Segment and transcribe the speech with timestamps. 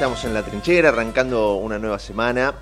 [0.00, 2.54] Estamos en la trinchera, arrancando una nueva semana.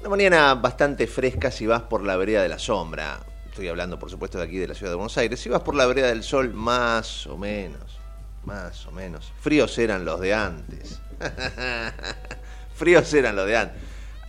[0.00, 3.20] Una mañana bastante fresca si vas por la vereda de la sombra.
[3.48, 5.38] Estoy hablando, por supuesto, de aquí de la ciudad de Buenos Aires.
[5.38, 8.00] Si vas por la vereda del sol, más o menos.
[8.44, 9.32] Más o menos.
[9.40, 11.00] Fríos eran los de antes.
[12.74, 13.80] Fríos eran los de antes.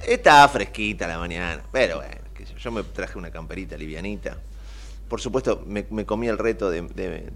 [0.06, 1.64] Estaba fresquita la mañana.
[1.72, 2.22] Pero bueno,
[2.60, 4.38] yo, me traje una camperita livianita.
[5.10, 6.84] Por supuesto, me, comí el reto de,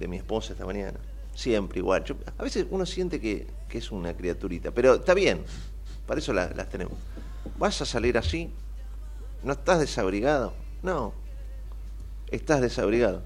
[0.08, 1.00] mi esposa esta mañana.
[1.34, 2.06] Siempre igual.
[2.38, 5.44] A veces uno siente que, que es una criaturita, pero está bien.
[6.08, 6.94] Para eso la- las tenemos.
[7.58, 8.52] ¿Vas a salir así?
[9.44, 10.54] ¿No estás desabrigado?
[10.84, 11.14] No.
[12.32, 13.22] ¿Estás desabrigado?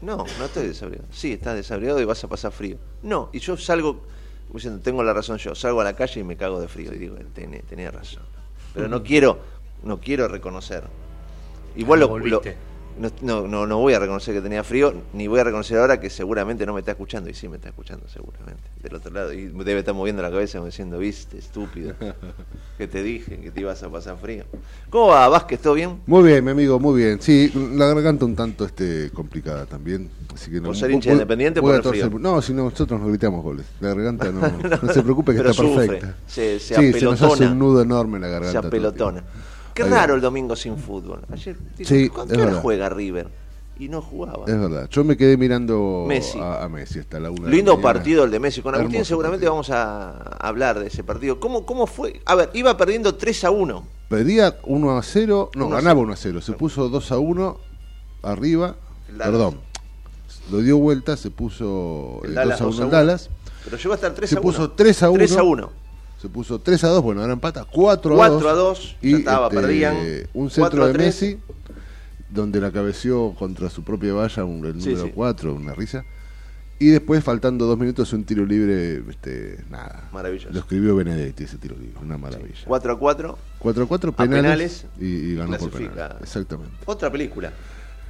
[0.00, 1.08] No, no estoy desabrigado.
[1.12, 2.78] Sí, estás desabrigado y vas a pasar frío.
[3.02, 3.98] No, y yo salgo,
[4.46, 6.92] como diciendo, tengo la razón yo, salgo a la calle y me cago de frío.
[6.94, 8.22] Y digo, tenía, tenía razón.
[8.72, 9.38] Pero no quiero,
[9.82, 10.84] no quiero reconocer.
[11.76, 12.40] Igual lo, lo-.
[12.98, 16.00] No, no, no, no voy a reconocer que tenía frío, ni voy a reconocer ahora
[16.00, 17.28] que seguramente no me está escuchando.
[17.30, 18.62] Y sí me está escuchando, seguramente.
[18.82, 19.32] Del otro lado.
[19.32, 21.94] Y debe estar moviendo la cabeza como diciendo, viste, estúpido.
[22.78, 24.44] que te dije que te ibas a pasar frío.
[24.90, 25.60] ¿Cómo va, Vázquez?
[25.60, 26.00] ¿Todo bien?
[26.06, 27.20] Muy bien, mi amigo, muy bien.
[27.20, 30.10] Sí, la garganta un tanto este, complicada también.
[30.34, 32.20] Así que no, ¿Por ser hincha de Independiente voy por el torcer-?
[32.20, 33.66] No, si no, nosotros nos gritamos goles.
[33.80, 34.40] La garganta no,
[34.82, 36.16] no se preocupe que está sufre, perfecta.
[36.26, 37.52] se- se sí, se nos hace apelotona.
[37.52, 38.58] un nudo enorme en la Se garganta.
[38.60, 39.24] el apelotona.
[39.74, 40.16] Qué Ahí raro va.
[40.16, 41.20] el domingo sin fútbol.
[41.32, 42.62] Ayer, digo, Sí, ¿con qué hora verdad.
[42.62, 43.28] juega River?
[43.76, 44.44] Y no jugaba.
[44.46, 44.88] Es verdad.
[44.88, 46.38] Yo me quedé mirando Messi.
[46.38, 47.40] A, a Messi hasta la una.
[47.42, 48.62] de la Lindo partido el de Messi.
[48.62, 49.52] Con Agustín Hermoso seguramente partido.
[49.52, 50.12] vamos a
[50.46, 51.40] hablar de ese partido.
[51.40, 52.20] ¿Cómo, ¿Cómo fue?
[52.24, 53.84] A ver, iba perdiendo 3 a 1.
[54.08, 56.02] Perdía 1 a 0, no, 1 a ganaba 0.
[56.04, 56.40] 1 a 0.
[56.40, 57.58] Se puso 2 a 1
[58.22, 58.76] arriba.
[59.08, 59.26] Dallas.
[59.26, 59.60] Perdón.
[60.52, 62.96] Lo dio vuelta, se puso El eh, Dallas 2 a 2 1 a el 1.
[62.96, 63.30] Dallas.
[63.64, 64.42] Pero llegó hasta el 3 Se a 1.
[64.42, 65.18] puso 3 a 1.
[65.18, 65.70] 3 a 1.
[66.24, 68.42] Se puso 3 a 2, bueno, ahora empata 4 a 2.
[68.42, 69.94] 4 a 2, ya estaba, perdían.
[70.32, 71.04] Un 4 centro de 3.
[71.04, 71.38] Messi,
[72.30, 75.12] donde la cabeció contra su propia valla, un, el Sí, número sí.
[75.14, 76.02] 4, una risa.
[76.78, 80.08] Y después, faltando dos minutos, un tiro libre, este, nada.
[80.14, 80.48] Maravilloso.
[80.50, 82.56] Lo escribió Benedetti ese tiro libre, una maravilla.
[82.64, 83.38] 4 a 4.
[83.58, 86.22] 4 a 4 A penales, penales, y, y ganó por penales.
[86.22, 86.72] Exactamente.
[86.86, 87.52] Otra película.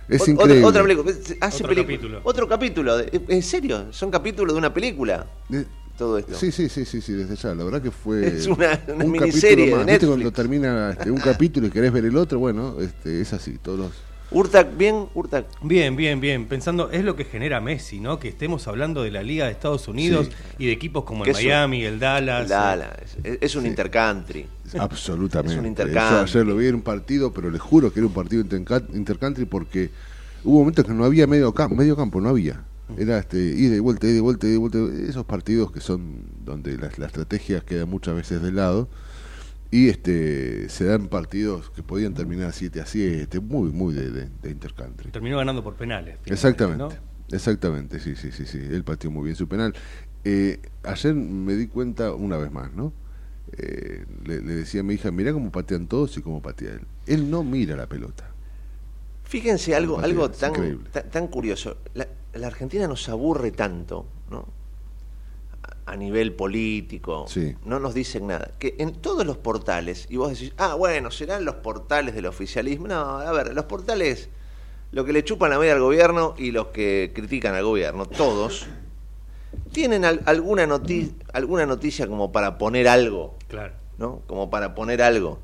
[0.08, 0.64] Es increíble.
[0.64, 1.10] Otra, otra película.
[1.40, 1.96] Hace Otro película.
[1.96, 2.20] capítulo.
[2.22, 2.94] Otro capítulo.
[3.10, 3.92] ¿En serio?
[3.92, 5.26] Son capítulos de una película.
[5.48, 5.66] De-
[5.98, 6.34] Todo esto.
[6.34, 7.54] Sí, sí, sí, sí, sí, desde ya.
[7.54, 9.86] La verdad que fue Es una- una un miniserie capítulo de más.
[9.86, 12.38] ¿Viste cuando termina este, un capítulo y querés ver el otro?
[12.40, 13.90] Bueno, este, es así, todos los...
[14.30, 15.46] Urtac, bien, Urtac.
[15.62, 16.46] Bien, bien, bien.
[16.46, 18.18] Pensando, es lo que genera Messi, ¿no?
[18.18, 20.28] Que estemos hablando de la Liga de Estados Unidos
[20.58, 22.42] y de equipos como el es un- Miami, el Dallas.
[22.42, 22.98] El Dallas.
[23.22, 23.68] Es, es un Sí.
[23.68, 24.46] intercountry.
[24.76, 25.52] Absolutamente.
[25.52, 26.20] Es un Yo intercambio.
[26.22, 29.44] ayer lo vi en un partido, pero les juro que era un partido interca- intercountry
[29.44, 29.90] porque
[30.42, 32.60] hubo momentos que no había medio campo, medio campo no había.
[32.98, 34.78] Era este ida y vuelta, ida y vuelta, ida y vuelta.
[35.08, 38.88] Esos partidos que son donde la, la estrategia queda muchas veces de lado
[39.70, 44.28] y este se dan partidos que podían terminar 7 a 7, muy, muy de, de,
[44.40, 45.10] de intercountry.
[45.10, 46.18] Terminó ganando por penales.
[46.26, 46.78] Exactamente.
[46.78, 46.90] ¿no?
[47.34, 48.58] Exactamente, sí, sí, sí, sí.
[48.58, 49.74] Él pateó muy bien su penal.
[50.22, 52.92] Eh, ayer me di cuenta una vez más, ¿no?
[53.56, 56.82] Eh, le, le decía a mi hija, mira cómo patean todos y cómo patea él.
[57.06, 58.30] Él no mira la pelota.
[59.24, 60.88] Fíjense algo, algo tan, increíble.
[60.92, 61.78] tan, tan curioso.
[61.94, 64.46] La, la Argentina nos aburre tanto, ¿no?
[65.86, 67.56] A- nivel político, Sí.
[67.64, 68.50] no nos dicen nada.
[68.58, 72.88] Que en todos los portales, y vos decís, ah, bueno, serán los portales del oficialismo.
[72.88, 74.28] No, a ver, los portales,
[74.92, 78.66] lo que le chupan la media al gobierno y los que critican al gobierno, todos,
[79.72, 83.36] tienen al- alguna, noti- alguna noticia como para poner algo.
[83.48, 83.74] Claro.
[83.98, 84.22] ¿no?
[84.26, 85.38] Como para poner algo.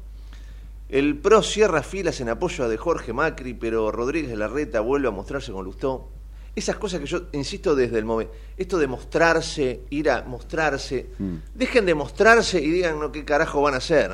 [0.88, 5.52] El PRO cierra filas en apoyo de Jorge Macri, pero Rodríguez Larreta vuelve a mostrarse
[5.52, 6.08] con Lustó.
[6.54, 8.32] Esas cosas que yo insisto desde el momento.
[8.56, 11.10] Esto de mostrarse, ir a mostrarse.
[11.18, 11.34] Mm.
[11.54, 14.10] Dejen de mostrarse y digan no, qué carajo van a hacer.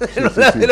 [0.14, 0.20] sí,
[0.52, 0.66] sí.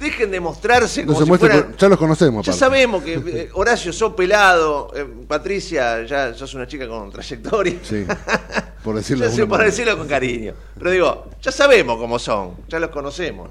[0.00, 2.44] Dejen de mostrarse No como se si fueran- ya los conocemos.
[2.44, 2.58] ya aparte.
[2.58, 7.78] sabemos que eh, Horacio sos pelado, eh, Patricia, ya sos una chica con trayectoria.
[7.82, 8.04] Sí,
[8.82, 10.54] por decirlo sé, por decirlo con cariño.
[10.78, 13.50] Pero digo, ya sabemos cómo son, ya los conocemos.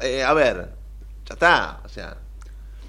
[0.00, 0.70] Eh, a ver,
[1.28, 1.80] ya está.
[1.84, 2.16] O sea,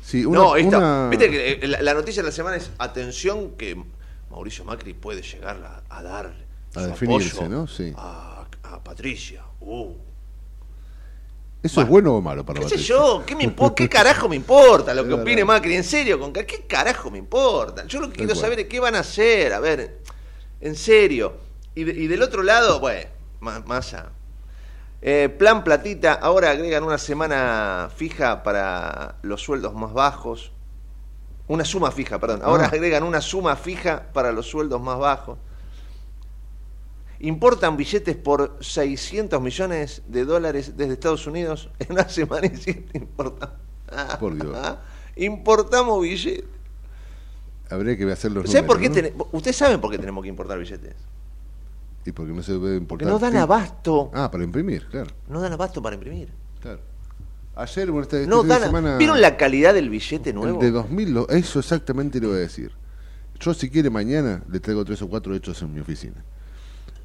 [0.03, 2.69] Sí, una, no, esta- una- viste que eh, la, la noticia de la semana es
[2.77, 3.81] atención que
[4.29, 6.33] Mauricio Macri puede llegar a, a dar
[6.75, 7.67] A su definirse, apoyo ¿no?
[7.67, 7.93] Sí.
[7.95, 9.43] a, a Patricia.
[9.61, 9.93] Uh.
[11.61, 13.23] ¿Eso es bueno o malo para ¿Qué sé yo?
[13.25, 15.45] ¿Qué, me impo- ¿Qué carajo me importa lo que opine.
[15.45, 15.75] Macri?
[15.75, 16.19] ¿En serio?
[16.19, 17.85] ¿Con qué, carajo me importa?
[17.87, 18.41] Yo lo que Tal quiero cual.
[18.41, 19.53] saber es qué van a hacer.
[19.53, 19.99] A ver,
[20.59, 21.37] en serio.
[21.73, 23.07] Y, de- y del otro lado, bueno,
[23.39, 24.11] más, más a-
[25.05, 30.53] Eh, plan Platita, ahora agregan una semana fija para los sueldos más bajos.
[31.49, 32.39] Una suma fija, perdón.
[32.41, 32.69] Ahora Ah.
[32.71, 35.37] agregan una suma fija para los sueldos más bajos.
[37.19, 42.97] Importan billetes por 600 millones de dólares desde Estados Unidos en una semana y siete
[42.97, 43.49] importan.
[44.21, 44.57] Por Dios.
[45.17, 46.45] Importamos billetes.
[47.69, 49.27] Habría que hacer los ¿Saben por qué números, ¿no?
[49.33, 50.95] Ustedes saben por qué tenemos que importar billetes.
[52.05, 53.07] Y porque no se debe Porque importar.
[53.07, 54.11] no dan abasto.
[54.13, 55.11] Ah, para imprimir, claro.
[55.29, 56.29] No dan abasto para imprimir.
[56.61, 56.81] claro.
[57.55, 58.97] Ayer, bueno, este, este No fin de dan a- semana...
[58.97, 60.59] ¿Vieron la calidad del billete El nuevo?
[60.59, 62.71] de 2000, lo- eso exactamente le voy a decir.
[63.39, 66.23] Yo si quiere mañana le traigo tres o cuatro hechos en mi oficina.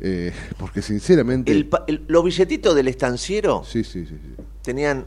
[0.01, 1.53] Eh, porque sinceramente...
[1.53, 4.19] El el- los billetitos del estanciero Sí, sí, sí.
[4.23, 4.43] sí.
[4.63, 5.05] tenían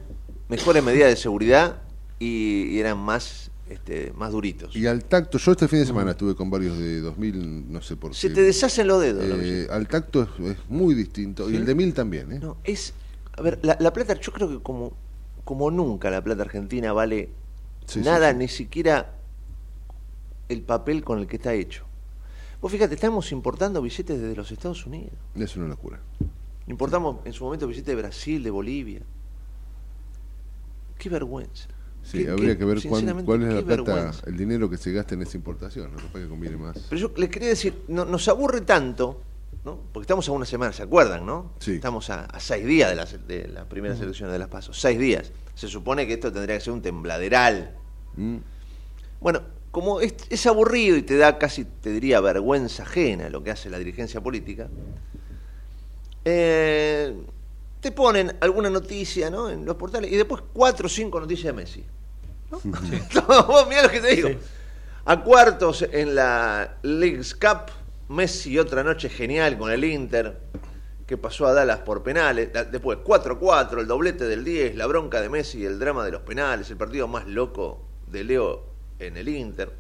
[0.47, 1.81] mejores medidas de seguridad
[2.19, 4.75] y, y eran más este, más duritos.
[4.75, 7.95] Y al tacto, yo este fin de semana estuve con varios de 2000, no sé
[7.95, 8.17] por qué.
[8.17, 9.23] Se te deshacen los dedos.
[9.25, 11.49] Eh, al tacto es, es muy distinto.
[11.49, 12.39] Y el de 1000 también, ¿eh?
[12.39, 12.93] No, es.
[13.37, 14.93] A ver, la, la plata, yo creo que como,
[15.43, 17.29] como nunca la plata argentina vale
[17.85, 18.37] sí, nada, sí.
[18.37, 19.15] ni siquiera
[20.49, 21.85] el papel con el que está hecho.
[22.61, 25.13] Vos fíjate, estamos importando billetes desde los Estados Unidos.
[25.35, 25.99] Es una locura.
[26.67, 29.01] Importamos en su momento billetes de Brasil, de Bolivia.
[30.97, 31.67] Qué vergüenza.
[32.03, 35.21] Sí, habría que ver cuán- cuál es la plata, el dinero que se gasta en
[35.21, 35.91] esa importación.
[35.91, 36.77] No capaz que conviene más.
[36.89, 39.21] Pero yo les quería decir, no- nos aburre tanto,
[39.63, 39.79] ¿no?
[39.93, 41.53] Porque estamos a una semana, ¿se acuerdan, no?
[41.59, 41.75] Sí.
[41.75, 44.79] Estamos a, a seis días de las, de las primeras elecciones de las pasos.
[44.79, 45.31] Seis días.
[45.53, 47.75] Se supone que esto tendría que ser un tembladeral.
[48.17, 48.37] Mm.
[49.21, 53.51] Bueno, como es, es aburrido y te da casi, te diría, vergüenza ajena lo que
[53.51, 54.67] hace la dirigencia política,
[56.25, 57.15] eh,
[57.81, 59.49] te ponen alguna noticia ¿no?
[59.49, 61.83] en los portales y después cuatro o cinco noticias de Messi.
[62.51, 63.43] ¿no?
[63.47, 64.29] Vos mirá lo que te digo.
[64.29, 64.37] Sí.
[65.05, 67.71] A cuartos en la Leagues Cup,
[68.09, 70.37] Messi otra noche genial con el Inter,
[71.07, 72.49] que pasó a Dallas por penales.
[72.71, 76.21] Después 4-4, el doblete del 10, la bronca de Messi y el drama de los
[76.21, 78.63] penales, el partido más loco de Leo
[78.99, 79.71] en el Inter.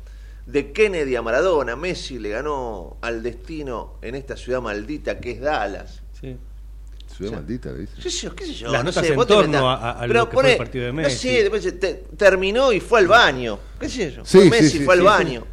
[0.47, 5.41] De Kennedy a Maradona, Messi le ganó al destino en esta ciudad maldita que es
[5.41, 6.01] Dallas.
[6.19, 6.35] Sí.
[7.27, 7.35] Ciudad Sí.
[7.35, 7.93] maldita, dice.
[8.01, 8.35] ¿Qué sé yo?
[8.35, 8.71] ¿Qué sé yo?
[8.71, 10.85] Las no notas sé, en torno a- a lo Pero que fue poné- el partido
[10.85, 11.27] de No Messi.
[11.29, 13.59] sé, después te- terminó y fue al baño.
[13.79, 14.25] ¿Qué sé yo?
[14.25, 15.43] Sí, Fue sí, Messi sí, fue al sí, baño.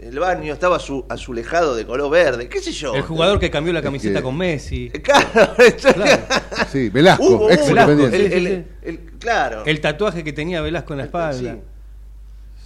[0.00, 2.48] El baño estaba azu- azulejado de color verde.
[2.48, 2.94] ¿Qué sé yo?
[2.94, 4.90] El jugador que cambió la camiseta que- con Messi.
[5.02, 5.26] Claro,
[5.94, 6.22] Claro.
[6.70, 8.16] Sí, Velasco, Hubo, ex independiente.
[8.16, 9.64] el- el- el- claro.
[9.66, 11.56] El tatuaje que tenía Velasco en la espalda.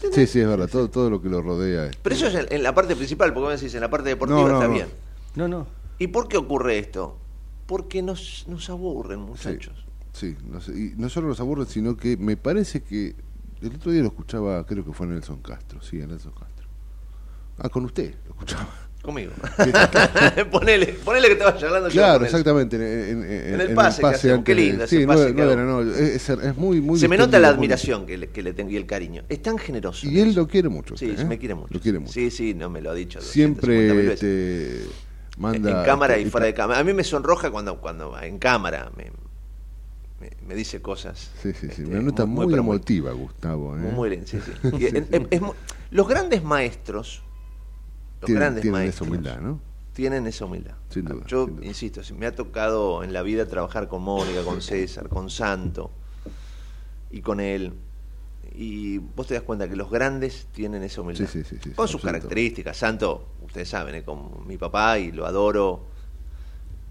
[0.01, 0.09] Sí.
[0.13, 0.69] Sí, sí, es verdad.
[0.71, 1.87] Todo, todo lo que lo rodea.
[1.87, 4.11] este, Pero eso es en, en la parte principal, porque vos decís, en la parte
[4.11, 4.75] deportiva No, no, está no.
[4.75, 4.87] bien.
[5.35, 5.67] No, no.
[5.99, 7.17] ¿Y por qué ocurre esto?
[7.67, 9.85] Porque nos, nos aburren, Sí, muchachos.
[10.13, 13.15] sí, no, sé, y no solo los aburren, sino que me parece que
[13.61, 16.67] el otro día lo escuchaba, creo que fue Nelson Castro, sí, a Nelson Castro.
[17.59, 18.69] Ah, con usted lo escuchaba.
[19.03, 19.33] Conmigo.
[20.51, 22.77] ponele, ponele que estaba charlando yo Claro, exactamente.
[22.77, 25.81] En, en- En el pase que hacemos, qué lindo ese Sí, pase no, que no
[25.83, 28.77] es, es muy, muy Se me nota la admiración que le, que le tengo y
[28.77, 29.23] el cariño.
[29.29, 30.09] Es tan generoso.
[30.09, 30.97] Y él lo quiere mucho.
[30.97, 31.25] Sí, usted, ¿eh?
[31.25, 31.73] me quiere mucho.
[31.73, 32.13] Lo quiere mucho.
[32.13, 33.21] Sí, sí, no me lo ha dicho.
[33.21, 34.87] 250.000 Siempre te
[35.37, 35.81] manda.
[35.81, 36.81] en cámara y fuera de cámara.
[36.81, 39.11] A mí me sonroja cuando, cuando en cámara me,
[40.21, 41.31] me, me dice cosas.
[41.43, 41.67] Sí, sí, sí.
[41.69, 43.77] este, Una nota muy, pero emotiva, Gustavo.
[43.77, 43.81] ¿eh?
[43.81, 44.53] Muy, muy bien, sí, sí.
[45.13, 45.41] En- es
[45.91, 47.23] los grandes maestros,
[48.21, 49.61] los Tienen, grandes tienen maestros, esa humildad, ¿no?
[49.93, 50.75] tienen esa humildad.
[50.91, 51.67] Sin duda, Yo sin duda.
[51.67, 55.91] insisto, si me ha tocado en la vida trabajar con Mónica, con César, con Santo
[57.11, 57.73] y con él.
[58.59, 61.29] Y vos te das cuenta que los grandes tienen esa humildad.
[61.31, 62.07] Sí, sí, sí, con sus absoluto.
[62.07, 62.77] características.
[62.77, 65.85] Santo, ustedes saben, es como mi papá y lo adoro.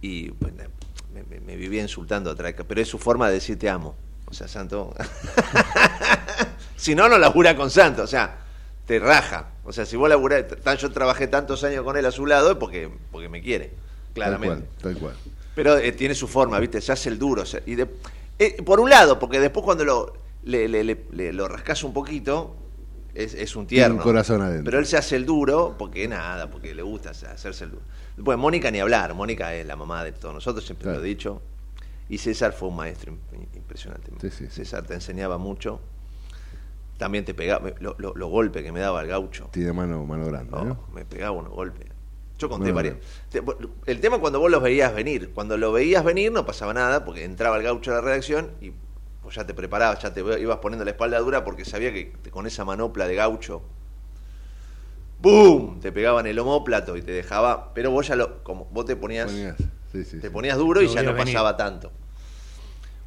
[0.02, 3.68] Y pues, me, me- me vivía insultando atrás, pero es su forma de decir te
[3.70, 3.96] amo.
[4.28, 4.94] O sea, Santo.
[6.76, 8.04] si no, no labura con Santo.
[8.04, 8.38] O sea,
[8.86, 9.50] te raja.
[9.64, 10.46] O sea, si vos laburás,
[10.80, 13.74] yo trabajé tantos años con él a su lado es porque, porque me quiere,
[14.14, 14.66] claramente.
[14.82, 15.16] Tal cual, tal cual.
[15.56, 16.82] Pero eh, tiene su forma, ¿viste?
[16.82, 17.44] Se hace el duro.
[17.66, 17.88] y de-
[18.38, 20.14] eh, por un lado, porque después cuando lo,
[20.46, 22.56] le, le- le- le- lo rascas un poquito,
[23.14, 23.98] es, es un Tiene tierno.
[23.98, 24.66] un corazón adentro.
[24.66, 27.84] Pero él se hace el duro porque nada, porque le gusta hacer- hacerse el duro.
[28.16, 29.14] Después, Mónica ni hablar.
[29.14, 31.00] Mónica es la mamá de todos nosotros, siempre Claro.
[31.00, 31.42] lo he dicho.
[32.08, 34.12] Y César fue un maestro im- impresionante.
[34.22, 34.52] Sí, sí, sí.
[34.52, 35.80] César te enseñaba mucho.
[36.98, 39.50] También te pegaba, los lo, golpes que me daba el gaucho.
[39.52, 40.80] Tiene mano, mano grande, No, ¿no?
[40.94, 41.88] me pegaba unos golpes.
[42.38, 42.96] Yo conté Bueno,
[43.32, 43.76] varias.
[43.86, 45.32] El tema cuando vos los veías venir.
[45.34, 48.72] Cuando lo veías venir no pasaba nada porque entraba el gaucho a la redacción y
[49.26, 52.30] pues ya te preparabas, ya te ibas poniendo la espalda dura porque sabía que te-
[52.30, 53.64] con esa manopla de gaucho,
[55.20, 55.80] ¡boom!
[55.80, 57.74] Te pegaban el homóplato y te dejaba.
[57.74, 58.44] Pero vos ya lo.
[58.44, 59.32] Como vos te ponías.
[59.32, 59.58] Ponías,
[59.92, 60.30] sí, sí, te sí.
[60.30, 61.34] ponías duro y ya no venir.
[61.34, 61.92] pasaba tanto.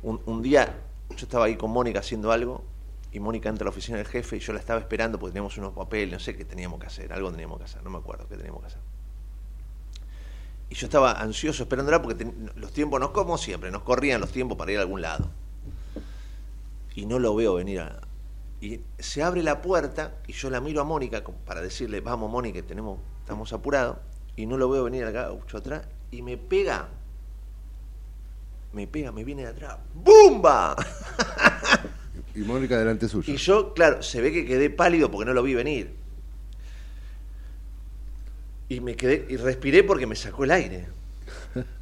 [0.03, 0.75] Un, un día
[1.11, 2.65] yo estaba ahí con Mónica haciendo algo
[3.13, 5.57] y Mónica entra a la oficina del jefe y yo la estaba esperando porque teníamos
[5.59, 8.27] unos papeles, no sé qué teníamos que hacer, algo teníamos que hacer, no me acuerdo
[8.29, 8.81] qué teníamos que hacer.
[10.71, 14.31] Y yo estaba ansioso esperándola porque ten- los tiempos, no como siempre, nos corrían los
[14.31, 15.31] tiempos para ir a algún lado.
[16.99, 18.01] Y no lo veo venir a...
[18.61, 22.61] Y se abre la puerta y yo la miro a Mónica para decirle, vamos Mónica,
[22.63, 23.99] tenemos, estamos apurados.
[24.35, 26.89] Y no lo veo venir al gaucho atrás y me pega.
[28.73, 29.79] Me pega, me viene de atrás.
[29.95, 30.75] ¡Bumba!
[32.35, 33.33] Y Mónica delante suyo.
[33.33, 35.95] Y yo, claro, se ve que quedé pálido porque no lo vi venir.
[38.69, 40.89] Y me quedé, y respiré porque me sacó el aire.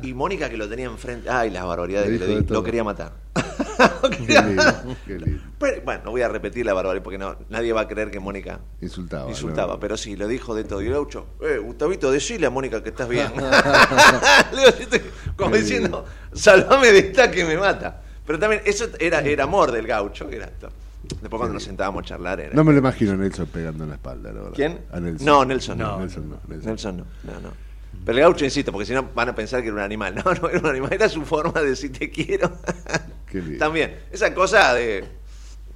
[0.03, 3.13] Y Mónica que lo tenía enfrente, ay, las barbaridades que le di, lo quería matar.
[4.11, 5.43] Qué lindo, qué lindo.
[5.59, 8.19] Pero, bueno, no voy a repetir la barbaridad porque no, nadie va a creer que
[8.21, 9.29] Mónica Insultaba.
[9.29, 9.81] insultaba, ¿no?
[9.81, 10.81] pero sí, lo dijo de todo.
[10.81, 13.31] Y el gaucho, eh, Gustavito, decile a Mónica que estás bien.
[14.53, 15.05] Le digo,
[15.37, 18.03] como Qué diciendo, salvame de esta que me mata.
[18.27, 20.71] Pero también, eso era, era amor del gaucho, era esto.
[21.03, 22.55] Después cuando nos sentábamos a charlar era...
[22.55, 24.55] No me lo imagino a Nelson pegando en la espalda, la verdad.
[24.57, 24.81] ¿Quién?
[24.91, 25.27] A Nelson.
[25.27, 25.85] No, Nelson no.
[25.93, 25.99] no.
[26.01, 26.41] Nelson no.
[26.49, 26.97] Nelson.
[26.97, 27.66] No.
[28.05, 30.15] Pero el gaucho, insisto, porque si no van a pensar que era un animal.
[30.25, 32.51] No, no era un animal, era su forma de decir te quiero.
[33.27, 33.41] Qué.
[33.59, 35.05] También, esa cosa de,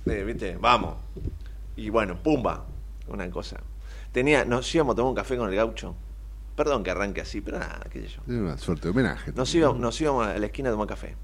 [0.05, 0.97] de, viste, vamos.
[1.77, 2.67] Y bueno, pumba,
[3.09, 3.61] una cosa.
[4.13, 5.97] Tenía, nos íbamos a tomar un café con el gaucho.
[6.55, 8.21] Perdón que arranque así, pero nada, qué sé yo.
[8.23, 9.33] Es una suerte de homenaje.
[9.33, 11.17] Nos íbamos, nos íbamos a la esquina a tomar café.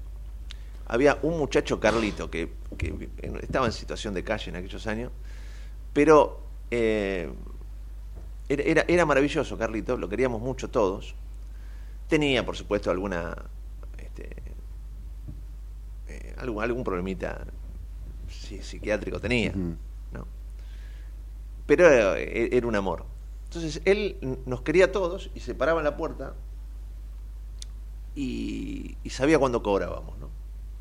[0.87, 3.09] Había un muchacho Carlito que, que
[3.41, 5.11] estaba en situación de calle en aquellos años,
[5.93, 7.29] pero eh,
[8.49, 11.15] era, era, era maravilloso Carlito, lo queríamos mucho todos.
[12.07, 13.35] Tenía, por supuesto, alguna
[13.97, 14.29] este,
[16.07, 17.45] eh, algún, algún problemita
[18.29, 19.51] psi- psiquiátrico tenía.
[20.11, 20.25] ¿no?
[21.65, 23.05] Pero era, era un amor.
[23.45, 26.33] Entonces él nos quería a todos y se paraba en la puerta
[28.15, 30.27] y, y sabía cuándo cobrábamos, ¿no?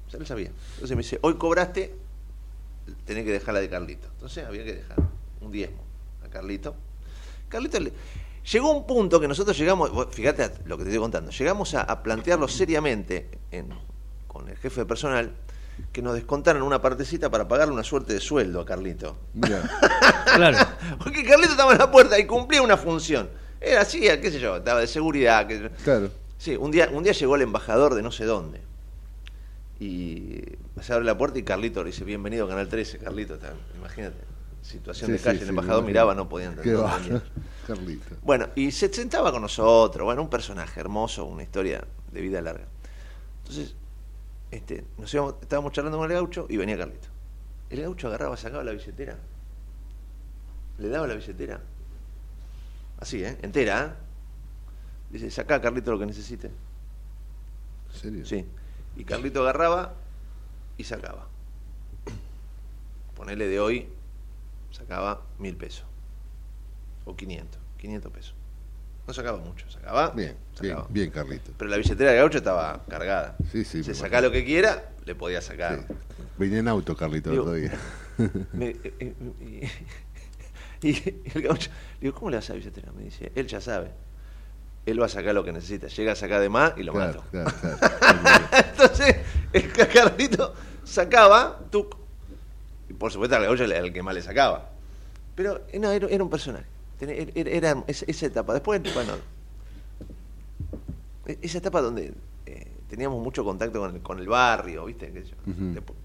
[0.07, 0.51] O sea, él sabía.
[0.75, 1.95] Entonces me dice, hoy cobraste,
[3.05, 4.09] tenés que dejar la de Carlito.
[4.15, 4.97] Entonces había que dejar
[5.41, 5.83] un diezmo
[6.25, 6.75] a Carlito.
[7.49, 7.93] Carlito le-
[8.51, 11.83] llegó un punto que nosotros llegamos, fíjate a lo que te estoy contando, llegamos a,
[11.83, 13.69] a plantearlo seriamente en-
[14.27, 15.33] con el jefe de personal
[15.93, 19.17] que nos descontaran una partecita para pagarle una suerte de sueldo a Carlito.
[20.37, 20.59] Claro.
[21.03, 23.31] Porque Carlito estaba en la puerta y cumplía una función.
[23.59, 25.47] Era así, qué sé yo, estaba de seguridad.
[25.47, 25.71] Que...
[25.83, 26.11] claro.
[26.37, 28.61] Sí, un día, un día llegó el embajador de no sé dónde.
[29.81, 30.43] Y
[30.81, 33.39] se abre la puerta y Carlito le dice, bienvenido a Canal 13, Carlito.
[33.77, 34.17] imagínate,
[34.67, 36.77] situación Sí, de calle, sí, el embajador miraba, no podía entender.
[37.67, 38.17] Carlito.
[38.23, 42.67] Bueno, y se sentaba con nosotros, bueno, un personaje hermoso, una historia de vida larga.
[43.39, 43.75] Entonces,
[44.51, 47.09] este, nos íbamos, estábamos charlando con el gaucho y venía Carlito.
[47.71, 49.17] El gaucho agarraba, sacaba la billetera,
[50.79, 51.61] le daba la billetera,
[53.01, 53.39] así, ¿eh?
[53.43, 54.07] Entera, ¿eh?
[55.11, 56.49] Dice, sacá Carlito lo que necesite.
[56.49, 58.27] ¿En serio?
[58.27, 58.45] Sí.
[58.97, 59.95] Y Carlito agarraba
[60.77, 61.27] y sacaba.
[63.17, 63.89] Ponele de hoy,
[64.71, 65.85] sacaba mil pesos.
[67.05, 68.35] O 500, 500 pesos.
[69.07, 70.11] No sacaba mucho, sacaba.
[70.11, 70.87] Bien, bien, sacaba.
[70.91, 71.53] bien, Carlito.
[71.57, 73.37] Pero la billetera de gaucho estaba cargada.
[73.53, 75.85] Sí, sí, Se saca lo que quiera, le podía sacar.
[75.89, 75.95] Sí.
[76.39, 77.73] Venía en auto, Carlito, el Digo, otro día.
[78.53, 79.71] Me- eh, eh,
[80.83, 81.71] y, y el gaucho,
[82.01, 82.91] le digo, ¿cómo le vas a la billetera?
[82.93, 83.91] Me dice, él ya sabe.
[84.85, 85.87] Él va a sacar lo que necesita.
[85.89, 87.31] Llega a sacar de más y lo claro, mato.
[87.31, 87.79] claro, claro.
[88.71, 89.17] Entonces,
[89.53, 90.55] el Carlito
[90.85, 91.97] sacaba, tuc,
[92.99, 94.71] por supuesto gaucho era el que más le sacaba.
[95.35, 96.67] Pero eh, no, era, era un personaje.
[97.01, 97.13] Era,
[97.51, 98.55] era esa, etapa.
[98.55, 99.13] Después, bueno,
[101.27, 102.15] e- esa etapa donde
[102.47, 105.11] eh, teníamos mucho contacto con el, con el barrio, ¿viste?
[105.11, 105.99] Después-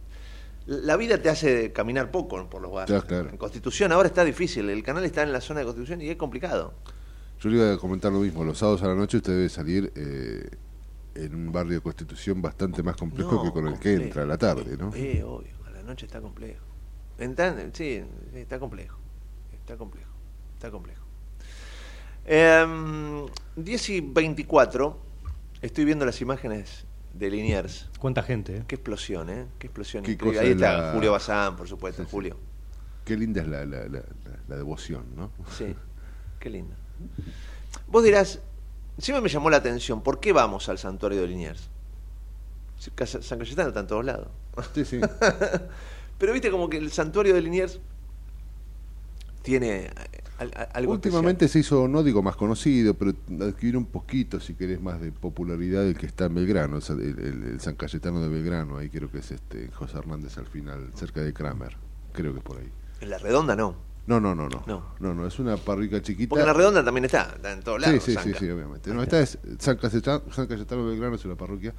[0.67, 3.03] la vida te hace caminar poco por los barrios.
[3.03, 3.29] Claro, claro.
[3.29, 6.17] En Constitución ahora está difícil, el canal está en la zona de Constitución y es
[6.17, 6.73] complicado.
[7.41, 8.43] Yo le iba a comentar lo mismo.
[8.43, 10.47] Los sábados a la noche usted debe salir eh,
[11.15, 14.25] en un barrio de Constitución bastante más complejo No, que con el que entra a
[14.27, 14.93] la tarde, ¿no?
[14.93, 16.63] Eh, obvio, a la noche está complejo.
[17.21, 18.97] En tan- sí, está complejo.
[19.53, 20.09] Está complejo.
[20.55, 21.03] Está complejo.
[22.25, 23.25] Em,
[23.55, 24.99] 10 y 24,
[25.61, 27.89] estoy viendo las imágenes de Liniers.
[27.99, 28.57] ¿Cuánta gente?
[28.57, 28.63] eh?
[28.67, 29.45] Qué explosión, ¿eh?
[29.59, 30.03] Qué explosión.
[30.03, 30.37] Qué increíble.
[30.39, 32.11] cosa Ahí está la- Julio Bazán, por supuesto, Sí, sí.
[32.11, 32.37] Julio.
[33.05, 35.31] Qué linda es la, la, la- la- la devoción, ¿no?
[35.57, 35.75] Sí,
[36.39, 36.73] qué lindo.
[37.87, 38.39] Vos dirás,
[38.97, 41.69] siempre me llamó la atención, ¿por qué vamos al santuario de Liniers?
[42.79, 44.27] San Cayetano está en todos lados.
[44.73, 44.99] Sí, sí.
[46.21, 47.79] Pero viste como que el santuario de Liniers
[49.41, 49.91] tiene eh,
[50.73, 55.01] algo Últimamente se hizo, no digo más conocido, pero adquirió un poquito, si querés, más
[55.01, 58.89] de popularidad el que está en Belgrano, el, el- el San Cayetano de Belgrano, ahí
[58.89, 61.75] creo que es este José Hernández al final, cerca de Kramer,
[62.13, 62.69] creo que es por ahí.
[63.01, 63.89] En la redonda no.
[64.07, 64.83] No, no, no, no, No.
[64.99, 66.29] no, no, es una parroquia chiquita.
[66.29, 68.03] Porque en la redonda también está, está en todos Sí, lados.
[68.03, 68.39] sí, sí, Sanca.
[68.39, 68.93] sí, obviamente.
[68.93, 71.73] No, esta es San Cayetano, San Cayetano de Belgrano, es una parroquia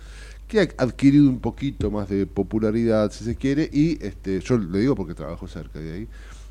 [0.48, 4.78] que ha adquirido un poquito más de popularidad, si se quiere, y este, yo le
[4.78, 6.08] digo porque trabajo cerca de ahí,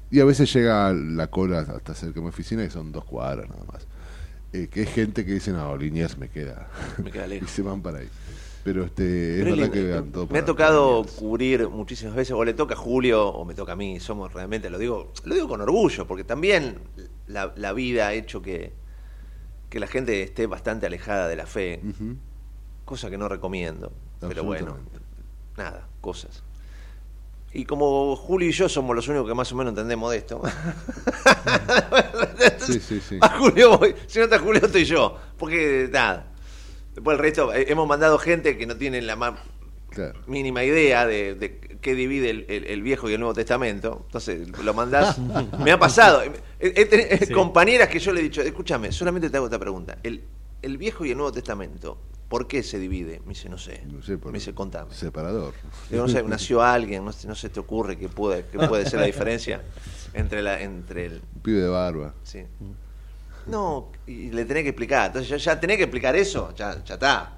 [0.10, 3.50] y a veces llega la cola hasta cerca de mi oficina, que son dos cuadras
[3.50, 3.88] nada más.
[4.54, 6.68] Eh, que es gente que dice, no, Liniers me queda.
[7.02, 7.50] Me queda lejos.
[7.52, 8.10] y se van para ahí.
[8.64, 12.44] Pero este, es Pero verdad que vean todo me ha tocado cubrir muchísimas veces, o
[12.44, 15.48] le toca a Julio, o me toca a mí, somos realmente, lo digo, lo digo
[15.48, 16.76] con orgullo, porque también
[17.28, 18.74] la, la vida ha hecho que,
[19.70, 21.82] que la gente esté bastante alejada de la fe.
[22.92, 23.92] Cosa que no recomiendo.
[24.20, 24.78] Pero bueno,
[25.58, 26.44] nada, cosas.
[27.54, 30.42] Y como Julio y yo somos los únicos que más o menos entendemos de esto.
[32.60, 33.18] Sí, sí, sí.
[33.22, 35.18] A Julio voy, si no está Julio estoy yo.
[35.38, 36.28] Porque nada.
[36.94, 39.34] Después el resto, eh, hemos mandado gente que no tiene la más
[39.90, 40.20] Claro.
[40.28, 44.04] mínima idea de, de qué divide el, el- el Viejo y el Nuevo Testamento.
[44.06, 45.18] Entonces lo mandás.
[45.60, 46.22] Me ha pasado.
[46.24, 47.34] He- he teni- Sí.
[47.34, 49.98] Compañeras que yo le he dicho, escúchame, solamente te hago esta pregunta.
[50.04, 50.24] El,
[50.62, 51.98] el Viejo y el Nuevo Testamento,
[52.32, 53.20] ¿por qué se divide?
[53.26, 53.84] Me dice, no sé.
[53.86, 54.96] No sé, por- Me dice, contame.
[54.96, 55.54] Separador.
[55.90, 59.02] Digo, no sé, nació alguien, no, no se te ocurre que puede, que puede ser
[59.02, 59.62] la diferencia
[60.14, 62.14] entre la entre el Un pibe de barba.
[62.24, 62.44] sí.
[63.48, 65.08] No, y le tenés que explicar.
[65.08, 67.38] Entonces ya, ya tenés que explicar eso, ya, ya está.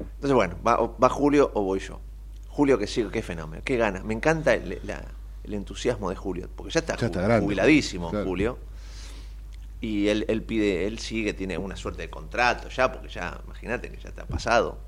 [0.00, 2.00] Entonces bueno, va, va Julio o voy yo.
[2.48, 4.02] Julio que sigue, qué fenómeno, qué gana.
[4.02, 5.04] Me encanta el, la-
[5.44, 7.44] el entusiasmo de Julio, porque ya está, Ya está ju- grande.
[7.44, 8.24] jubiladísimo Claro.
[8.26, 8.58] Julio.
[9.82, 13.90] Y él, él pide, él sigue, tiene una suerte de contrato ya, porque ya, imagínate
[13.90, 14.78] que ya está pasado.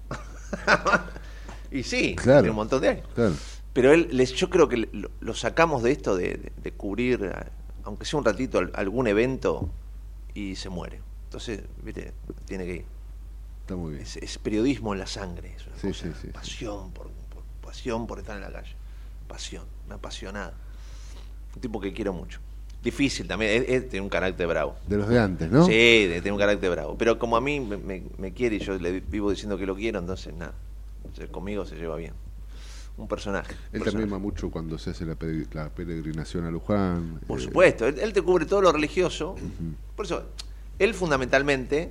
[1.70, 2.40] y sí, Claro.
[2.42, 3.06] tiene un montón de años.
[3.14, 3.34] Claro.
[3.72, 7.32] Pero él, les, yo creo que lo, lo sacamos de esto de, de- de cubrir,
[7.82, 9.68] aunque sea un ratito, al- algún evento
[10.32, 11.00] y se muere.
[11.24, 12.14] Entonces, viste,
[12.46, 12.84] tiene que ir.
[13.62, 14.02] Está muy bien.
[14.04, 16.28] Es, es periodismo en la sangre, es una Sí, cosa, sí, sí.
[16.28, 18.76] pasión por, por- pasión por estar en la calle,
[19.26, 20.54] pasión, una apasionada.
[21.56, 22.38] Un tipo que quiero mucho.
[22.84, 24.76] Difícil también, es, es- tiene un carácter bravo.
[24.86, 25.64] De los de antes, ¿no?
[25.64, 26.96] Sí, de- tiene un carácter bravo.
[26.98, 29.74] Pero como a mí me, me- me quiere y yo le vivo diciendo que lo
[29.74, 30.52] quiero, entonces nada.
[31.30, 32.12] Conmigo se lleva bien.
[32.96, 33.52] Un personaje.
[33.52, 33.90] un Él personaje.
[33.92, 37.20] también va mucho cuando se hace la, pere- la peregrinación a Luján.
[37.26, 39.34] Por eh, supuesto, él, él te cubre todo lo religioso.
[39.96, 40.24] Por eso,
[40.78, 41.90] él fundamentalmente,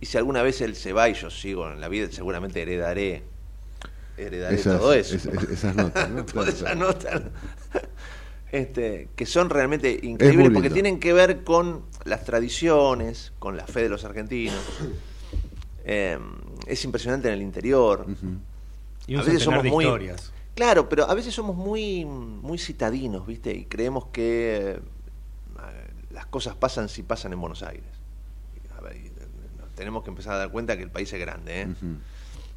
[0.00, 3.22] y si alguna vez él se va y yo sigo en la vida, seguramente heredaré,
[4.16, 5.16] heredaré esas, todo eso.
[5.16, 6.24] es- es- esas notas, ¿no?
[6.26, 7.22] Todas esas notas,
[8.52, 13.82] este, que son realmente increíbles porque tienen que ver con las tradiciones, con la fe
[13.82, 14.60] de los argentinos.
[15.90, 16.18] Eh,
[16.66, 18.04] es impresionante en el interior.
[19.06, 20.32] Y A veces somos muy- historias.
[20.54, 23.54] Claro, pero a veces somos muy, muy citadinos, ¿viste?
[23.54, 24.80] Y creemos que eh,
[26.10, 27.88] las cosas pasan si pasan en Buenos Aires.
[28.76, 29.12] A ver, y, eh,
[29.58, 31.66] nos tenemos que empezar a dar cuenta que el país es grande, ¿eh?
[31.68, 31.86] Ujú.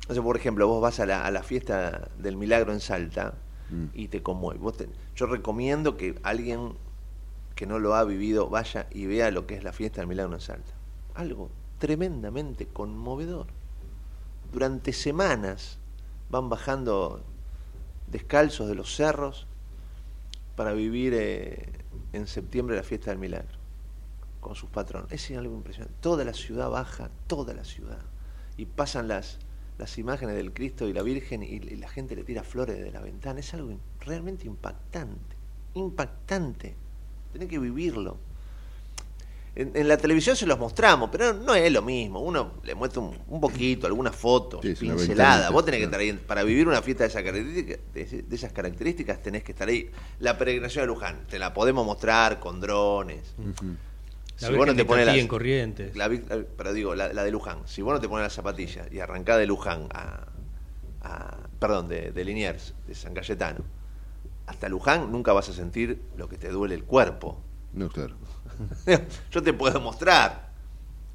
[0.02, 3.36] Entonces, por ejemplo, vos vas a la, a la fiesta del milagro en Salta
[3.72, 3.86] Mm.
[3.94, 4.60] y te conmueve.
[4.74, 6.74] Te- yo recomiendo que alguien
[7.56, 10.34] que no lo ha vivido vaya y vea lo que es la fiesta del milagro
[10.36, 10.74] en Salta.
[11.16, 13.48] Algo tremendamente conmovedor.
[14.52, 15.78] Durante semanas
[16.30, 17.22] van bajando
[18.08, 19.48] descalzos de los cerros
[20.56, 21.72] para vivir eh,
[22.14, 23.58] en septiembre la fiesta del milagro
[24.42, 25.12] con sus patrones.
[25.12, 25.96] Es algo impresionante.
[26.02, 28.00] Toda la ciudad baja, toda la ciudad.
[28.58, 29.38] Y pasan las,
[29.78, 33.02] las imágenes del Cristo y la Virgen y, la gente le tira flores desde la
[33.02, 33.40] ventana.
[33.40, 35.36] Es algo realmente impactante.
[35.74, 36.76] Impactante.
[37.34, 38.18] Tenés que vivirlo.
[39.54, 42.22] En, en la televisión se los mostramos, pero no es lo mismo.
[42.22, 45.34] Uno le muestra un, un poquito, algunas fotos, Sí, es una pinceladas.
[45.36, 46.14] ventanita, Vos tenés que estar ahí.
[46.14, 49.90] Para vivir una fiesta de, esa característica- de, de esas características tenés que estar ahí.
[50.20, 53.34] La peregrinación de Luján, te la podemos mostrar con drones.
[54.42, 55.96] La si vos no te pones las- en Corrientes.
[55.96, 56.10] la
[56.58, 59.38] pero digo, la, la de Luján, si vos no te pones las zapatillas y arrancás
[59.38, 60.28] de Luján a,
[61.02, 63.64] a- perdón, de, de Liniers, de San Cayetano,
[64.48, 67.40] hasta Luján nunca vas a sentir lo que te duele el cuerpo.
[67.74, 68.16] No, claro.
[69.32, 70.52] Yo te puedo mostrar,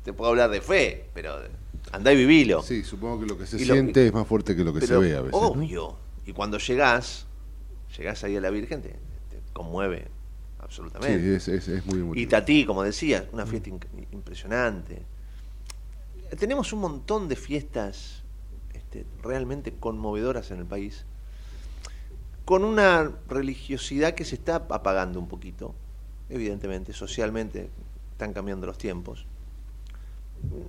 [0.05, 1.37] te puedo hablar de fe, pero
[1.93, 2.63] andá y vivilo.
[2.63, 5.01] Sí, supongo que lo que se Y siente es más fuerte que lo que pero
[5.03, 5.33] se ve a veces.
[5.41, 5.49] ¿no?
[5.49, 5.97] obvio.
[6.25, 7.27] Y cuando llegás,
[7.97, 10.09] llegás ahí a la Virgen, te, te conmueve
[10.67, 11.41] absolutamente.
[11.41, 12.23] Sí, es, es, es muy emotivo.
[12.23, 13.71] Y Tatí, como decías, una fiesta
[14.13, 15.03] impresionante.
[16.39, 18.25] Tenemos un montón de fiestas
[18.75, 21.05] este, realmente conmovedoras en el país,
[22.45, 25.75] con una religiosidad que se está apagando un poquito,
[26.29, 27.71] evidentemente, socialmente
[28.13, 29.27] están cambiando los tiempos.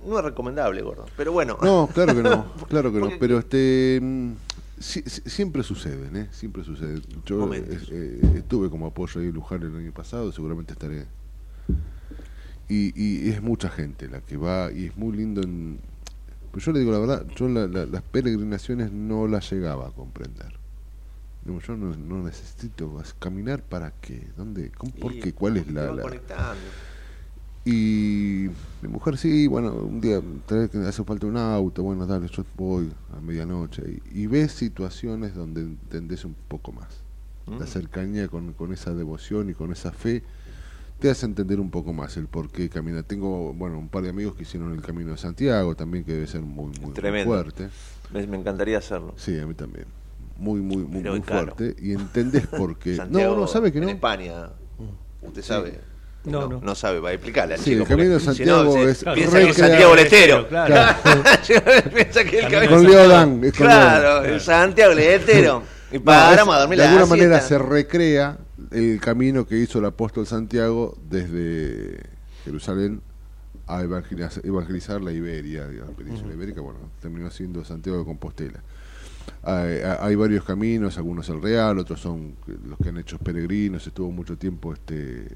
[0.06, 1.58] No es recomendable, gordo, pero bueno.
[1.60, 3.10] No, claro que no, claro que no.
[3.20, 4.32] Pero este mm,
[4.80, 6.28] sí- siempre suceden, ¿eh?
[6.32, 7.00] Siempre sucede.
[7.26, 11.06] Yo eh, eh, estuve como apoyo ahí en Luján el año pasado, seguramente estaré.
[12.68, 15.40] Y, y es mucha gente la que va y es muy lindo.
[15.42, 15.78] En...
[16.52, 19.90] Pero yo le digo la verdad, yo la- la- las peregrinaciones no las llegaba a
[19.90, 20.52] comprender.
[21.44, 24.92] Digo, yo no, no necesito caminar para qué, dónde, ¿Cómo?
[24.92, 26.60] por qué, cuál es la, la- conectando.
[27.70, 28.48] Y
[28.82, 30.20] mi mujer, sí, bueno, un día
[30.86, 33.82] hace falta un auto, bueno, dale, yo voy a medianoche.
[34.12, 36.88] Y, y ves situaciones donde entendés un poco más.
[37.46, 37.68] La Mm.
[37.68, 40.22] cercanía con, con esa devoción y con esa fe
[41.00, 43.02] te hace entender un poco más el por qué camina.
[43.02, 46.26] Tengo, bueno, un par de amigos que hicieron el Camino de Santiago también, que debe
[46.26, 46.92] ser muy, muy,
[47.24, 47.68] fuerte.
[48.12, 49.14] Me, me encantaría hacerlo.
[49.16, 49.86] Sí, a mí también.
[50.38, 51.54] Muy, muy, muy, muy caro.
[51.54, 51.76] fuerte.
[51.82, 52.96] Y entendés por qué.
[52.96, 53.88] Santiago, no, no, ¿sabe que no?
[53.88, 54.50] En España.
[55.22, 55.80] Usted sabe.
[56.24, 56.60] No, no.
[56.60, 59.38] No sabe, va a explicarle al Sí, chico, el Camino de si Santiago es Piensa
[59.38, 60.48] que es Santiago Letero.
[60.48, 60.96] Claro.
[61.94, 63.08] piensa que el Camino Con de Leo Santiago.
[63.08, 63.44] Dan.
[63.44, 64.00] es con Leo Dan.
[64.00, 65.62] Claro, el Santiago Letero.
[65.90, 67.48] Y No, paramos es- a dormir de la alguna manera siesta.
[67.48, 68.36] se recrea
[68.72, 71.98] el camino que hizo el apóstol Santiago desde
[72.44, 73.00] Jerusalén
[73.66, 78.60] a evangelizar, evangelizar la Iberia, digamos, la península ibérica, bueno, terminó siendo Santiago de Compostela.
[79.42, 82.34] Hay, hay varios caminos, algunos el real, otros son
[82.66, 85.26] los que han hecho peregrinos, estuvo mucho tiempo este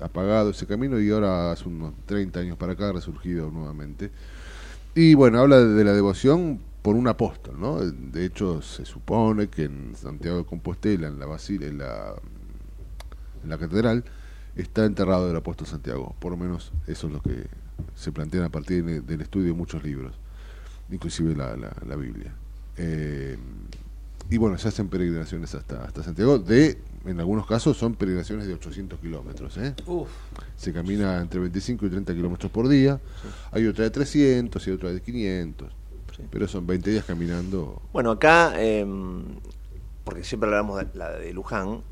[0.00, 4.10] apagado ese camino y ahora hace unos 30 años para acá ha resurgido nuevamente.
[4.94, 7.78] Y bueno, habla de la devoción por un apóstol, ¿no?
[7.80, 12.14] De hecho, se supone que en Santiago de Compostela, en la basílica, en la,
[13.42, 14.04] en la catedral,
[14.56, 16.14] está enterrado el apóstol Santiago.
[16.18, 17.46] Por lo menos eso es lo que
[17.94, 20.14] se plantea a partir de- del estudio de muchos libros,
[20.90, 22.32] inclusive la, la, Biblia.
[22.76, 23.36] Eh,
[24.30, 28.98] y bueno, se hacen peregrinaciones hasta Santiago, de, en algunos casos son peregrinaciones de 800
[29.00, 29.74] kilómetros, ¿eh?
[30.56, 33.00] Se camina entre 25 y 30 kilómetros por día.
[33.50, 35.68] Hay otra de 300 y otra de 500.
[36.30, 37.80] Pero son 20 días caminando.
[37.92, 38.84] Bueno, acá, eh,
[40.04, 41.82] porque siempre hablamos de la de Luján,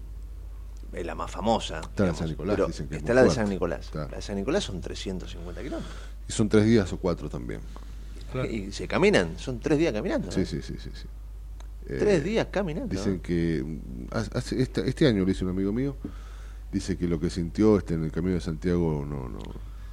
[0.92, 1.80] es la más famosa.
[1.80, 3.34] Está la de San Nicolás, pero dicen que es Está muy la de.
[3.34, 3.80] San Nicolás.
[3.86, 4.08] Está.
[4.08, 5.94] La de San Nicolás son 350 kilómetros.
[6.28, 7.60] Y son tres días o cuatro también.
[8.32, 8.50] claro.
[8.50, 10.32] Y se caminan, son tres días caminando.
[10.32, 10.90] Sí, sí, sí, sí.
[10.92, 11.06] sí.
[11.88, 12.88] Eh, Tres días caminando.
[12.88, 15.96] Dicen que mm, hace- este, este año lo hizo un amigo mío.
[16.72, 19.38] Dice que lo que sintió este en el camino de Santiago no, no,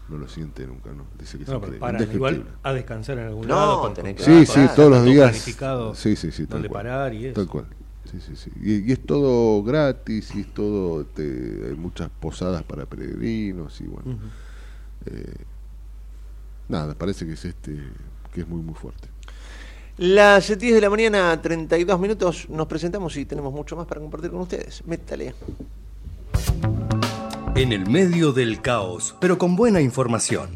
[0.10, 1.06] no lo siente nunca, ¿no?
[1.20, 3.82] Dice que No, pero paran igual a descansar en algún No, lado.
[3.82, 5.38] con- tenés con- que- Sí, sí, todos los días.
[5.38, 6.46] Sí, sí, sí.
[6.48, 6.70] cual.
[6.70, 7.36] parar y eso.
[7.36, 7.68] Tal cual.
[8.12, 8.52] Sí, sí, sí.
[8.62, 11.06] Y, y es todo gratis y es todo.
[11.06, 14.18] te- hay muchas posadas para peregrinos y bueno.
[15.06, 15.34] Eh,
[16.70, 17.78] nada, parece que es este
[18.34, 19.10] que es muy, muy fuerte.
[19.98, 24.32] Las 10 de la mañana, 32 minutos, nos presentamos y tenemos mucho más para compartir
[24.32, 24.84] con ustedes.
[24.88, 25.36] Métale.
[27.56, 30.50] En el medio del caos, pero con buena información.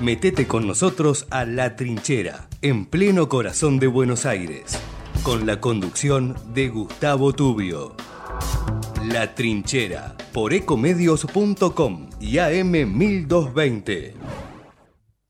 [0.00, 4.80] Metete con nosotros a La Trinchera, en pleno corazón de Buenos Aires,
[5.22, 7.94] con la conducción de Gustavo Tubio.
[9.12, 14.43] La Trinchera, por ecomedios.com y AM1220.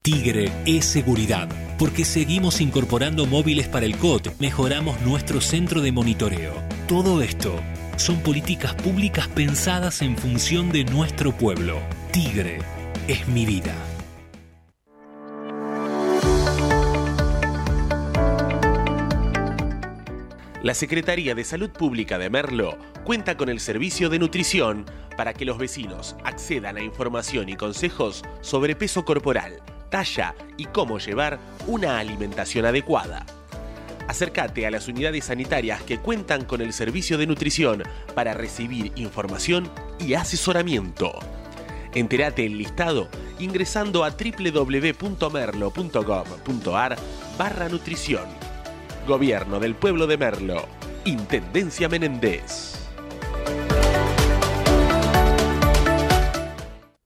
[0.05, 6.53] Tigre es seguridad, porque seguimos incorporando móviles para el COT, mejoramos nuestro centro de monitoreo.
[6.87, 7.59] Todo esto
[7.97, 11.79] son políticas públicas pensadas en función de nuestro pueblo.
[12.13, 12.59] Tigre
[13.09, 13.75] es mi vida.
[20.63, 24.85] La Secretaría de Salud Pública de Merlo cuenta con el servicio de nutrición
[25.17, 29.63] para que los vecinos accedan a información y consejos sobre peso corporal,
[30.57, 33.25] y cómo llevar una alimentación adecuada.
[34.09, 39.71] Acércate a las unidades sanitarias que cuentan con el servicio de nutrición para recibir información
[40.01, 41.13] y asesoramiento.
[41.95, 46.97] Entérate el listado ingresando a www.merlo.gov.ar
[47.39, 48.25] barra nutrición.
[49.07, 50.67] Gobierno del Pueblo de Merlo.
[51.05, 52.84] Intendencia Menéndez.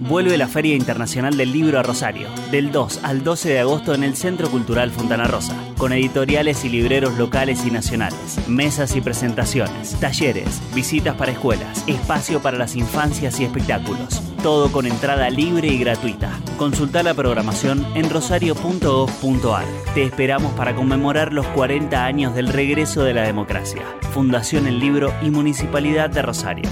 [0.00, 4.02] Vuelve la Feria Internacional del Libro a Rosario, del 2 al 12 de agosto en
[4.02, 10.00] el Centro Cultural Fontana Rosa, con editoriales y libreros locales y nacionales, mesas y presentaciones,
[10.00, 14.22] talleres, visitas para escuelas, espacio para las infancias y espectáculos.
[14.42, 16.40] Todo con entrada libre y gratuita.
[16.56, 19.66] Consulta la programación en rosario.gov.ar.
[19.92, 23.82] Te esperamos para conmemorar los 40 años del regreso de la democracia.
[24.14, 26.70] Fundación El Libro y Municipalidad de Rosario.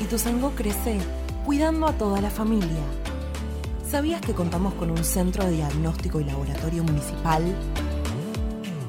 [0.00, 0.98] ¿Y tu sango crece?
[1.48, 2.84] Cuidando a toda la familia.
[3.82, 7.42] ¿Sabías que contamos con un centro de diagnóstico y laboratorio municipal?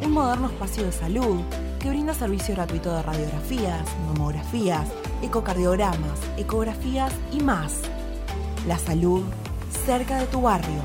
[0.01, 1.39] Un moderno espacio de salud
[1.79, 4.85] que brinda servicio gratuito de radiografías, mamografías,
[5.21, 7.79] ecocardiogramas, ecografías y más.
[8.67, 9.23] La salud
[9.85, 10.81] cerca de tu barrio.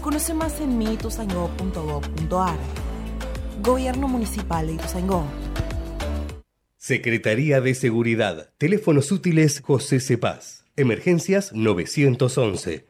[0.00, 2.56] Conoce más en mitusango.gov.ar.
[3.62, 5.24] Gobierno Municipal de Ituzaingó.
[6.78, 8.50] Secretaría de Seguridad.
[8.58, 10.59] Teléfonos útiles José Cepaz.
[10.80, 12.89] Emergencias 911.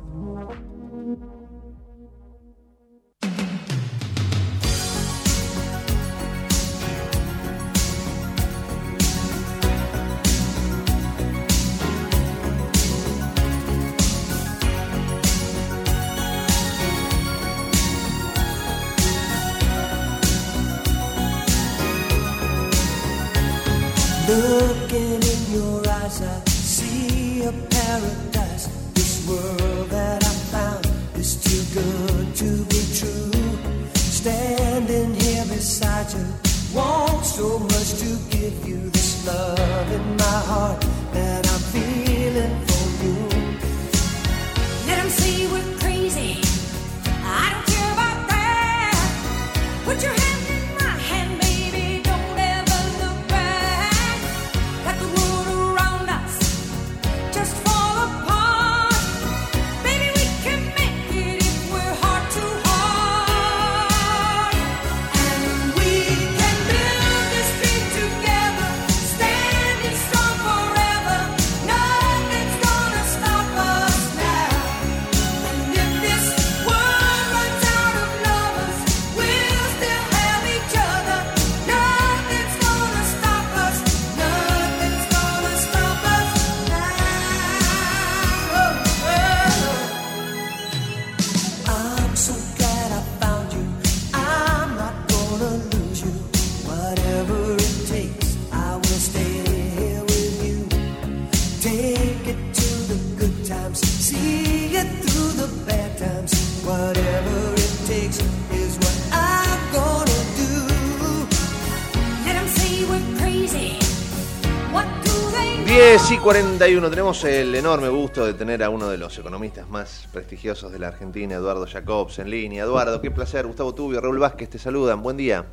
[116.23, 120.77] 41, tenemos el enorme gusto de tener a uno de los economistas más prestigiosos de
[120.77, 122.63] la Argentina, Eduardo Jacobs, en línea.
[122.63, 123.47] Eduardo, qué placer.
[123.47, 125.01] Gustavo Tubio, Raúl Vázquez, te saludan.
[125.01, 125.43] Buen día.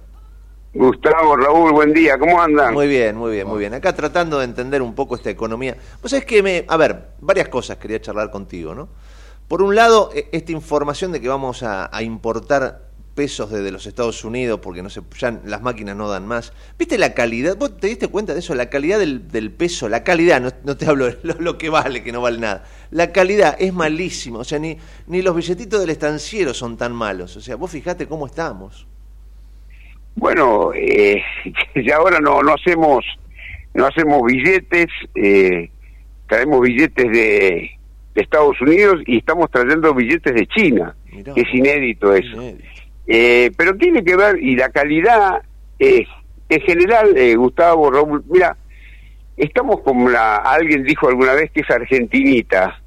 [0.74, 2.74] Gustavo, Raúl, buen día, ¿cómo andan?
[2.74, 3.72] Muy bien, muy bien, muy bien.
[3.72, 5.74] Acá tratando de entender un poco esta economía.
[6.02, 6.66] Pues es que me.
[6.68, 8.90] A ver, varias cosas quería charlar contigo, ¿no?
[9.48, 12.87] Por un lado, e- esta información de que vamos a, a importar
[13.18, 16.52] pesos desde los Estados Unidos porque no se, ya las máquinas no dan más.
[16.78, 17.56] ¿Viste la calidad?
[17.56, 18.54] ¿Vos te diste cuenta de eso?
[18.54, 21.68] La calidad del, del peso, la calidad, no, no te hablo de lo, lo que
[21.68, 22.64] vale, que no vale nada.
[22.92, 24.78] La calidad es malísima, o sea, ni,
[25.08, 27.36] ni los billetitos del estanciero son tan malos.
[27.36, 28.86] O sea, vos fijate cómo estamos.
[30.14, 31.20] Bueno, eh,
[31.84, 33.04] ya ahora no, no hacemos
[33.74, 35.70] no hacemos billetes, eh,
[36.28, 37.70] traemos billetes de,
[38.14, 40.94] de Estados Unidos y estamos trayendo billetes de China,
[41.34, 42.54] que es inédito eso.
[43.08, 45.42] Eh, pero tiene que ver, y la calidad,
[45.78, 46.06] eh,
[46.48, 48.56] en general, eh, Gustavo, Raúl, mira,
[49.36, 52.82] estamos como la, alguien dijo alguna vez que es argentinita,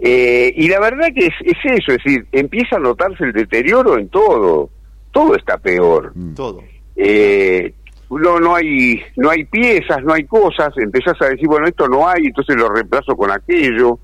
[0.00, 3.96] eh, y la verdad que es, es eso, es decir, empieza a notarse el deterioro
[3.96, 4.68] en todo,
[5.12, 6.12] todo está peor.
[6.34, 6.64] Todo.
[6.96, 7.72] Eh,
[8.10, 12.08] no, no hay no hay piezas, no hay cosas, empezás a decir, bueno, esto no
[12.08, 14.00] hay, entonces lo reemplazo con aquello.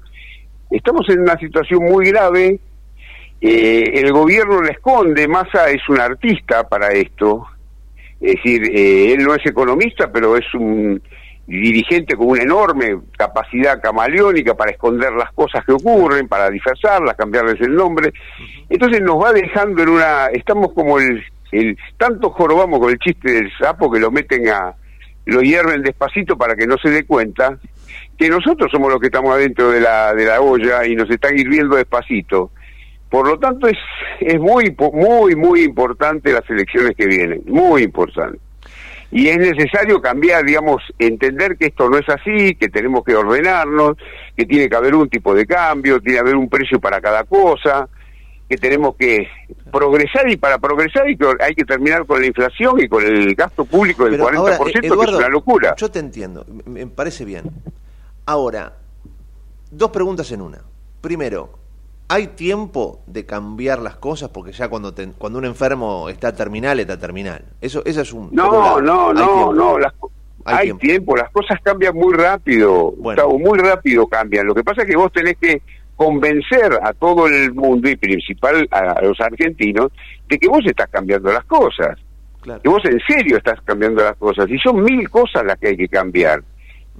[0.71, 2.61] Estamos en una situación muy grave,
[3.41, 7.47] eh, el gobierno le esconde, Massa es un artista para esto,
[8.20, 11.01] es decir, eh, él no es economista, pero es un
[11.47, 17.61] dirigente con una enorme capacidad camaleónica para esconder las cosas que ocurren, para disfrazarlas, cambiarles
[17.61, 18.12] el nombre.
[18.68, 23.32] Entonces nos va dejando en una, estamos como el, el tanto jorobamos con el chiste
[23.32, 24.74] del sapo que lo meten a,
[25.24, 27.59] lo hierven despacito para que no se dé cuenta,
[28.18, 31.39] que nosotros somos los que estamos adentro de la, de la olla y nos están
[31.39, 32.51] hirviendo despacito.
[33.11, 33.78] Por lo tanto, es,
[34.20, 38.38] es muy, muy, muy importante las elecciones que vienen, muy importante.
[39.11, 43.96] Y es necesario cambiar, digamos, entender que esto no es así, que tenemos que ordenarnos,
[44.36, 47.24] que tiene que haber un tipo de cambio, tiene que haber un precio para cada
[47.24, 47.88] cosa.
[48.46, 49.26] que tenemos que
[49.70, 53.34] progresar y para progresar hay que, hay que terminar con la inflación y con el
[53.34, 55.74] gasto público del Pero 40%, ahora, que es una locura.
[55.76, 57.44] Yo te entiendo, me parece bien.
[58.26, 58.74] Ahora,
[59.70, 60.59] dos preguntas en una.
[61.00, 61.59] Primero,
[62.09, 64.30] ¿hay tiempo de cambiar las cosas?
[64.30, 67.44] Porque ya cuando te- cuando un enfermo está terminal, está terminal.
[67.61, 68.30] Eso, eso es un...
[68.32, 69.54] No, no, Hay no, tiempo.
[69.54, 69.92] no, las,
[70.44, 70.80] Hay hay, tiempo.
[70.80, 71.16] tiempo.
[71.16, 74.46] las cosas cambian muy rápido, Gustavo, muy rápido cambian.
[74.46, 75.61] Lo que pasa es que vos tenés que
[75.96, 79.90] convencer a todo el mundo y principal a, a los argentinos
[80.28, 81.98] de que vos estás cambiando las cosas,
[82.62, 85.76] que vos en serio estás cambiando las cosas y son mil cosas las que hay
[85.76, 86.42] que cambiar.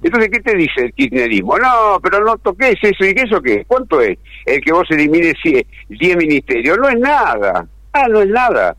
[0.01, 1.57] Entonces, ¿qué te dice el kirchnerismo?
[1.57, 3.05] No, pero no toques eso.
[3.05, 3.65] ¿Y eso qué?
[3.67, 4.17] ¿Cuánto es?
[4.45, 6.77] El que vos elimines 10 ministerios.
[6.77, 7.67] No es nada.
[7.91, 8.77] Ah, no es nada.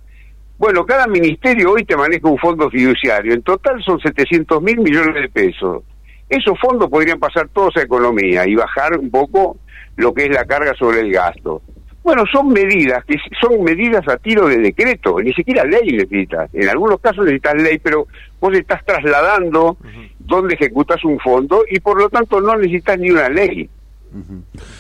[0.57, 3.35] Bueno, cada ministerio hoy te maneja un fondo fiduciario.
[3.35, 5.83] En total son 700 mil millones de pesos.
[6.29, 9.57] Esos fondos podrían pasar todos a economía y bajar un poco
[9.97, 11.63] lo que es la carga sobre el gasto.
[12.03, 16.49] Bueno, son medidas que son medidas a tiro de decreto, ni siquiera ley necesitas.
[16.55, 18.07] En algunos casos necesitas ley, pero
[18.41, 19.77] vos estás trasladando
[20.19, 23.69] dónde ejecutas un fondo y por lo tanto no necesitas ni una ley.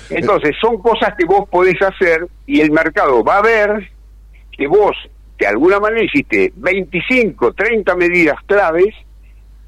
[0.08, 3.90] Entonces, son cosas que vos podés hacer y el mercado va a ver
[4.56, 4.96] que vos,
[5.38, 8.94] de alguna manera, hiciste 25, 30 medidas claves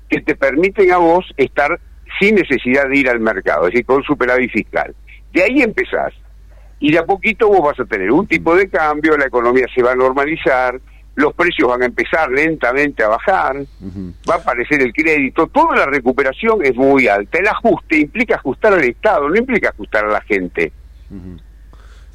[0.09, 1.79] que te permiten a vos estar
[2.19, 4.95] sin necesidad de ir al mercado, es decir, con superávit fiscal.
[5.33, 6.13] De ahí empezás.
[6.83, 9.85] Y de a poquito vos vas a tener un tipo de cambio, la economía se
[9.85, 10.81] va a normalizar,
[11.15, 13.57] los precios van a empezar lentamente a bajar,
[14.29, 17.39] va a aparecer el crédito, toda la recuperación es muy alta.
[17.39, 20.73] El ajuste implica ajustar al Estado, no implica ajustar a la gente.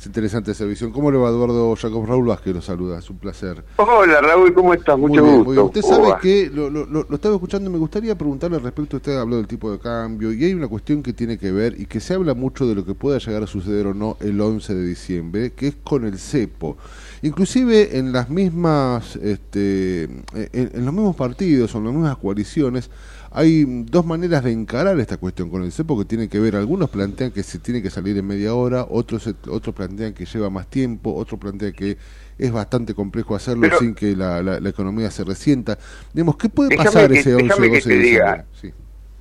[0.08, 0.92] Interesante esa visión.
[0.92, 2.56] ¿Cómo le va Eduardo Jacob Raúl Vázquez?
[2.56, 3.64] Lo saluda, es un placer.
[3.76, 4.98] Hola Raúl, ¿cómo estás?
[4.98, 5.46] Mucho Muy bien, gusto.
[5.46, 5.66] muy bien.
[5.68, 6.20] Usted ¿Cómo sabe va?
[6.20, 9.80] que lo, lo- lo- estaba escuchando, me gustaría preguntarle respecto, usted habló del tipo de
[9.80, 12.74] cambio y hay una cuestión que tiene que ver y que se habla mucho de
[12.76, 16.06] lo que pueda llegar a suceder o no el 11 de diciembre, que es con
[16.06, 16.78] el cepo.
[17.22, 20.22] Inclusive en las mismas, este, en,
[20.54, 22.90] en los mismos partidos o en las mismas coaliciones
[23.32, 26.90] hay dos maneras de encarar esta cuestión con el cepo que tiene que ver, algunos
[26.90, 30.50] plantean que se tiene que salir en media hora, otros se- otros plantean que lleva
[30.50, 31.98] más tiempo, otros plantean que
[32.38, 35.78] es bastante complejo hacerlo Pero- sin que la, la- la economía se resienta.
[36.14, 38.44] Digamos, ¿qué puede pasar que- ese 11 o déjame que 12 te de diciembre?
[38.62, 38.74] Sí.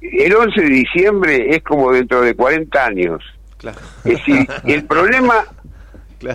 [0.02, 3.22] El 11 de diciembre es como dentro de 40 años.
[4.04, 5.44] Es decir, el problema,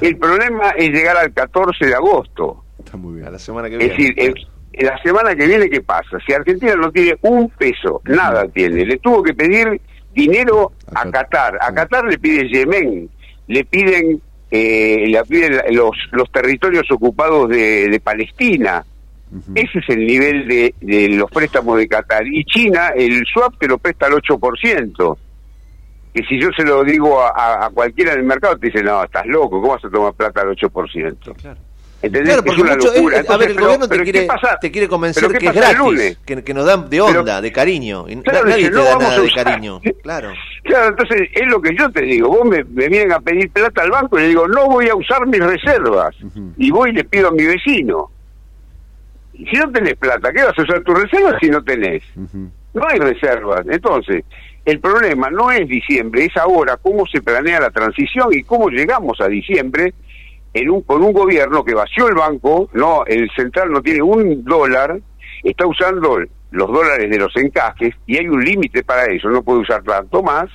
[0.02, 2.64] el problema es llegar al 14 de agosto.
[2.84, 3.28] Está muy bien.
[3.28, 4.14] A la semana que Es viene.
[4.16, 6.18] decir, el- la semana que viene, ¿qué pasa?
[6.26, 9.80] Si Argentina no tiene un peso, nada tiene, le tuvo que pedir
[10.14, 11.58] dinero a Qatar.
[11.62, 13.10] A Qatar le pide Yemen,
[13.48, 18.84] le piden, eh, le piden los, los territorios ocupados de, de Palestina.
[19.56, 22.28] Ese es el nivel de, de los préstamos de Qatar.
[22.28, 25.18] Y China, el swap te lo presta al 8%.
[26.14, 29.02] Que si yo se lo digo a, a- a cualquiera del mercado, te dice, no,
[29.04, 31.34] estás loco, ¿cómo vas a tomar plata al 8%?
[32.02, 32.34] ¿Entendés?
[32.34, 33.18] Claro, Que es porque una mucho- locura.
[33.20, 34.28] eh, a ver, el pero- gobierno te pero ¿qué quiere,
[34.62, 37.52] te quiere convencer ¿Pero qué que es gratis, que, que nos dan de onda, de
[37.52, 38.06] cariño.
[38.24, 39.82] Claro, nadie dice, te no da nada de cariño.
[40.02, 40.30] Claro.
[40.64, 42.30] Claro, entonces es lo que yo te digo.
[42.30, 44.95] Vos me, me vienen a pedir plata al banco y le digo, no voy a
[44.95, 46.16] usar mis reservas.
[46.58, 48.10] Y voy y le pido a mi vecino.
[49.34, 52.04] Y si no tenés plata, ¿qué vas a usar tus reservas si no tenés?
[52.74, 53.66] No hay reservas.
[53.70, 54.24] Entonces,
[54.66, 59.20] el problema no es diciembre, es ahora cómo se planea la transición y cómo llegamos
[59.22, 59.93] a diciembre
[60.54, 64.43] en un, con un gobierno que vació el banco, no, el central no tiene un
[64.43, 64.99] dólar,
[65.43, 66.20] está usando
[66.52, 70.22] los dólares de los encajes y hay un límite para eso, no puede usar tanto
[70.22, 70.49] más,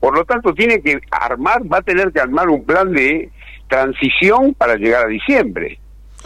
[0.00, 3.30] por lo tanto tiene que armar, va a tener que armar un plan de
[3.68, 5.78] transición para llegar a diciembre,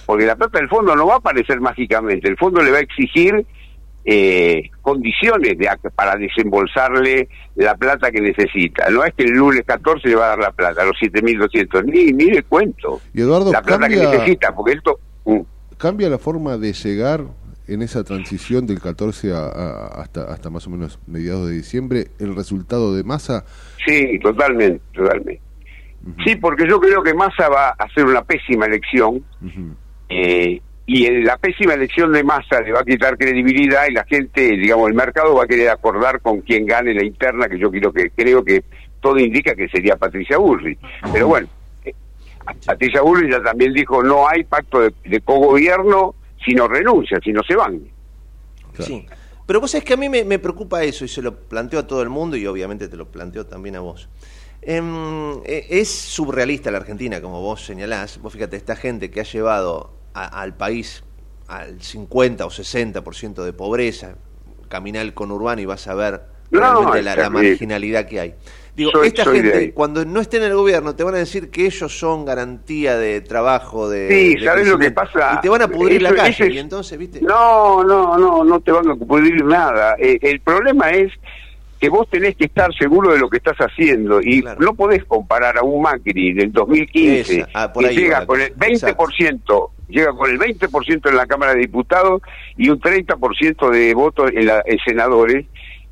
[0.06, 2.82] porque la plata del fondo no va a aparecer mágicamente, el fondo le va a
[2.82, 3.44] exigir
[4.04, 8.88] eh, condiciones de, para desembolsarle la plata que necesita.
[8.90, 12.12] No es que el lunes 14 le va a dar la plata, los 7.200, ni,
[12.12, 13.00] ni le cuento.
[13.14, 14.98] Y Eduardo, la plata que necesita, porque esto...
[15.24, 15.40] mm,
[15.78, 17.24] ¿Cambia la forma de llegar
[17.68, 22.08] en esa transición del 14 a, a- hasta, hasta más o menos mediados de diciembre
[22.18, 23.44] el resultado de masa?
[23.86, 25.40] Sí, totalmente, totalmente.
[26.24, 29.24] Sí, porque yo creo que Massa va a hacer una pésima elección
[30.08, 34.42] eh, y la pésima elección de Massa le va a quitar credibilidad y la gente,
[34.56, 37.92] digamos, el mercado va a querer acordar con quien gane la interna, que yo quiero
[37.92, 38.64] que creo que
[39.00, 40.76] todo indica que sería Patricia Burri.
[41.12, 41.48] Pero bueno,
[41.84, 41.94] eh,
[42.66, 46.14] Patricia Burri ya también dijo no hay pacto de, de cogobierno
[46.44, 47.80] si no renuncia, si no se van.
[48.78, 49.06] Sí.
[49.46, 51.86] Pero vos sabés que a mí me, me preocupa eso y se lo planteo a
[51.86, 54.08] todo el mundo y obviamente te lo planteo también a vos.
[54.62, 58.18] Em, eh, es surrealista la Argentina, como vos señalás.
[58.20, 61.04] Vos fíjate, esta gente que ha llevado a- al país
[61.48, 64.14] al 50 o 60% de pobreza,
[64.68, 68.34] caminar el conurbano y vas a ver No, realmente la, marginalidad que hay.
[68.74, 71.50] Digo, Soy- esta soy gente, cuando no esté en el gobierno, te van a decir
[71.50, 74.08] que ellos son garantía de trabajo, de.
[74.08, 75.34] Sí, de ¿sabes lo que pasa?
[75.36, 76.30] Y te van a pudrir la calle.
[76.30, 77.20] ese es- Y entonces, ¿viste?
[77.20, 79.94] No, no, no, no te van a pudrir nada.
[79.98, 81.12] Eh, el problema es
[81.78, 85.58] que vos tenés que estar seguro de lo que estás haciendo y no podés comparar
[85.58, 90.38] a un Macri del 2015 Esa, ah, que llega con el 20%, llega con el
[90.38, 92.22] 20% en la Cámara de Diputados
[92.56, 95.46] y un 30% de votos en, la, en senadores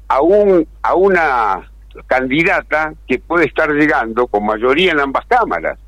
[0.08, 1.70] a un a una
[2.06, 5.78] candidata que puede estar llegando con mayoría en ambas cámaras.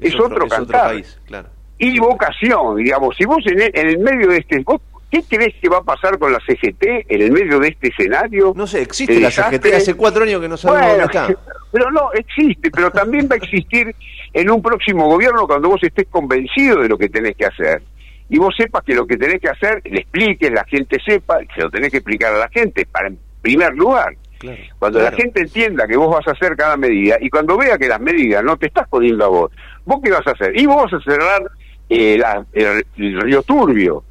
[0.00, 1.48] Es, otro, es otro país, claro.
[1.78, 5.54] y vocación, digamos, si vos en el, en el medio de este, vos, ¿qué crees
[5.60, 8.52] que va a pasar con la CGT en el medio de este escenario?
[8.56, 11.52] No sé, existe la CGT, hace cuatro años que no sabemos Bueno, dónde está.
[11.72, 13.94] Pero no, existe, pero también va a existir
[14.32, 17.82] en un próximo gobierno cuando vos estés convencido de lo que tenés que hacer.
[18.28, 21.62] Y vos sepas que lo que tenés que hacer, le expliques, la gente sepa, se
[21.62, 24.14] lo tenés que explicar a la gente, para en primer lugar.
[24.78, 25.14] Cuando claro.
[25.16, 28.00] la gente entienda que vos vas a hacer cada medida y cuando vea que las
[28.00, 29.50] medidas no te estás poniendo a vos,
[29.84, 30.58] ¿vos qué vas a hacer?
[30.58, 31.42] Y vos vas a cerrar
[31.90, 34.04] eh, la- el, el río turbio,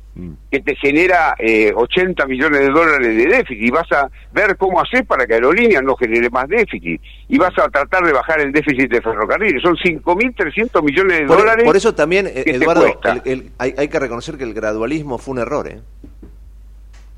[0.51, 4.81] que te genera eh, 80 millones de dólares de déficit y vas a ver cómo
[4.81, 8.51] hacer para que Aerolíneas no genere más déficit y vas a tratar de bajar el
[8.51, 9.61] déficit de ferrocarriles.
[9.61, 11.63] Son 5.300 millones de Por, dólares.
[11.65, 15.33] por eso también, eh, Eduardo, el- el- hay, hay que reconocer que el gradualismo fue
[15.33, 15.79] un error, ¿eh?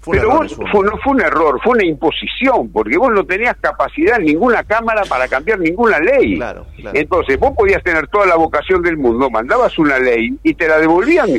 [0.04, 3.24] Fue Pero error vos, fue, no fue un error, fue una imposición, porque vos no
[3.24, 6.38] tenías capacidad en ninguna Cámara para cambiar ninguna ley.
[6.38, 6.98] Claro, claro.
[6.98, 10.80] Entonces, vos podías tener toda la vocación del mundo, mandabas una ley y te la
[10.80, 11.30] devolvían.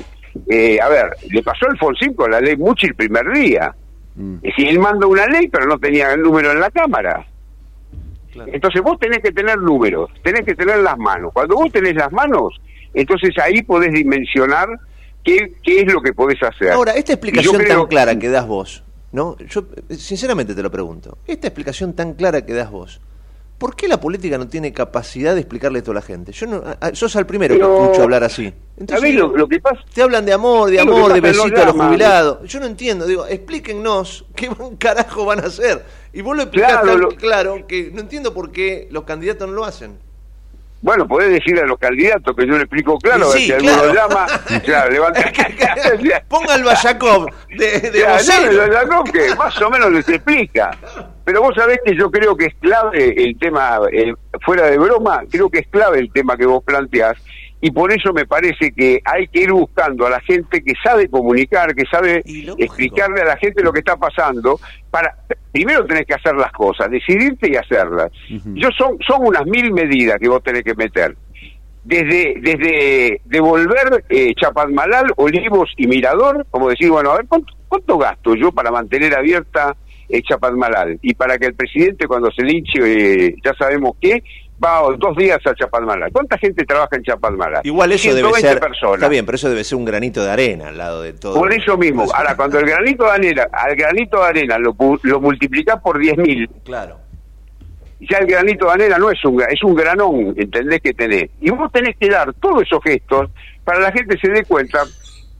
[0.48, 3.74] Eh, a ver, le pasó a Alfonsín con la ley Muchi el primer día.
[4.16, 7.26] Es decir, él manda una ley, pero no tenía el número en la Cámara.
[8.46, 11.32] Entonces vos tenés que tener números, tenés que tener las manos.
[11.34, 12.60] Cuando vos tenés las manos,
[12.94, 14.68] entonces ahí podés dimensionar
[15.22, 16.70] qué, qué es lo que podés hacer.
[16.72, 19.36] Ahora, esta explicación creo- tan clara que das vos, ¿no?
[19.38, 21.18] Yo sinceramente te lo pregunto.
[21.26, 23.00] Esta explicación tan clara que das vos,
[23.62, 26.32] ¿por qué la política no tiene capacidad de explicarle esto a la gente?
[26.32, 28.52] Yo no, a- sos al primero Pero- que escucho hablar así.
[28.88, 29.80] ¿Sabés lo, lo que pasa?
[29.94, 32.38] Te hablan de amor, de amor, de besito a los jubilados.
[32.48, 35.84] Yo no entiendo, digo, explíquennos qué carajo van a hacer.
[36.12, 39.48] Y vos lo explicás Claro, tan lo- claro que no entiendo por qué los candidatos
[39.48, 39.96] no lo hacen.
[40.82, 43.94] Bueno, podés decir a los candidatos que yo le explico claro, sí, si alguno claro.
[43.94, 44.26] llama,
[44.64, 45.32] claro, levanta.
[46.28, 50.76] Ponga al Bayakov de, de Ya, no, no, que más o menos les explica.
[51.24, 54.12] Pero vos sabés que yo creo que es clave el tema, eh,
[54.44, 57.16] fuera de broma, creo que es clave el tema que vos planteás.
[57.62, 61.08] Y por eso me parece que hay que ir buscando a la gente que sabe
[61.08, 62.22] comunicar, que sabe
[62.58, 64.60] explicarle a la gente lo que está pasando.
[64.90, 65.16] Para
[65.52, 68.10] Primero tenés que hacer las cosas, decidirte y hacerlas.
[68.54, 71.14] Yo son, son unas mil medidas que vos tenés que meter
[71.84, 77.98] desde desde devolver eh, Chapadmalal, Olivos y Mirador, como decir, bueno, a ver, ¿cuánto, cuánto
[77.98, 79.76] gasto yo para mantener abierta
[80.08, 80.98] eh, Chapadmalal?
[81.02, 84.22] Y para que el presidente cuando se linche, eh, ya sabemos qué,
[84.62, 86.10] va dos días a Chapadmalal.
[86.12, 87.60] ¿Cuánta gente trabaja en Chapadmalal?
[87.64, 88.60] Igual eso debe 120 ser.
[88.60, 88.94] personas.
[88.96, 91.34] Está bien, pero eso debe ser un granito de arena al lado de todo.
[91.34, 95.20] Por eso mismo, ahora cuando el granito de arena, al granito de arena lo, lo
[95.20, 96.98] multiplicás por 10.000, Claro.
[98.00, 101.30] ya el granito de arena no es un, es un granón, ¿entendés que tenés?
[101.40, 103.30] Y vos tenés que dar todos esos gestos
[103.64, 104.82] para que la gente se dé cuenta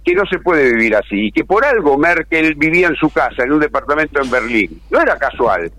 [0.05, 3.45] que no se puede vivir así, y que por algo Merkel vivía en su casa,
[3.45, 4.81] en un departamento en Berlín.
[4.91, 5.71] No era casual.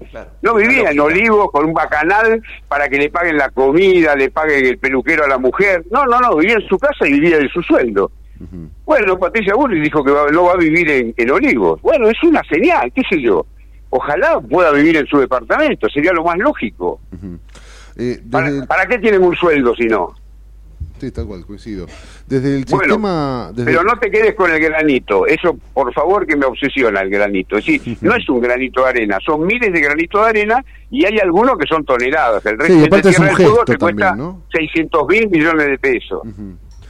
[0.41, 4.65] No vivía en Olivos con un bacanal para que le paguen la comida, le paguen
[4.65, 5.83] el peluquero a la mujer.
[5.91, 8.11] No, no, no, vivía en su casa y vivía de su sueldo.
[8.85, 11.81] Bueno, Patricia Bullrich dijo que va- no va a vivir en, en Olivos.
[11.81, 13.45] Bueno, es una señal, qué sé yo.
[13.89, 16.99] Ojalá pueda vivir en su departamento, sería lo más lógico.
[17.97, 20.13] Eh, ¿Para, desde el- para qué tienen un sueldo si no?
[21.07, 21.85] Sí, tal cual, coincido.
[22.27, 23.49] Desde el Bueno, sistema...
[23.53, 27.09] desde- Pero no te quedes con el granito, eso por favor que me obsesiona el
[27.09, 27.57] granito.
[27.57, 31.05] Es decir, no es un granito de arena, son miles de granitos de arena y
[31.05, 32.45] hay algunos que son toneladas.
[32.45, 34.41] El Sí, resto de aparte es Tierra del Fuego te cuesta ¿no?
[34.53, 36.21] 600 mil millones de pesos.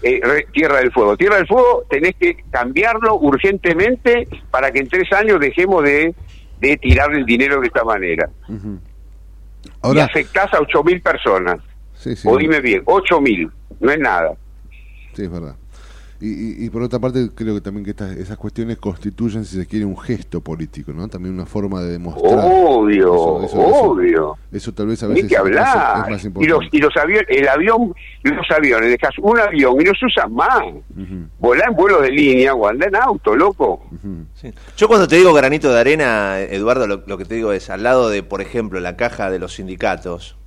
[0.03, 1.15] Eh, re- Tierra del Fuego.
[1.15, 6.13] Tierra del Fuego tenés que cambiarlo urgentemente para que en tres años dejemos de,
[6.59, 8.29] de tirar el dinero de esta manera.
[8.49, 8.79] Ujú.
[9.65, 11.57] y Ahora, afectás a 8 mil personas.
[11.95, 13.49] sí, sí, O dime bien, 8 mil,
[13.79, 14.33] no es nada.
[15.13, 15.55] sí, es verdad.
[16.21, 19.57] Y, y- y por otra parte, creo que también que estas, esas cuestiones constituyen, si
[19.57, 21.09] se quiere, un gesto político, ¿no?
[21.09, 22.39] También una forma de demostrar.
[22.45, 24.37] Obvio, Eso- eso- eso- obvio.
[24.49, 26.05] Eso, tal vez a Ni veces que es- hablar.
[26.05, 26.47] es más y importante.
[26.47, 27.93] los, y los aviones, el avión,
[28.23, 30.61] los aviones, dejas un avión y no se usan más.
[31.39, 33.83] Volá en vuelo de línea o anda en auto, loco.
[34.77, 37.83] Yo cuando te digo granito de arena, Eduardo, lo, lo que te digo es al
[37.83, 40.37] lado de, por ejemplo, la caja de los sindicatos,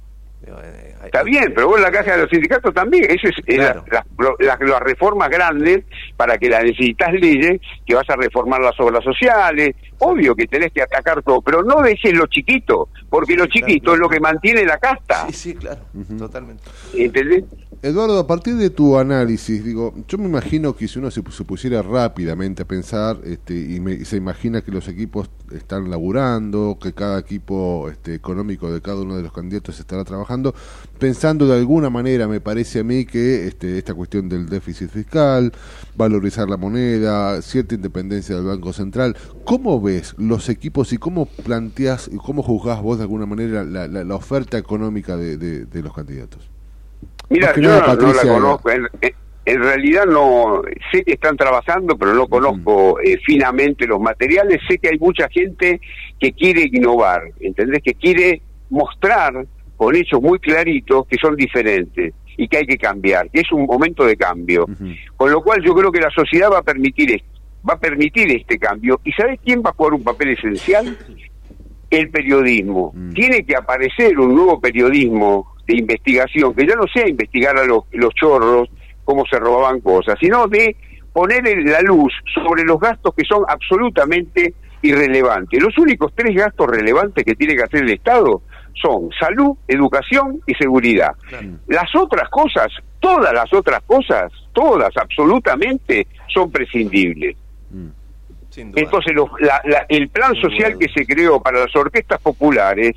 [1.07, 3.05] Está bien, pero vos en la caja de los sindicatos también.
[3.09, 4.05] Eso es, es la- las,
[4.39, 5.85] las- las reformas grandes
[6.17, 9.75] para que la necesitas leyes, que vas a reformar las obras sociales.
[9.99, 13.99] Obvio que tenés que atacar todo, pero no dejes lo chiquito, porque lo chiquito es
[13.99, 15.27] lo que mantiene la casta.
[15.29, 15.81] Sí, sí, claro,
[16.19, 16.63] totalmente.
[16.95, 17.45] ¿Entendés?
[17.83, 21.45] Eduardo, a partir de tu análisis, digo, yo me imagino que si uno se, se
[21.45, 26.79] pusiera rápidamente a pensar este, y, me- y se imagina que los equipos están laburando,
[26.83, 30.55] que cada equipo este, económico de cada uno de los candidatos estará trabajando,
[30.99, 35.53] pensando de alguna manera, me parece a mí que este, esta cuestión del déficit fiscal,
[35.97, 42.11] valorizar la moneda, cierta independencia del Banco Central, ¿cómo ves los equipos y cómo planteas
[42.13, 45.83] y cómo juzgás vos de alguna manera la, la- la oferta económica de- de- de
[45.83, 46.49] los candidatos?
[47.29, 48.71] Mira, yo no, no la conozco.
[49.49, 54.61] En, realidad no sé que están trabajando, pero no conozco eh, finamente los materiales.
[54.69, 55.81] Sé que hay mucha gente
[56.19, 57.81] que quiere innovar, ¿entendés?
[57.83, 59.47] Que quiere mostrar
[59.77, 63.67] con hechos muy claritos que son diferentes y que hay que cambiar, que es un
[63.67, 64.67] momento de cambio.
[65.17, 67.29] Con lo cual yo creo que la sociedad va a permitir esto,
[67.69, 69.01] va a permitir este cambio.
[69.05, 70.97] ¿Y sabés quién va a jugar un papel esencial?
[71.91, 72.93] El periodismo.
[73.15, 77.85] Tiene que aparecer un nuevo periodismo de investigación, que ya no sea investigar a los,
[77.93, 78.69] los chorros,
[79.05, 80.77] cómo se robaban cosas, sino de
[81.13, 85.63] poner en la luz sobre los gastos que son absolutamente irrelevantes.
[85.63, 88.43] Los únicos tres gastos relevantes que tiene que hacer el Estado
[88.75, 91.13] son salud, educación y seguridad.
[91.69, 92.69] Las otras cosas,
[93.01, 97.37] todas las otras cosas, todas absolutamente son prescindibles.
[97.71, 97.96] Duda.
[98.81, 102.93] Entonces, los- la- la- el plan social que se creó para las orquestas populares,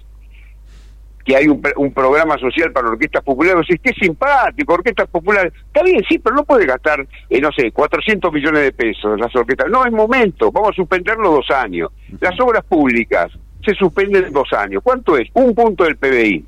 [1.26, 5.54] que hay un, un programa social para orquestas populares, es que es simpático, orquestas populares,
[5.68, 9.36] está bien, sí, pero no puede gastar, eh, no sé, 400 millones de pesos las
[9.36, 9.68] orquestas.
[9.70, 11.92] No, es momento, vamos a suspenderlo dos años.
[12.20, 13.32] Las obras públicas
[13.64, 14.82] se suspenden dos años.
[14.84, 15.28] ¿Cuánto es?
[15.34, 16.46] Un punto del PBI.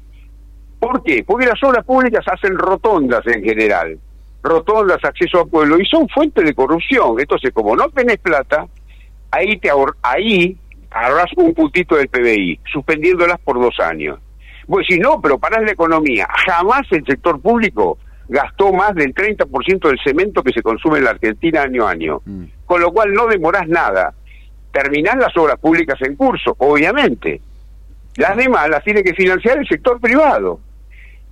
[0.80, 1.24] ¿Por qué?
[1.24, 3.99] Porque las obras públicas hacen rotondas en general.
[4.41, 7.20] Rotondas, acceso a pueblo, y son fuente de corrupción.
[7.20, 8.66] Entonces, como no tenés plata,
[9.32, 10.57] ahí te ahor ahí
[10.91, 14.19] agarrás un puntito del PBI, suspendiéndolas por dos años.
[14.67, 16.27] Pues si no, pero parás la economía.
[16.45, 21.09] Jamás el sector público gastó más del 30% del cemento que se consume en la
[21.11, 22.21] Argentina año a año.
[22.65, 24.13] Con lo cual no demorás nada.
[24.71, 27.41] Terminás las obras públicas en curso, obviamente.
[28.15, 30.59] Las demás las tiene que financiar el sector privado.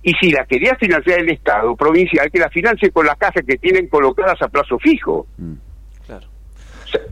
[0.02, 3.58] Y si las quería financiar el Estado provincial, que las financie con las cajas que
[3.58, 5.26] tienen colocadas a plazo fijo.
[5.36, 5.56] Claro.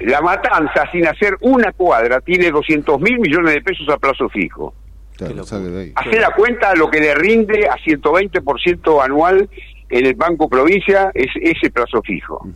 [0.00, 4.74] La matanza, sin hacer una cuadra, tiene 200 mil millones de pesos a plazo fijo.
[5.16, 5.42] Claro.
[5.42, 9.48] Hacer la cuenta lo que le rinde a 120% anual
[9.90, 12.46] en el Banco Provincia es ese plazo fijo.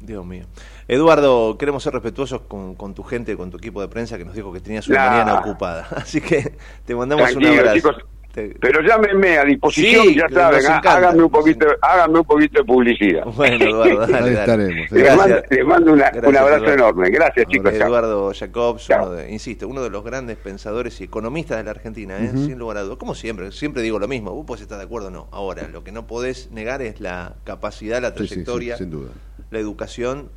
[0.00, 0.44] Dios mío.
[0.86, 4.34] Eduardo, queremos ser respetuosos con, con tu gente, con tu equipo de prensa que nos
[4.34, 5.10] dijo que tenías una Nah.
[5.10, 5.86] mañana ocupada.
[5.96, 6.54] Así que
[6.86, 7.76] te mandamos un Tranquilo, abrazo.
[7.76, 7.96] chicos.
[8.38, 12.58] Te- Pero llámenme a disposición, Sí, ya saben, encanta, háganme un poquito, háganme un poquito
[12.60, 13.24] de publicidad.
[13.24, 14.40] Bueno, Eduardo, dale, Ahí dale.
[14.40, 14.90] estaremos.
[14.92, 16.74] Les mando, les mando una- Gracias, un abrazo Eduardo.
[16.74, 17.10] enorme.
[17.10, 17.72] Gracias, chicos.
[17.76, 17.86] chao.
[17.88, 22.16] Eduardo Jacobs, uno de- insisto, uno de los grandes pensadores y economistas de la Argentina,
[22.18, 22.30] ¿eh?
[22.34, 22.98] Sin lugar a dudas.
[22.98, 25.28] Como siempre, siempre digo lo mismo, vos podés estar de acuerdo o no.
[25.32, 28.90] Ahora, lo que no podés negar es la capacidad, la Sí, sí, sí, trayectoria, sin
[28.90, 29.10] duda.
[29.50, 30.30] la educación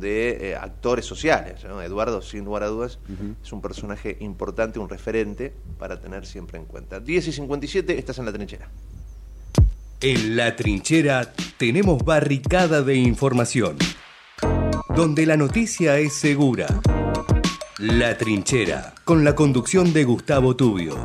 [0.00, 1.64] de eh, actores sociales.
[1.64, 1.80] ¿no?
[1.82, 2.98] Eduardo, sin lugar a dudas,
[3.42, 7.00] es un personaje importante, un referente para tener siempre en cuenta.
[7.00, 8.68] 10 y 57, estás en la trinchera.
[10.00, 13.78] En la trinchera tenemos barricada de información,
[14.94, 16.66] donde la noticia es segura.
[17.78, 20.96] La trinchera, con la conducción de Gustavo Tubio.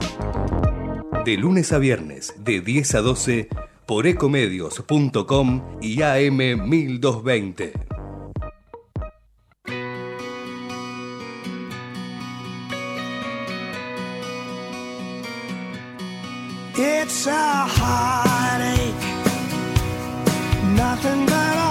[1.26, 3.50] De lunes a viernes, de 10 a 12,
[3.86, 8.01] por ecomedios.com y AM 1220.
[17.24, 18.96] It's a heartache,
[20.76, 21.71] nothing but a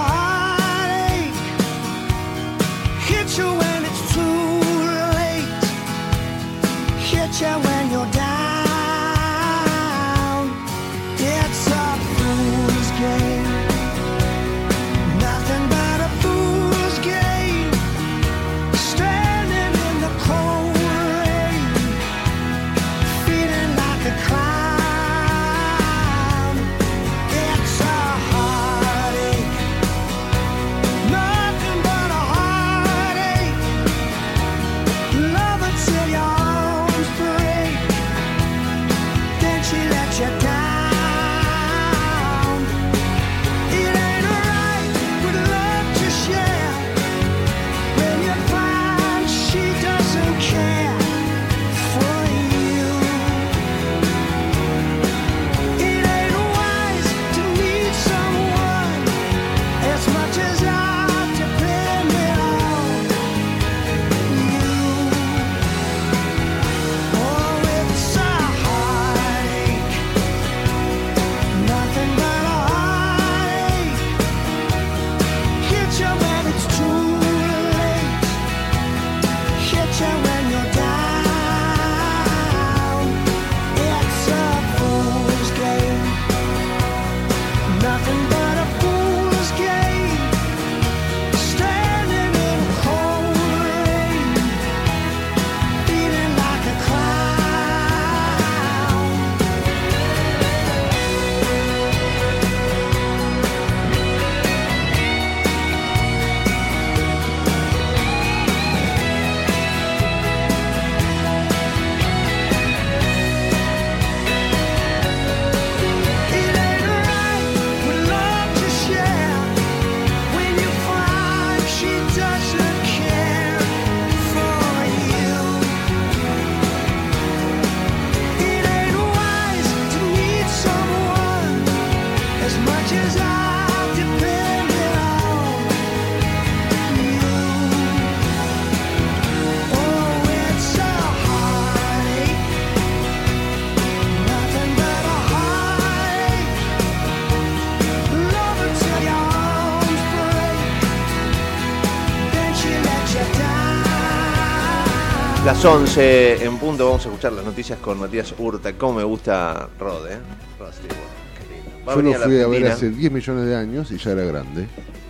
[155.63, 158.73] Las 11 en punto vamos a escuchar las noticias con Matías Hurta.
[158.73, 160.17] Cómo me gusta Rod, ¿eh?
[160.59, 160.95] Rod Stewart,
[161.37, 161.85] qué lindo.
[161.87, 162.73] Va Yo venir lo a la fui a ver Argentina.
[162.73, 164.67] hace 10 millones de años y ya era grande.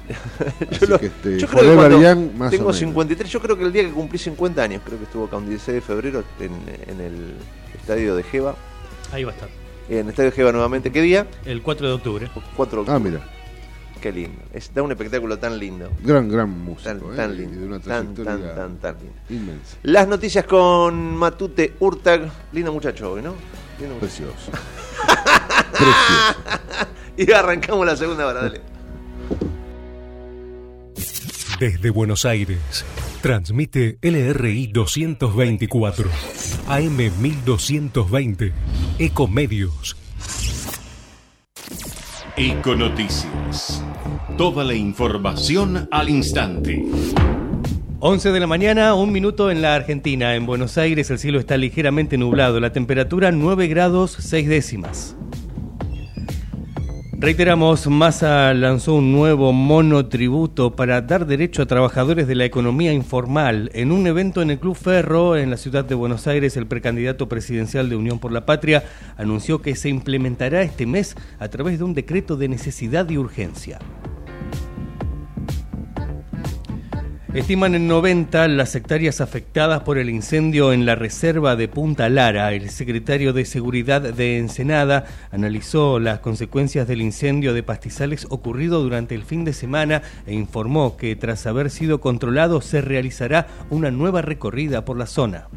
[0.59, 2.77] Yo, Así lo- que este, yo creo que cuando Young, más tengo menos.
[2.79, 5.47] 53, yo creo que el día que cumplí 50 años, creo que estuvo acá un
[5.47, 6.51] 16 de febrero en,
[6.93, 7.33] en el
[7.79, 8.55] estadio de Jeva.
[9.13, 9.49] Ahí va a estar.
[9.87, 10.91] En el estadio de Jeva nuevamente.
[10.91, 11.27] ¿Qué día?
[11.45, 12.29] El 4 de octubre.
[12.57, 13.11] 4 de Ah, octubre.
[13.11, 13.40] mira.
[14.01, 14.41] Qué lindo.
[14.51, 15.91] Es, da un espectáculo tan lindo.
[16.03, 16.89] Gran, gran músico.
[16.89, 17.15] Tan, ¿eh?
[17.15, 17.59] tan Y lindo.
[17.59, 19.13] de una tan, trayectoria tan, tan, tan lindo.
[19.29, 19.77] inmensa.
[19.83, 22.31] Las noticias con Matute Urtag.
[22.51, 23.35] Lindo muchacho hoy, ¿no?
[23.79, 23.99] Lindo muchacho.
[23.99, 24.51] Precioso.
[27.17, 28.61] y arrancamos la segunda hora, dale.
[31.59, 32.57] Desde Buenos Aires,
[33.21, 36.09] transmite LRI 224,
[36.67, 38.51] AM 1220,
[38.97, 39.95] Ecomedios.
[42.37, 43.83] Econoticias.
[44.37, 46.85] Toda la información al instante.
[47.99, 50.33] 11 de la mañana, un minuto en la Argentina.
[50.35, 52.61] En Buenos Aires el cielo está ligeramente nublado.
[52.61, 55.17] La temperatura 9 grados 6 décimas.
[57.21, 63.69] Reiteramos, Massa lanzó un nuevo monotributo para dar derecho a trabajadores de la economía informal.
[63.75, 67.29] En un evento en el Club Ferro, en la ciudad de Buenos Aires, el precandidato
[67.29, 68.85] presidencial de Unión por la Patria
[69.17, 73.77] anunció que se implementará este mes a través de un decreto de necesidad y urgencia.
[77.33, 82.51] Estiman en 90 las hectáreas afectadas por el incendio en la reserva de Punta Lara.
[82.51, 89.15] El secretario de Seguridad de Ensenada analizó las consecuencias del incendio de pastizales ocurrido durante
[89.15, 94.21] el fin de semana e informó que tras haber sido controlado se realizará una nueva
[94.21, 95.47] recorrida por la zona.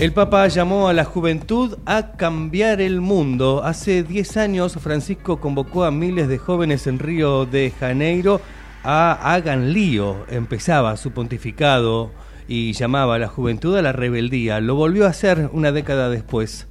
[0.00, 3.62] El Papa llamó a la juventud a cambiar el mundo.
[3.64, 8.40] Hace 10 años Francisco convocó a miles de jóvenes en Río de Janeiro
[8.82, 10.26] a hagan lío.
[10.28, 12.10] Empezaba su pontificado
[12.48, 14.60] y llamaba a la juventud a la rebeldía.
[14.60, 16.66] Lo volvió a hacer una década después.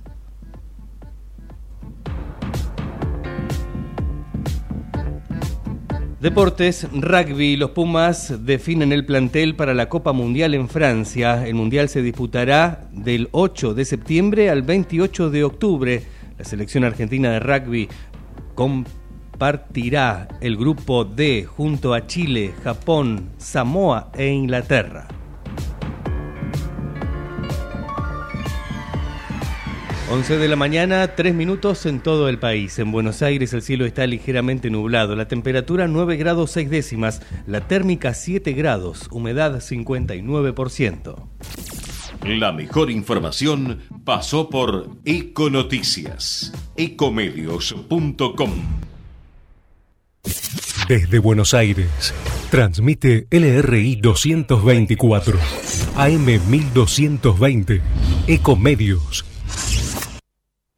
[6.24, 11.46] Deportes, rugby, los Pumas definen el plantel para la Copa Mundial en Francia.
[11.46, 16.02] El Mundial se disputará del 8 de septiembre al 28 de octubre.
[16.38, 17.90] La selección argentina de rugby
[18.56, 25.10] compartirá el grupo D junto a Chile, Japón, Samoa e Inglaterra.
[30.14, 32.78] 11 de la mañana, 3 minutos en todo el país.
[32.78, 37.68] En Buenos Aires el cielo está ligeramente nublado, la temperatura 9 grados 6 décimas, la
[37.68, 41.16] térmica 7 grados, humedad 59%.
[42.28, 46.54] La mejor información pasó por Econoticias.
[46.78, 48.52] Ecomedios.com.
[50.88, 52.14] Desde Buenos Aires,
[52.52, 55.40] transmite LRI 224,
[55.96, 57.82] AM 1220,
[58.28, 59.33] Ecomedios.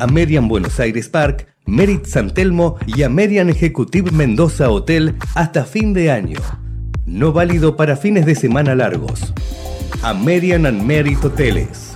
[0.00, 6.10] American Buenos Aires Park, Merit San Telmo y American Executive Mendoza Hotel hasta fin de
[6.10, 6.38] año.
[7.06, 9.32] No válido para fines de semana largos.
[10.02, 11.87] American and Merit Hoteles.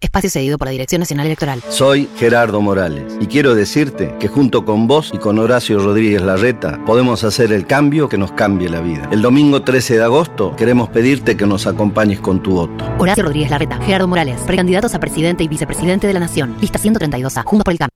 [0.00, 1.60] Espacio cedido por la Dirección Nacional Electoral.
[1.70, 6.78] Soy Gerardo Morales y quiero decirte que junto con vos y con Horacio Rodríguez Larreta
[6.86, 9.08] podemos hacer el cambio que nos cambie la vida.
[9.10, 12.84] El domingo 13 de agosto queremos pedirte que nos acompañes con tu voto.
[12.98, 16.56] Horacio Rodríguez Larreta, Gerardo Morales, precandidatos a presidente y vicepresidente de la Nación.
[16.60, 17.94] Lista 132A, Juntos por el Cambio.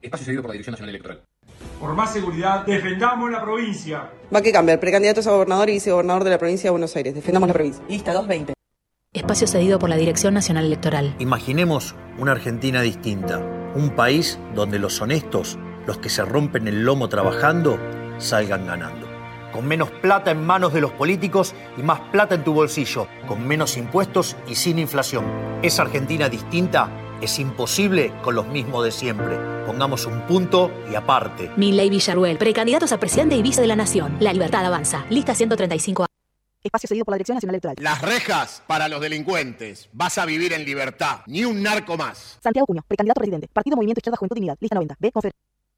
[0.00, 1.20] Espacio cedido por la Dirección Nacional Electoral.
[1.80, 4.08] Por más seguridad, defendamos la provincia.
[4.32, 7.12] Va que cambiar, precandidatos a gobernador y vicegobernador de la provincia de Buenos Aires.
[7.12, 7.82] Defendamos la provincia.
[7.88, 8.54] Lista 220.
[9.14, 11.14] Espacio cedido por la Dirección Nacional Electoral.
[11.20, 13.38] Imaginemos una Argentina distinta,
[13.76, 15.56] un país donde los honestos,
[15.86, 17.78] los que se rompen el lomo trabajando,
[18.18, 19.06] salgan ganando.
[19.52, 23.46] Con menos plata en manos de los políticos y más plata en tu bolsillo, con
[23.46, 25.24] menos impuestos y sin inflación.
[25.62, 26.90] Esa Argentina distinta
[27.22, 29.38] es imposible con los mismos de siempre.
[29.64, 31.52] Pongamos un punto y aparte.
[31.56, 34.16] Milley Villarruel, precandidatos a presidente y vice de la Nación.
[34.18, 35.06] La libertad avanza.
[35.08, 36.13] Lista 135A.
[36.64, 37.76] Espacio cedido por la Dirección Nacional Electoral.
[37.78, 39.90] Las rejas para los delincuentes.
[39.92, 41.20] Vas a vivir en libertad.
[41.26, 42.38] Ni un narco más.
[42.42, 43.48] Santiago Cuño, precandidato a presidente.
[43.52, 44.56] Partido Movimiento Izquierda Juventud Dignidad.
[44.60, 44.96] Lista 90.
[44.98, 45.12] B.
[45.12, 45.32] Confer.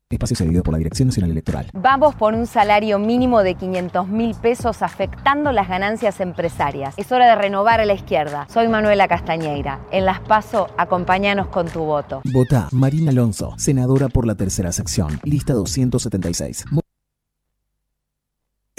[0.08, 1.68] Espacio cedido por la Dirección Nacional Electoral.
[1.74, 6.94] Vamos por un salario mínimo de 500 mil pesos afectando las ganancias empresarias.
[6.96, 8.46] Es hora de renovar a la izquierda.
[8.48, 9.80] Soy Manuela Castañeira.
[9.90, 12.22] En Las Paso, acompáñanos con tu voto.
[12.32, 15.18] Vota Marina Alonso, senadora por la tercera sección.
[15.24, 16.66] Lista 276.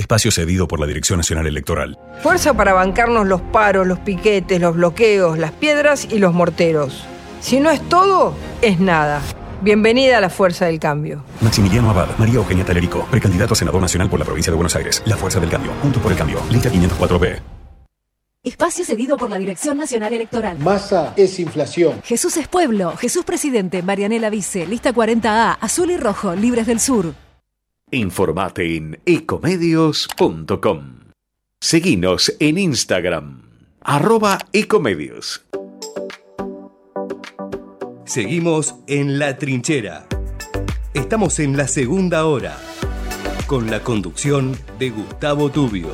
[0.07, 1.99] Espacio cedido por la Dirección Nacional Electoral.
[2.23, 7.03] Fuerza para bancarnos los paros, los piquetes, los bloqueos, las piedras y los morteros.
[7.41, 9.21] Si no es todo, es nada.
[9.61, 11.25] Bienvenida a la Fuerza del Cambio.
[11.41, 15.03] Maximiliano Abad, María Eugenia Talerico, precandidato a senador nacional por la provincia de Buenos Aires.
[15.05, 17.39] La Fuerza del Cambio, Juntos por el Cambio, lista 504B.
[18.43, 20.57] Espacio cedido por la Dirección Nacional Electoral.
[20.59, 22.01] Masa es inflación.
[22.05, 22.95] Jesús es pueblo.
[22.95, 23.81] Jesús presidente.
[23.81, 24.65] Marianela Vice.
[24.67, 25.57] Lista 40A.
[25.59, 26.33] Azul y rojo.
[26.33, 27.26] Libres del Sur.
[27.89, 30.95] Informate en ecomedios.com.
[31.61, 33.43] Seguinos en Instagram,
[33.79, 35.45] arroba ecomedios.
[38.03, 40.05] Seguimos en La Trinchera.
[40.93, 42.57] Estamos en la segunda hora,
[43.45, 45.87] con la conducción de Gustavo Tubio.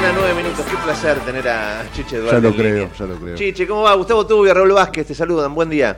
[0.00, 0.66] Mañana, 9 minutos.
[0.66, 2.40] Qué placer tener a Chiche Eduardo.
[2.40, 2.90] Ya lo creo, línea.
[2.98, 3.36] ya lo creo.
[3.36, 3.94] Chiche, ¿cómo va?
[3.94, 5.54] Gustavo Tubio, Raúl Vázquez, te saludan.
[5.54, 5.96] Buen día.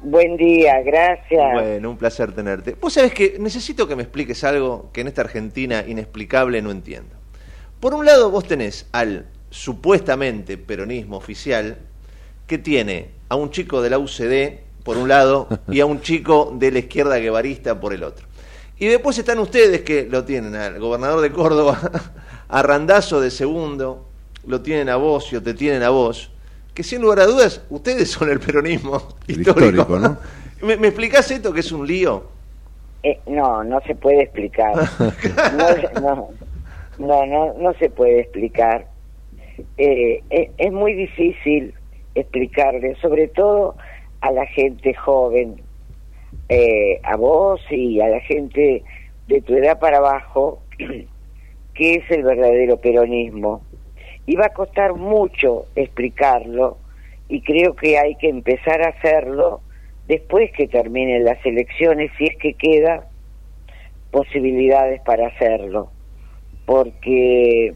[0.00, 1.52] Buen día, gracias.
[1.54, 2.76] Bueno, un placer tenerte.
[2.78, 7.16] Vos sabés que necesito que me expliques algo que en esta Argentina inexplicable no entiendo.
[7.80, 11.78] Por un lado, vos tenés al supuestamente peronismo oficial
[12.46, 16.54] que tiene a un chico de la UCD por un lado y a un chico
[16.58, 18.26] de la izquierda guevarista por el otro.
[18.78, 21.78] Y después están ustedes que lo tienen al gobernador de Córdoba,
[22.50, 24.06] a Randazo de segundo,
[24.46, 26.32] lo tienen a vos y o te tienen a vos,
[26.74, 30.18] que sin lugar a dudas ustedes son el peronismo El histórico, histórico, ¿no?
[30.66, 32.24] ¿Me, me explicás esto que es un lío?
[33.02, 34.74] Eh, no, no se puede explicar.
[35.56, 36.28] No, no,
[36.98, 38.86] no, no, no se puede explicar.
[39.78, 41.74] Eh, eh, es muy difícil
[42.14, 43.76] explicarle, sobre todo
[44.20, 45.62] a la gente joven,
[46.48, 48.82] eh, a vos y a la gente
[49.28, 50.62] de tu edad para abajo,
[51.74, 53.62] qué es el verdadero peronismo.
[54.26, 56.78] Y va a costar mucho explicarlo
[57.28, 59.60] y creo que hay que empezar a hacerlo
[60.08, 63.06] después que terminen las elecciones, si es que queda
[64.10, 65.90] posibilidades para hacerlo.
[66.66, 67.74] Porque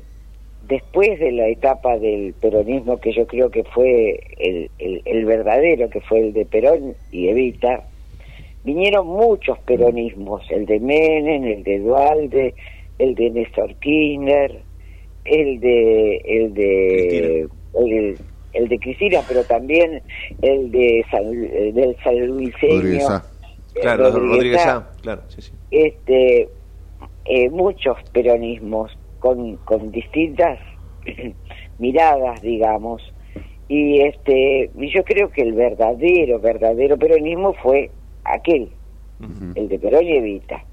[0.69, 5.89] después de la etapa del peronismo, que yo creo que fue el, el- el verdadero,
[5.91, 7.85] que fue el de Perón y Evita,
[8.65, 12.55] vinieron muchos peronismos, el de Menem, el de Dualde,
[12.99, 14.63] el de Néstor Kirchner,
[15.25, 18.19] el de el de el,
[18.53, 20.03] el de Cristina, pero también
[20.43, 23.25] el de San, el del San Luiseño, Rodríguez Sá.
[23.75, 25.53] eh, Claro, Rodríguez Rodríguez Sá claro, sí, sí.
[25.71, 26.49] este
[27.27, 30.59] eh, muchos peronismos con, con distintas
[31.79, 33.03] miradas digamos
[33.69, 37.91] y este y yo creo que el verdadero verdadero peronismo fue
[38.25, 38.69] aquel
[39.55, 40.65] el de Perón y Evita.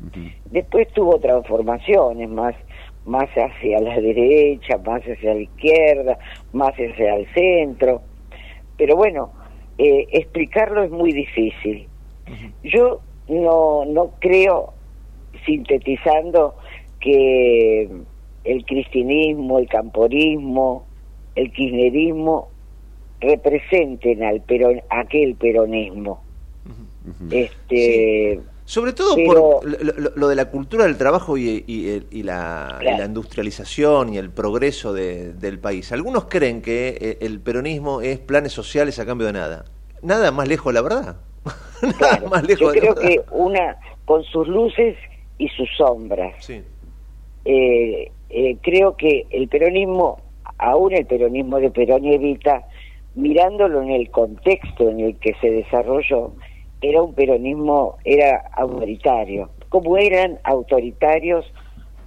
[0.52, 2.56] Después tuvo transformaciones más
[3.04, 6.20] más hacia la derecha más hacia la izquierda
[6.54, 8.02] más hacia el centro.
[8.78, 9.32] Pero bueno
[9.78, 11.88] eh, explicarlo es muy difícil.
[12.64, 14.74] Yo no no creo
[15.46, 16.56] sintetizando
[17.00, 17.90] que
[18.44, 20.86] el cristianismo, el camporismo,
[21.36, 22.50] el kirchnerismo
[23.20, 26.22] representen al peron, aquel peronismo.
[27.32, 31.90] Este, Sobre todo Pero- por lo, lo- lo de la cultura del trabajo y, y-
[31.90, 32.98] y- y la, y Claro.
[33.00, 35.92] la industrialización y el progreso de- del país.
[35.92, 39.66] Algunos creen que eh, el peronismo es planes sociales a cambio de nada.
[40.04, 41.18] Nada más lejos de la verdad.
[42.00, 44.96] nada más lejos yo de creo que una con sus luces
[45.38, 46.34] y sus sombras.
[46.40, 46.62] Sí.
[47.46, 50.22] Eh, eh, creo que el peronismo,
[50.60, 52.64] aún el peronismo de Perón y Evita,
[53.16, 56.34] mirándolo en el contexto en el que se desarrolló,
[56.82, 61.46] era un peronismo, era autoritario, como eran autoritarios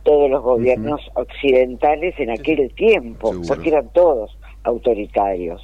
[0.02, 3.48] todos los gobiernos occidentales en aquel tiempo, Seguro.
[3.48, 5.62] porque eran todos autoritarios.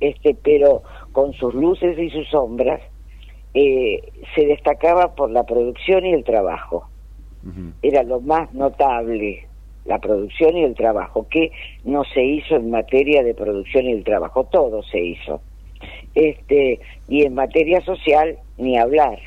[0.00, 0.82] Este, pero
[1.12, 2.80] con sus luces y sus sombras,
[3.54, 4.00] eh,
[4.34, 6.88] se destacaba por la producción y el trabajo.
[7.82, 9.48] Era lo más notable
[9.84, 11.50] la producción y el trabajo que
[11.84, 15.40] no se hizo en materia de producción y el trabajo todo se hizo
[16.14, 19.18] este y en materia social ni hablar.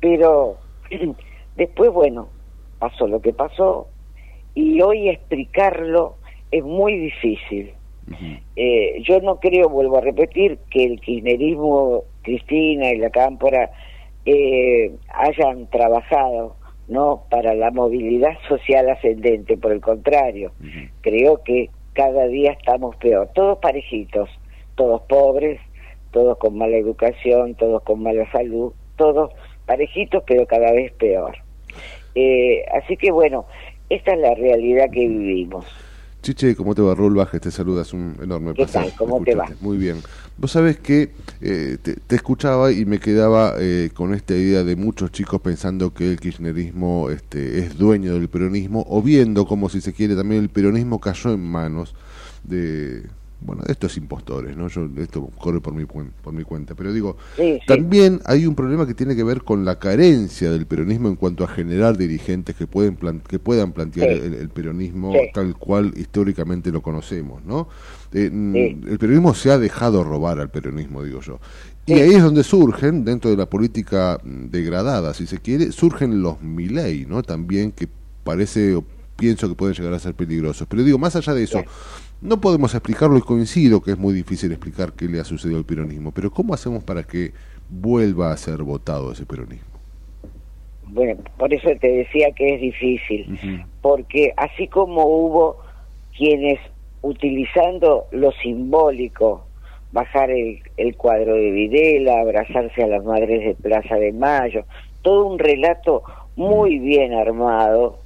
[0.00, 0.56] Pero
[1.56, 2.28] después bueno
[2.78, 3.88] pasó lo que pasó
[4.54, 6.16] y hoy explicarlo
[6.50, 7.72] es muy difícil.
[8.56, 13.70] Eh, yo no creo, vuelvo a repetir, que el kirchnerismo, Cristina y la Cámpora
[14.26, 16.56] eh, hayan trabajado
[16.88, 20.52] no para la movilidad social ascendente, por el contrario,
[21.00, 24.28] creo que cada día estamos peor, todos parejitos,
[24.74, 25.60] todos pobres,
[26.12, 29.32] todos con mala educación, todos con mala salud, todos
[29.66, 31.34] parejitos, pero cada vez peor.
[32.14, 33.46] Eh, así que bueno,
[33.88, 35.64] esta es la realidad que vivimos.
[36.22, 36.94] Chiche, ¿cómo te va?
[36.94, 38.82] Raúl Bajes te saluda, es un enorme ¿Qué placer.
[38.82, 38.92] tal?
[38.96, 39.48] ¿Cómo te va?
[39.60, 39.96] Muy bien.
[40.38, 41.10] Vos sabés que
[41.40, 45.92] eh, te, te escuchaba y me quedaba eh, con esta idea de muchos chicos pensando
[45.92, 50.42] que el kirchnerismo este, es dueño del peronismo o viendo como si se quiere también
[50.42, 51.96] el peronismo cayó en manos
[52.44, 53.02] de
[53.44, 57.54] bueno estos impostores no yo esto corre por mi por mi cuenta pero digo Sí,
[57.54, 57.66] sí.
[57.66, 61.44] también hay un problema que tiene que ver con la carencia del peronismo en cuanto
[61.44, 62.96] a generar dirigentes que pueden
[63.28, 64.20] que puedan plantear Sí.
[64.24, 67.68] el, el peronismo tal cual históricamente lo conocemos, ¿no?
[68.12, 68.88] Eh, mm.
[68.88, 71.40] El peronismo se ha dejado robar al peronismo, digo yo.
[71.86, 76.22] Y ahí es donde surgen, dentro de la política mm, degradada, si se quiere, surgen
[76.22, 77.22] los Milei, ¿no?
[77.22, 77.88] También que
[78.24, 78.84] parece, o
[79.16, 80.66] pienso que pueden llegar a ser peligrosos.
[80.68, 81.62] Pero digo, más allá de eso,
[82.22, 85.64] no podemos explicarlo y coincido que es muy difícil explicar qué le ha sucedido al
[85.64, 87.32] peronismo, pero ¿cómo hacemos para que
[87.68, 89.66] vuelva a ser votado ese peronismo?
[90.86, 95.56] Bueno, por eso te decía que es difícil, porque así como hubo
[96.16, 96.60] quienes
[97.00, 99.46] utilizando lo simbólico,
[99.90, 104.64] bajar el, el cuadro de Videla, abrazarse a las madres de Plaza de Mayo,
[105.02, 106.02] todo un relato
[106.36, 107.98] muy bien armado,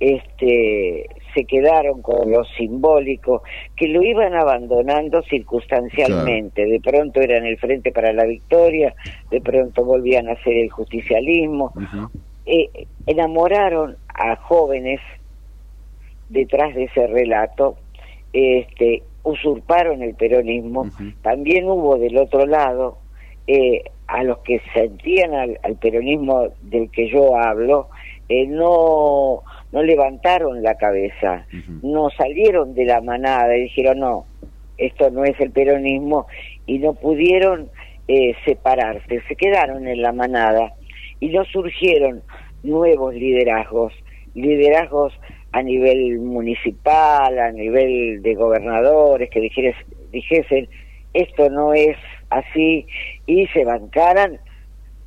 [0.00, 3.42] este se quedaron con lo simbólico,
[3.76, 6.66] que lo iban abandonando circunstancialmente.
[6.66, 8.94] De pronto eran el Frente para la Victoria,
[9.30, 11.72] de pronto volvían a ser el justicialismo.
[12.46, 15.00] Eh, enamoraron a jóvenes
[16.28, 17.76] detrás de ese relato,
[18.32, 20.88] este, usurparon el peronismo.
[21.22, 22.98] También hubo del otro lado
[23.46, 27.88] eh, a los que sentían al, al peronismo del que yo hablo,
[28.28, 29.42] eh, no,
[29.72, 31.46] no levantaron la cabeza,
[31.82, 34.26] no salieron de la manada y dijeron, no,
[34.76, 36.26] esto no es el peronismo,
[36.66, 37.70] y no pudieron
[38.06, 40.72] eh, separarse, se quedaron en la manada
[41.20, 42.22] y no surgieron
[42.62, 43.92] nuevos liderazgos,
[44.34, 45.12] liderazgos
[45.52, 49.76] a nivel municipal, a nivel de gobernadores, que dijeres-
[50.10, 50.68] dijesen,
[51.12, 51.96] esto no es
[52.30, 52.86] así,
[53.26, 54.40] y se bancaran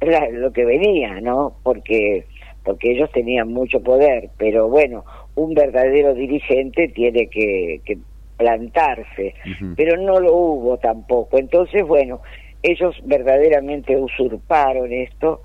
[0.02, 1.60] la- lo que venía, ¿no?
[1.64, 2.26] Porque,
[2.64, 5.04] porque ellos tenían mucho poder, pero bueno,
[5.36, 7.98] un verdadero dirigente tiene que, que
[8.38, 9.36] plantarse,
[9.76, 11.38] pero no lo hubo tampoco.
[11.38, 12.22] Entonces, bueno,
[12.64, 15.42] ellos verdaderamente usurparon esto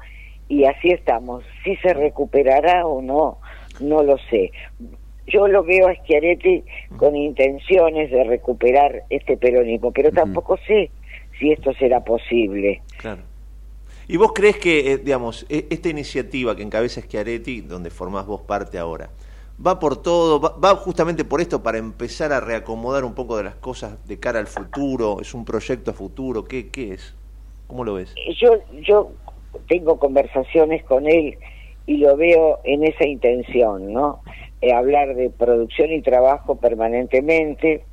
[0.49, 1.45] y así estamos.
[1.65, 3.39] Si se recuperará o no,
[3.81, 4.51] no lo sé.
[5.27, 6.63] Yo lo veo a Schiaretti
[6.97, 10.91] con intenciones de recuperar este peronismo, pero tampoco sé
[11.39, 12.81] si esto será posible.
[12.99, 13.23] Claro.
[14.09, 18.43] ¿Y vos crees que, eh, digamos, e- esta iniciativa que encabeza Schiaretti, donde formás vos
[18.43, 19.11] parte ahora,
[19.65, 23.45] va por todo, va, va justamente por esto para empezar a reacomodar un poco de
[23.45, 25.19] las cosas de cara al futuro?
[25.21, 26.45] ¿Es un proyecto a futuro?
[26.45, 27.15] ¿Qué, qué es?
[27.67, 28.15] ¿Cómo lo ves?
[28.41, 29.11] yo yo
[29.69, 31.39] tengo conversaciones con él
[31.87, 34.21] y lo veo en esa intención, ¿no?
[34.61, 37.85] Eh, hablar de producción y trabajo permanentemente,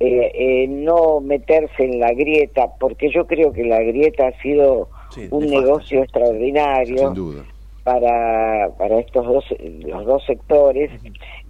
[0.00, 4.88] eh, eh, no meterse en la grieta, porque yo creo que la grieta ha sido
[5.30, 7.44] un negocio extraordinario Sin duda.
[7.84, 10.90] para, para estos dos, los dos sectores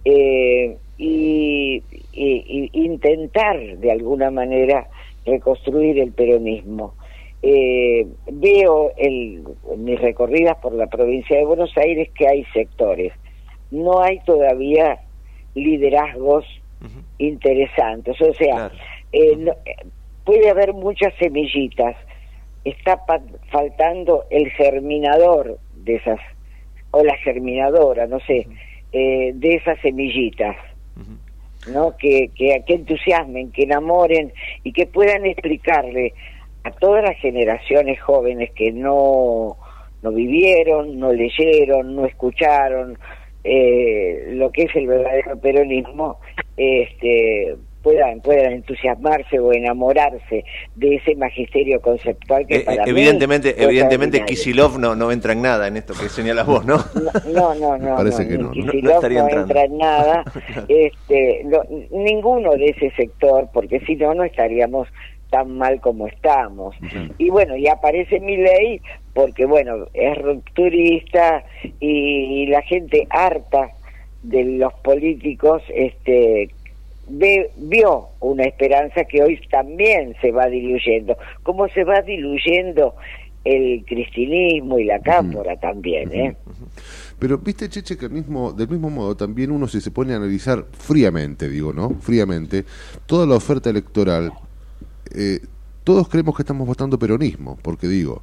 [0.05, 4.87] eh, y, y- y intentar de alguna manera
[5.25, 6.95] reconstruir el peronismo.
[7.41, 13.11] Eh, veo el, en mis recorridas por la provincia de Buenos Aires que hay sectores.
[13.69, 14.99] No hay todavía
[15.55, 16.45] liderazgos
[17.17, 18.19] interesantes.
[18.21, 18.71] O sea,
[19.11, 19.75] eh, no- eh,
[20.23, 21.95] puede haber muchas semillitas.
[22.63, 23.03] Está
[23.51, 26.19] faltando el germinador de esas,
[26.91, 28.47] o la germinadora, no sé,
[28.91, 30.55] eh, de esas semillitas.
[31.71, 31.95] ¿no?
[31.97, 34.33] Que, que, que entusiasmen, que enamoren
[34.63, 36.13] y que puedan explicarle
[36.63, 39.57] a todas las generaciones jóvenes que no,
[40.01, 42.97] no vivieron, no leyeron, no escucharon
[43.43, 46.19] eh, lo que es el verdadero peronismo,
[46.55, 50.43] este, puedan, puedan entusiasmarse o enamorarse
[50.75, 54.23] de ese magisterio conceptual que Eh, para eh, mí evidentemente, evidentemente.
[54.25, 56.77] Kisilov no, no entra en nada en esto que señalas vos, ¿no?
[57.33, 60.23] No, no, no, Parece no, que no, no, no no entra en nada,
[60.67, 61.61] este, no,
[61.91, 64.87] ninguno de ese sector, porque si no, no estaríamos
[65.29, 66.75] tan mal como estamos.
[67.17, 68.79] Y bueno, y aparece mi ley
[69.13, 71.43] porque, bueno, es rupturista
[71.79, 73.71] y, la gente harta
[74.21, 76.49] de los políticos, este
[77.07, 82.95] ve- vio una esperanza que hoy también se va diluyendo, como se va diluyendo
[83.45, 86.35] el cristinismo y la cámpora también, ¿eh?
[87.19, 90.17] Pero viste, Cheche, que al mismo, del mismo modo también uno si se pone a
[90.17, 91.89] analizar fríamente, digo, ¿no?
[92.01, 92.63] Fríamente,
[93.05, 94.31] toda la oferta electoral,
[95.13, 95.39] eh,
[95.83, 98.21] todos creemos que estamos votando peronismo, porque digo,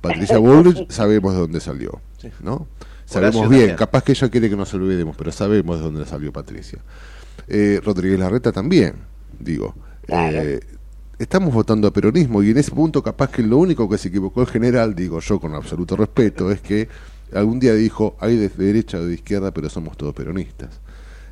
[0.00, 2.00] Patricia Bullrich sabemos de dónde salió,
[2.42, 2.66] ¿no?
[3.04, 3.76] Sabemos Horacio bien, también.
[3.76, 6.78] capaz que ella quiere que nos olvidemos, pero sabemos de dónde salió Patricia.
[7.48, 8.94] Eh, Rodríguez Larreta también,
[9.38, 9.74] digo.
[10.08, 10.60] Eh,
[11.18, 14.40] estamos votando a peronismo y en ese punto capaz que lo único que se equivocó
[14.40, 16.88] el general, digo yo con absoluto respeto, es que
[17.32, 20.80] algún día dijo, hay de derecha o de izquierda, pero somos todos peronistas.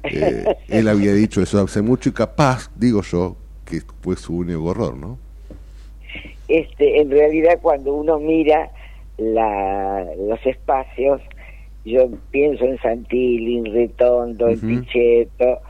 [0.05, 4.71] Eh, él había dicho eso hace mucho y capaz, digo yo, que fue su único
[4.71, 5.19] error, ¿no?
[6.49, 8.71] este, en realidad cuando uno mira
[9.19, 11.21] la, los espacios,
[11.85, 15.61] yo pienso en Santilli, en Ritondo, en Pichetto,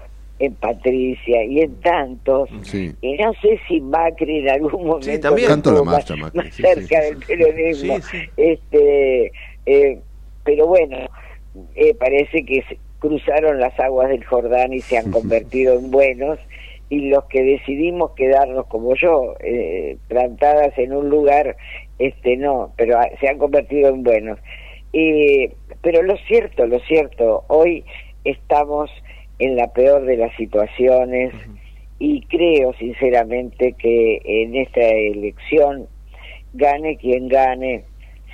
[0.41, 2.95] en Patricia y en tantos, Sí.
[3.01, 5.49] y no sé si Macri en algún momento también.
[5.49, 8.31] Tanto la estuvo marcha, más, Macri, más sí, cerca sí, del peronismo, Sí, sí.
[8.37, 9.33] este,
[9.67, 9.99] eh,
[10.45, 10.97] pero bueno,
[11.75, 12.65] eh, parece que
[13.01, 16.39] cruzaron las aguas del Jordán y se han convertido en buenos
[16.91, 21.57] y los que decidimos quedarnos como yo, eh, plantadas en un lugar,
[21.99, 24.39] este no, pero ah, se han convertido en buenos.
[24.95, 25.53] Eh,
[25.83, 27.85] pero lo cierto, lo cierto, hoy
[28.25, 28.91] estamos
[29.39, 31.35] en la peor de las situaciones.
[31.99, 35.89] Y creo sinceramente que en esta elección
[36.53, 37.85] gane quien gane,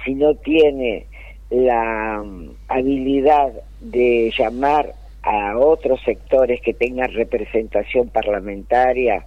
[0.04, 1.06] si no tiene
[1.50, 9.24] la mm, habilidad de llamar a otros sectores que tengan representación parlamentaria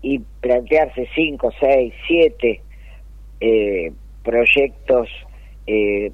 [0.00, 2.62] y plantearse cinco, seis, siete
[3.40, 5.08] eh, proyectos
[5.72, 6.12] eh,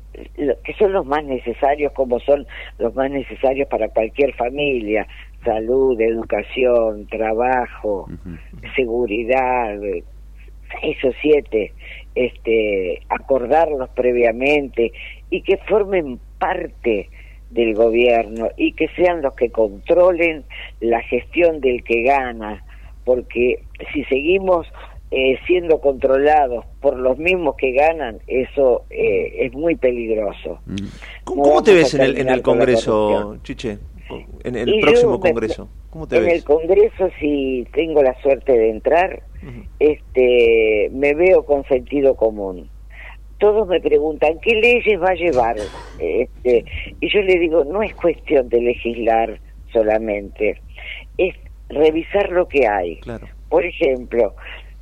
[0.65, 2.47] que son los más necesarios, como son
[2.79, 5.07] los más necesarios para cualquier familia,
[5.47, 8.07] salud, educación, trabajo,
[8.75, 10.05] seguridad, eh,
[10.79, 11.73] seis o siete,
[12.15, 14.93] este, acordarlos previamente
[15.31, 17.09] y que formen parte
[17.49, 20.45] del gobierno y que sean los que controlen
[20.81, 22.63] la gestión del que gana,
[23.07, 23.63] porque
[23.95, 24.67] si seguimos
[25.11, 30.59] eh, siendo controlados por los mismos que ganan, eso eh, es muy peligroso.
[31.25, 33.37] ¿Cómo, No cómo te ves en el, en el Congreso.
[33.43, 33.79] Chiche?
[34.45, 35.69] En el próximo me- Congreso.
[35.91, 36.35] ¿Cómo te en ves?
[36.35, 39.23] el Congreso, si tengo la suerte de entrar,
[39.79, 42.69] este, me veo con sentido común.
[43.39, 45.57] Todos me preguntan qué leyes va a llevar,
[45.99, 46.65] este,
[47.01, 49.39] y yo le digo no es cuestión de legislar
[49.73, 50.61] solamente,
[51.19, 51.35] es
[51.69, 52.99] revisar lo que hay.
[53.51, 54.35] Por ejemplo,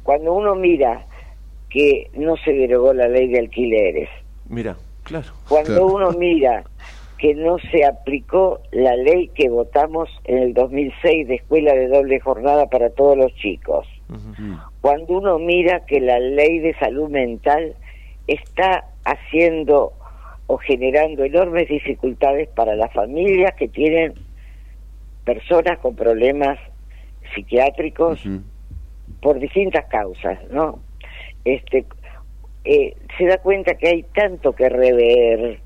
[0.04, 1.04] cuando uno mira
[1.70, 4.08] que no se derogó la ley de alquileres,
[4.48, 5.26] Mira, claro.
[5.48, 5.86] cuando Claro.
[5.86, 6.62] uno mira
[7.18, 12.20] que no se aplicó la ley que votamos en el 2006 de escuela de doble
[12.20, 13.86] jornada para todos los chicos,
[14.80, 17.74] cuando uno mira que la ley de salud mental
[18.26, 19.92] está haciendo
[20.46, 24.12] o generando enormes dificultades para las familias que tienen
[25.24, 26.58] personas con problemas
[27.34, 28.20] psiquiátricos
[29.24, 30.80] por distintas causas, ¿no?
[31.46, 31.86] Este,
[32.66, 35.60] eh, se da cuenta que hay tanto que rever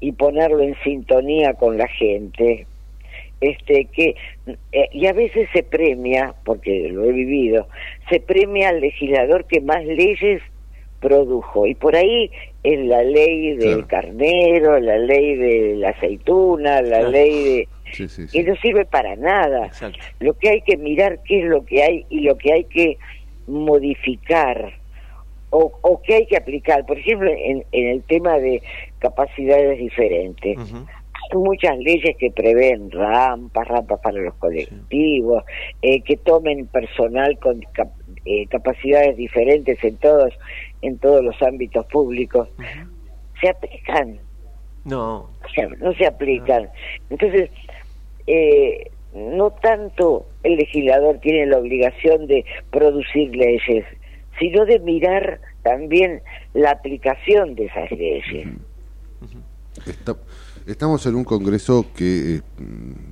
[0.00, 2.66] y ponerlo en sintonía con la gente,
[3.42, 4.14] este que
[4.72, 7.68] eh, y a veces se premia, porque lo he vivido,
[8.08, 10.40] se premia al legislador que más leyes
[11.00, 12.30] produjo y por ahí
[12.62, 17.10] es la ley del carnero, la ley de la aceituna, la Claro.
[17.10, 19.70] ley de Sí, sí, que no sirve para nada.
[20.20, 22.98] Lo que hay que mirar qué es lo que hay y lo que hay que
[23.46, 24.72] modificar
[25.50, 26.84] o, o que hay que aplicar.
[26.86, 28.62] Por ejemplo, en, en el tema de
[28.98, 30.56] capacidades diferentes.
[31.30, 35.44] Hay muchas leyes que prevén rampas, rampas para los colectivos,
[35.80, 37.92] eh, que tomen personal con cap-
[38.26, 40.32] eh, capacidades diferentes en todos
[40.82, 42.48] en todos los ámbitos públicos.
[43.40, 44.18] Se aplican,
[44.84, 45.30] No.
[45.44, 46.68] o sea, no se aplican.
[47.08, 47.50] Entonces,
[48.26, 53.84] eh, no tanto el legislador tiene la obligación de producir leyes,
[54.38, 56.22] sino de mirar también
[56.54, 58.48] la aplicación de esas leyes.
[59.86, 60.16] Está-
[60.66, 62.42] estamos en un Congreso que eh,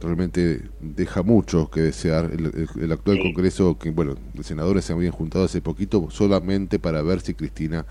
[0.01, 2.31] realmente deja mucho que desear.
[2.33, 6.79] El, el- el actual Congreso, que bueno, los senadores se habían juntado hace poquito solamente
[6.79, 7.87] para ver si Cristina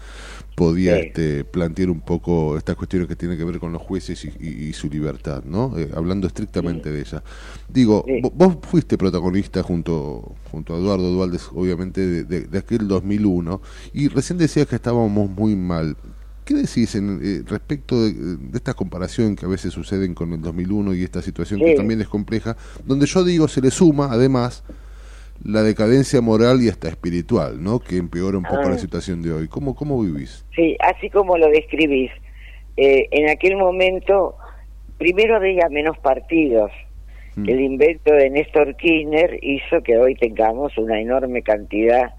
[0.55, 1.07] podía Sí.
[1.07, 4.67] este, plantear un poco estas cuestiones que tienen que ver con los jueces y, y-
[4.69, 5.77] y su libertad, ¿no?
[5.77, 7.23] Eh, hablando estrictamente de ella.
[7.69, 12.87] Digo, vo- vos fuiste protagonista junto, junto a Eduardo Dualdes, obviamente, de, de- de aquel
[12.87, 13.61] 2001,
[13.93, 15.95] y recién decías que estábamos muy mal.
[16.49, 20.41] ¿Qué decís en, eh, respecto de, de esta comparación que a veces suceden con el
[20.41, 22.57] 2001 y esta situación que también es compleja,
[22.87, 24.63] donde yo digo se le suma además
[25.45, 27.77] la decadencia moral y hasta espiritual, ¿no?
[27.79, 28.69] Que empeora un poco Ah.
[28.71, 29.47] la situación de hoy.
[29.47, 30.43] ¿Cómo, cómo vivís?
[30.55, 32.09] Sí, así como lo describís.
[32.77, 34.35] Eh, en aquel momento,
[34.97, 36.71] primero había menos partidos.
[37.37, 42.11] El invento de Néstor Kirchner hizo que hoy tengamos una enorme cantidad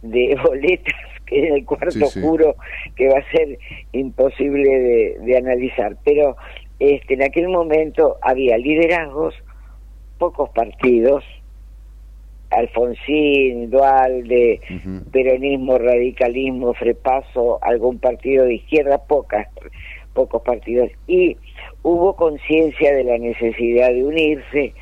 [0.00, 0.94] de boletas
[1.26, 2.04] que en el cuarto Sí, sí.
[2.20, 2.56] oscuro
[2.94, 3.58] que va a ser
[3.92, 5.96] imposible de, de analizar.
[6.04, 6.36] Pero
[6.78, 9.34] este, en aquel momento había liderazgos,
[10.18, 11.24] pocos partidos,
[12.50, 14.60] Alfonsín, Dualde,
[15.12, 19.48] peronismo, radicalismo, frepaso, algún partido de izquierda, pocas,
[20.14, 20.90] pocos partidos.
[21.06, 21.36] Y
[21.82, 24.74] hubo conciencia de la necesidad de unirse,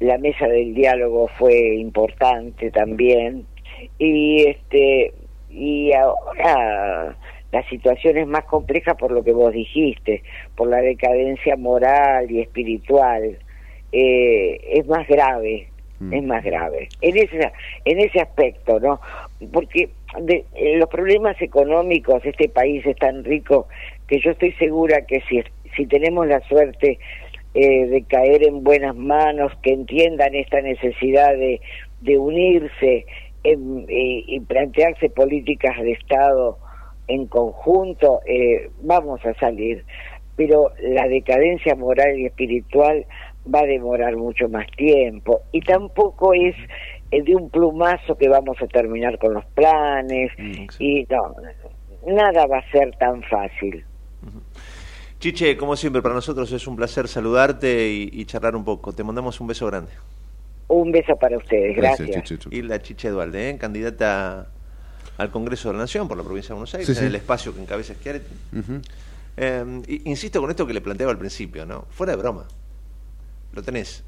[0.00, 3.44] la mesa del diálogo fue importante también,
[3.98, 5.12] y este
[5.50, 7.16] y ahora
[7.52, 10.22] la situación es más compleja por lo que vos dijiste,
[10.56, 13.38] por la decadencia moral y espiritual,
[13.92, 15.66] eh, es más grave,
[16.12, 16.88] es más grave.
[17.02, 17.52] En ese,
[17.84, 19.00] en ese aspecto, ¿no?
[19.52, 19.90] Porque
[20.20, 23.68] de, eh, los problemas económicos, este país es tan rico
[24.06, 25.42] que yo estoy segura que si,
[25.76, 26.98] si tenemos la suerte
[27.54, 31.60] eh, de caer en buenas manos, que entiendan esta necesidad de,
[32.00, 33.06] de unirse
[33.42, 36.58] y plantearse políticas de Estado
[37.10, 39.84] en conjunto, eh, vamos a salir.
[40.36, 43.04] Pero la decadencia moral y espiritual
[43.52, 46.54] va a demorar mucho más tiempo y tampoco es
[47.10, 50.30] eh, de un plumazo que vamos a terminar con los planes
[50.78, 51.34] y no,
[52.06, 53.84] nada va a ser tan fácil.
[55.18, 58.92] Chiche, como siempre, para nosotros es un placer saludarte y, y charlar un poco.
[58.92, 59.90] Te mandamos un beso grande.
[60.72, 62.32] Un beso para ustedes, gracias.
[62.50, 63.58] Y la Chiche Dualde, ¿eh?
[63.58, 64.46] candidata
[65.18, 67.00] al Congreso de la Nación por la provincia de Buenos Aires, Sí, sí.
[67.00, 68.32] en el espacio que encabeza Schiaretti.
[69.36, 71.86] Eh, insisto con esto que le planteaba al principio, ¿no?
[71.90, 72.46] Fuera de broma.
[73.52, 74.04] Lo tenés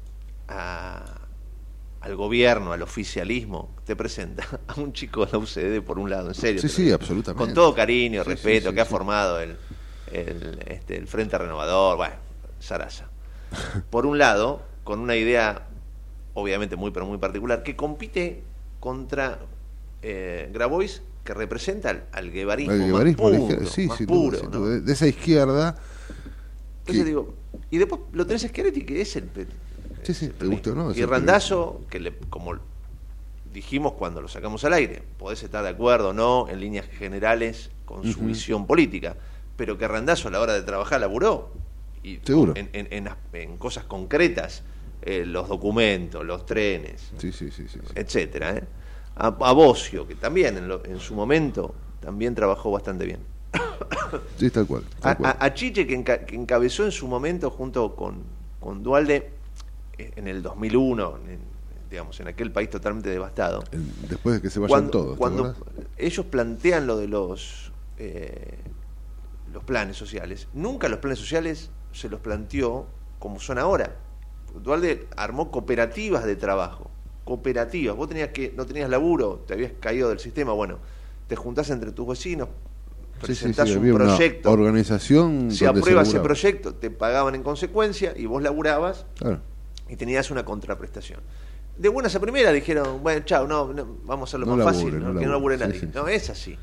[0.47, 1.03] a,
[1.99, 6.29] al gobierno, al oficialismo, te presenta a un chico de la UCD por un lado,
[6.29, 6.61] en serio.
[6.61, 7.43] Sí, sí, absolutamente.
[7.45, 9.57] Con todo cariño, Sí, respeto, sí, sí, que ha formado el,
[10.13, 12.15] el, este, el Frente Renovador, bueno,
[12.59, 13.09] Sarasa.
[13.89, 15.67] Por un lado, con una idea,
[16.33, 18.43] obviamente muy, pero muy particular, que compite
[18.79, 19.39] contra
[20.01, 24.39] eh, Grabois, que representa al, al guevarismo, más puro, sí, más puro.
[24.81, 25.77] De- esa izquierda.
[26.79, 27.33] Entonces digo,
[27.71, 29.29] y después lo tenés a Schiaretti, que es el,
[30.03, 30.91] Sí, sí, te guste o no.
[30.91, 32.55] y Randazo, que le, como
[33.53, 37.69] dijimos cuando lo sacamos al aire, podés estar de acuerdo o no en líneas generales
[37.85, 39.15] con su visión política,
[39.55, 41.51] pero que Randazo a la hora de trabajar laburó
[42.03, 42.51] y Seguro.
[42.57, 44.63] En, en- en as- en cosas concretas,
[45.05, 47.31] eh, los documentos, los trenes, Sí,
[47.95, 48.55] etcétera.
[48.57, 48.63] ¿eh?
[49.15, 53.19] A, a Bocio, que también en, lo- en su momento también trabajó bastante bien.
[54.37, 54.83] Sí, tal cual.
[55.01, 55.35] tal A, cual.
[55.39, 58.23] a- a Chiche, que, enca- que encabezó en su momento junto con,
[58.59, 59.31] con Dualde
[59.97, 61.39] eh, en el 2001, en-
[61.89, 63.63] digamos, en aquel país totalmente devastado.
[64.09, 65.11] Después de que se vayan Cuando, todos.
[65.13, 65.85] ¿te cuando acordás?
[65.97, 68.57] ellos plantean lo de los, eh,
[69.51, 72.87] los planes sociales, nunca los planes sociales se los planteó
[73.19, 73.95] como son ahora.
[74.61, 76.91] Dualde armó cooperativas de trabajo,
[77.23, 77.95] cooperativas.
[77.95, 80.79] Vos tenías que, no tenías laburo, te habías caído del sistema, bueno,
[81.27, 85.49] te juntás entre tus vecinos, Sí, sí, sí, presentás había un una proyecto, organización.
[85.51, 89.39] se aprueba ese proyecto, te pagaban en consecuencia y vos laburabas Claro.
[89.87, 91.21] y tenías una contraprestación.
[91.77, 94.91] De buenas a primeras dijeron, bueno, chao, no, no, vamos a hacerlo No más labure,
[94.99, 95.79] fácil, no que no labure sí, nadie.
[95.79, 96.57] sí, no, es así.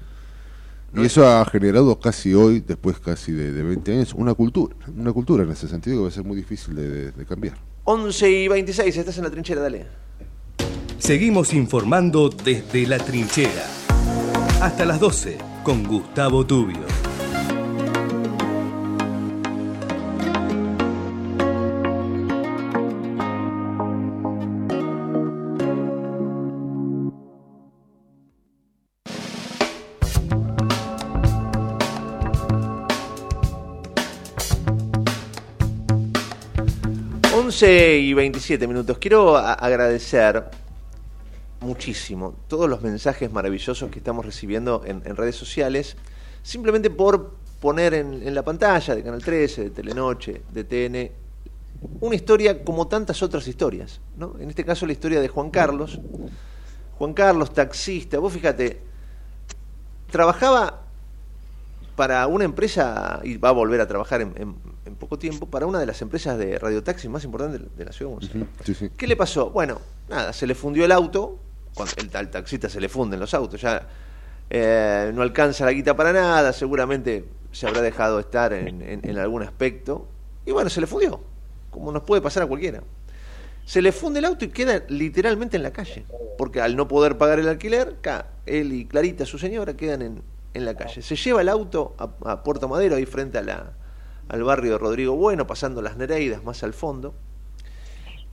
[0.93, 4.75] Y eso ha generado casi hoy, después casi de, de 20 años, una cultura.
[4.95, 7.57] Una cultura en ese sentido que va a ser muy difícil de, de- de cambiar.
[7.93, 9.85] 11 y 26, estás en la trinchera, dale.
[11.01, 13.67] Seguimos informando desde la trinchera.
[14.61, 17.10] Hasta las 12 con Gustavo Tubio.
[37.61, 38.97] Once 11 y 27 minutos.
[38.97, 40.45] Quiero agradecer
[41.61, 45.95] muchísimo todos los mensajes maravillosos que estamos recibiendo en, redes sociales,
[46.43, 51.13] simplemente por poner en, en la pantalla de Canal 13, de Telenoche, de TN,
[52.01, 54.01] una historia como tantas otras historias.
[54.17, 54.37] ¿no?
[54.41, 56.01] En este caso la historia de Juan Carlos.
[56.97, 58.81] Juan Carlos, taxista, vos fíjate,
[60.11, 60.81] trabajaba
[61.95, 65.67] para una empresa, y va a volver a trabajar en, en- en poco tiempo, para
[65.67, 68.49] una de las empresas de radiotaxi más importantes de la ciudad de Buenos Aires.
[68.65, 68.91] Sí, sí.
[68.97, 69.51] ¿Qué le pasó?
[69.51, 69.79] Bueno,
[70.09, 71.39] nada, se le fundió el auto,
[71.75, 73.87] cuando el, al taxista se le funden los autos, ya
[74.49, 79.19] eh, no alcanza la guita para nada, seguramente se habrá dejado estar en, en- en
[79.19, 80.09] algún aspecto,
[80.47, 81.21] y bueno, se le fundió,
[81.71, 82.83] como nos puede pasar a cualquiera.
[83.67, 86.05] Se le funde el auto y queda literalmente en la calle,
[86.39, 87.97] porque al no poder pagar el alquiler,
[88.47, 90.23] él y Clarita, su señora, quedan en,
[90.55, 91.03] en la calle.
[91.03, 93.73] Se lleva el auto a, a Puerto Madero, ahí frente a la,
[94.31, 97.15] al barrio de Rodrigo Bueno, pasando las Nereidas más al fondo.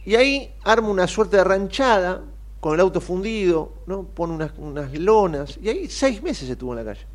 [0.06, 2.22] Y ahí arma una suerte de ranchada
[2.60, 4.03] con el auto fundido, ¿no?
[4.03, 5.57] Pone unas, unas lonas.
[5.61, 7.06] Y ahí seis meses estuvo en la calle.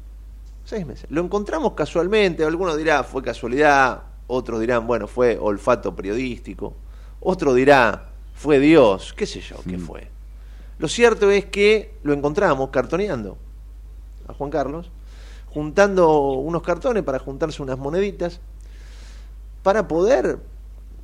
[0.64, 1.06] Seis meses.
[1.10, 2.44] Lo encontramos casualmente.
[2.44, 4.02] Algunos dirán fue casualidad.
[4.26, 6.74] Otros dirán, bueno, fue olfato periodístico.
[7.20, 9.14] Otro dirá, fue Dios.
[9.16, 10.08] ¿Qué sé yo qué fue?
[10.78, 13.38] Lo cierto es que lo encontramos cartoneando
[14.26, 14.90] a Juan Carlos,
[15.46, 18.40] juntando unos cartones para juntarse unas moneditas
[19.62, 20.38] para poder,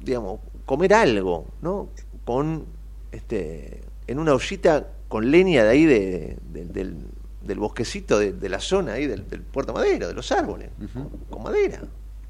[0.02, 1.88] digamos, comer algo, ¿no?
[2.24, 2.64] Con,
[3.12, 6.96] este, en una ollita con leña de ahí de, de- del,
[7.42, 10.70] del bosquecito de, de la zona ahí del, del Puerto Madero, de los árboles,
[11.30, 11.80] con madera.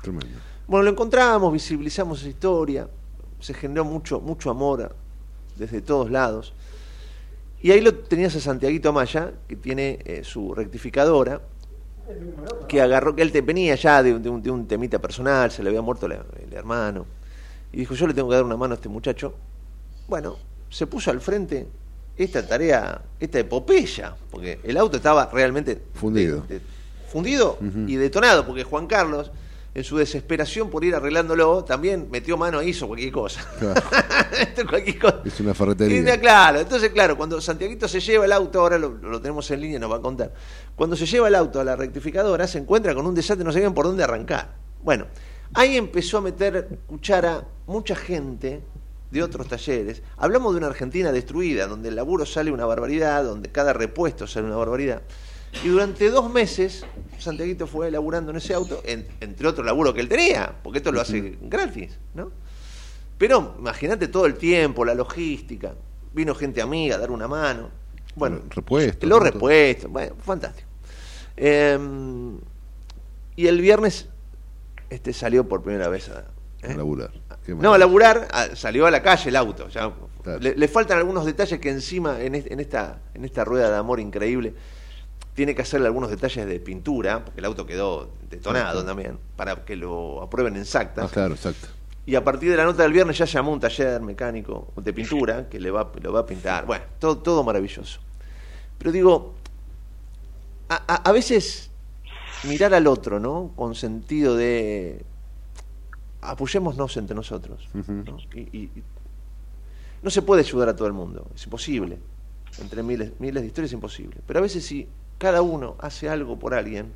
[0.03, 0.39] Tremendo.
[0.69, 2.89] Bueno, lo encontramos, visibilizamos esa historia,
[3.41, 4.95] se generó mucho, mucho amor
[5.57, 6.53] desde todos lados.
[7.61, 11.41] Y ahí lo tenías a Santiaguito Amaya, que tiene eh, su rectificadora,
[12.69, 15.51] que agarró, que él te venía ya de, un- de un, de un temita personal,
[15.51, 17.07] se le había muerto la- el hermano,
[17.73, 19.35] y dijo, yo le tengo que dar una mano a este muchacho.
[20.07, 20.37] Bueno,
[20.71, 21.67] se puso al frente
[22.17, 26.45] esta tarea, esta epopeya, porque el auto estaba realmente Fundido.
[26.49, 26.61] de-
[27.11, 27.57] fundido
[27.89, 29.31] y detonado, porque Juan Carlos,
[29.79, 33.49] en su desesperación por ir arreglándolo, también metió mano e hizo cualquier cosa.
[33.61, 33.81] Claro,
[34.41, 35.21] Esto es cualquier cosa.
[35.25, 36.21] es una ferretería.
[36.21, 39.79] claro, entonces, claro, cuando Santiaguito se lleva el auto, ahora lo, lo tenemos en línea,
[39.79, 40.35] nos va a contar.
[40.75, 43.73] Cuando se lleva el auto a la rectificadora, se encuentra con un desastre, no sabían
[43.73, 44.57] por dónde arrancar.
[44.83, 45.07] Bueno,
[45.55, 48.63] ahí empezó a meter cuchara mucha gente
[49.13, 50.03] de otros talleres.
[50.17, 54.49] Hablamos de una Argentina destruida, donde el laburo sale una barbaridad, donde cada repuesto sale
[54.49, 55.03] una barbaridad.
[55.65, 56.85] Y durante dos meses,
[57.19, 60.93] Santiaguito fue laburando en ese auto, en- entre otro laburo que él tenía, porque esto
[60.93, 62.31] lo hace gratis, ¿no?
[63.17, 65.75] Pero imagínate todo el tiempo, la logística.
[66.13, 67.71] vino gente amiga a dar una mano.
[68.17, 69.07] Bueno, repuesto.
[69.07, 69.25] los ¿no?
[69.25, 70.67] repuestos, bueno, fantástico.
[71.37, 71.79] Eh,
[73.37, 74.09] y el viernes
[74.91, 76.25] este salió por primera vez a,
[76.67, 77.11] A laburar.
[77.47, 79.69] No, a laburar, a- salió a la calle el auto.
[79.69, 79.93] ya.
[80.41, 84.01] le, le faltan algunos detalles que encima, en, en esta, en esta rueda de amor
[84.01, 84.55] increíble,
[85.39, 89.77] tiene que hacerle algunos detalles de pintura, porque el auto quedó detonado también, para que
[89.77, 91.05] lo aprueben en SACTA.
[91.05, 91.69] Ah, claro, exacto.
[92.07, 95.49] Y a partir de la nota del viernes ya llamó un taller mecánico de pintura
[95.49, 96.67] que le va, lo va a pintar.
[96.67, 98.01] Bueno, todo, todo maravilloso.
[98.79, 99.35] Pero digo,
[100.69, 101.71] a, a- a veces
[102.43, 103.53] mirar al otro, ¿no?
[103.55, 105.05] Con sentido de
[106.21, 107.69] apoyémonos entre nosotros.
[107.73, 108.19] ¿no?
[108.35, 108.83] Y, y- y
[110.03, 112.01] no se puede ayudar a todo el mundo, es imposible.
[112.61, 114.17] Entre miles, miles de historias es imposible.
[114.27, 114.89] Pero a veces si
[115.19, 116.93] cada uno hace algo por alguien,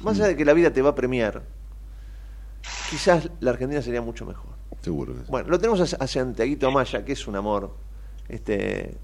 [0.00, 1.42] más allá de que la vida te va a premiar,
[2.90, 4.50] quizás la Argentina sería mucho mejor.
[4.82, 5.26] Seguro que sí.
[5.28, 7.74] Bueno, lo tenemos a, Santiaguito Amaya, que es un amor,
[8.28, 8.94] este,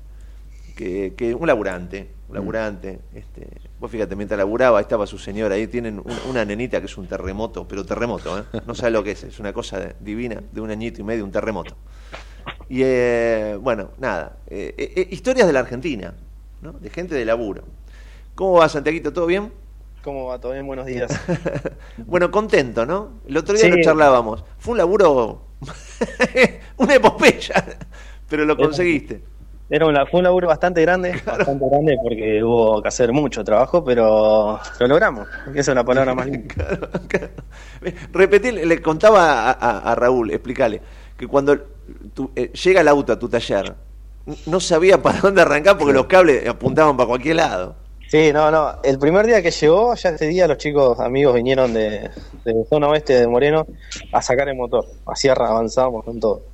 [0.74, 3.47] que, que un laburante, un laburante, este,
[3.78, 7.07] vos fíjate, mientras laburaba estaba su señora ahí, tienen un- una nenita que es un
[7.07, 8.44] terremoto, pero terremoto, ¿eh?
[8.66, 11.24] no sabe lo que es, es una cosa de- divina, de un añito y medio,
[11.24, 11.77] un terremoto.
[12.69, 16.15] Y eh, bueno, nada, eh, historias de la Argentina,
[16.62, 16.73] ¿no?
[16.73, 17.65] de gente de laburo.
[18.36, 19.12] ¿Cómo va Santiaguito?
[19.12, 19.52] ¿Todo bien?
[20.04, 20.38] ¿Cómo va?
[20.40, 20.66] ¿Todo bien?
[20.66, 21.10] Buenos días.
[22.06, 23.20] Bueno, contento, ¿no?
[23.26, 23.70] El otro día Sí.
[23.70, 24.44] lo charlábamos.
[24.58, 25.40] Fue un laburo,
[26.76, 27.64] una epopeya,
[28.28, 29.22] pero lo conseguiste.
[29.68, 33.82] Era un, fue un laburo bastante grande, bastante grande porque hubo que hacer mucho trabajo,
[33.82, 35.26] pero lo logramos.
[35.54, 36.78] Esa es la palabra más linda.
[38.12, 40.80] Repetí, le contaba a, a- a Raúl, explícale,
[41.16, 41.56] que cuando
[42.14, 43.74] tu- eh, llega el auto a tu taller,
[44.46, 47.74] no sabía para dónde arrancar porque los cables apuntaban para cualquier lado.
[48.09, 48.77] Sí, no, no.
[48.85, 52.11] El primer día que llegó, ya este día los chicos amigos vinieron de,
[52.45, 53.66] de zona oeste de Moreno
[54.12, 54.85] a sacar el motor.
[55.07, 56.45] Así arra- avanzábamos con todo.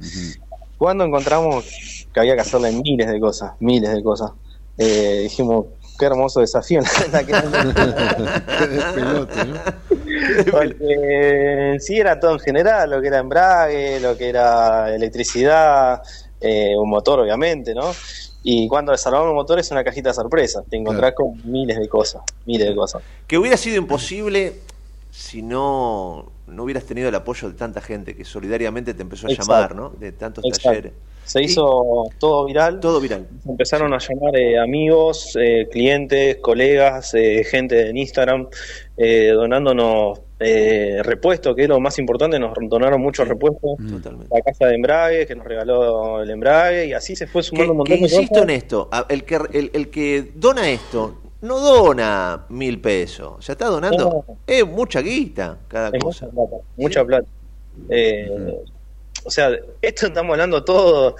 [0.79, 1.65] Cuando encontramos
[2.13, 4.33] que había que hacerle miles de cosas, miles de cosas,
[4.79, 5.67] eh, dijimos,
[5.99, 6.81] qué hermoso desafío.
[7.13, 7.35] la que-
[10.51, 16.01] Porque en sí era todo en general, lo que era embrague, lo que era electricidad,
[16.43, 17.93] eh, un motor obviamente, ¿no?
[18.43, 21.89] Y cuando desarmamos el motor es una cajita de sorpresa, te encontrás con miles de
[21.89, 23.03] cosas, miles de cosas.
[23.27, 24.55] Que hubiera sido imposible
[25.11, 29.31] si no, no hubieras tenido el apoyo de tanta gente que solidariamente te empezó a
[29.31, 29.53] Exacto.
[29.53, 29.91] llamar, ¿no?
[29.91, 30.71] De tantos Exacto.
[30.71, 30.93] talleres.
[31.25, 32.81] Se hizo todo viral.
[32.81, 33.29] Todo viral.
[33.45, 38.49] Se empezaron a llamar eh, amigos, eh, clientes, colegas, eh, gente en Instagram,
[38.97, 43.79] eh, donándonos eh, repuestos, que es lo más importante, nos donaron muchos repuestos.
[44.31, 47.79] La casa de embrague, que nos regaló el embrague, y así se fue sumando un
[47.85, 48.43] Que montón de insisto cosas.
[48.43, 53.67] en esto, el que, el, el que dona esto, no dona mil pesos, ya está
[53.67, 56.27] donando, es mucha guita cada Es cosa.
[56.27, 57.27] mucha plata, mucha plata.
[57.89, 58.55] Eh,
[59.25, 59.51] O sea,
[59.83, 61.17] esto estamos hablando todo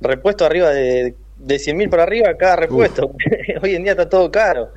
[0.00, 3.12] repuesto arriba de, de 100 mil para arriba cada repuesto.
[3.62, 4.72] Hoy en día está todo caro.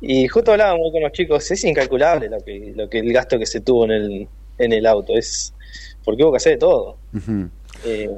[0.00, 3.46] Y justo hablábamos con los chicos, es incalculable lo que, lo que el gasto que
[3.46, 5.16] se tuvo en el, en el auto.
[5.16, 5.54] Es
[6.04, 6.96] porque hubo que hacer de todo.
[7.84, 8.10] Eh,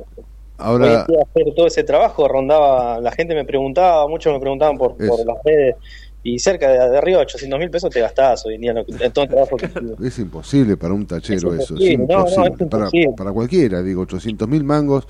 [0.59, 5.25] Ahora- hacer todo ese trabajo rondaba, la gente me preguntaba, muchos me preguntaban por, por
[5.25, 5.77] las redes,
[6.23, 9.13] y cerca de, de arriba de 800 mil pesos te gastabas hoy en día en
[9.13, 9.69] todo el trabajo que
[10.07, 12.69] Es imposible para un tachero Es eso, es imposible, no, no, es imposible.
[13.07, 15.07] para, para cualquiera, digo, 800 mil mangos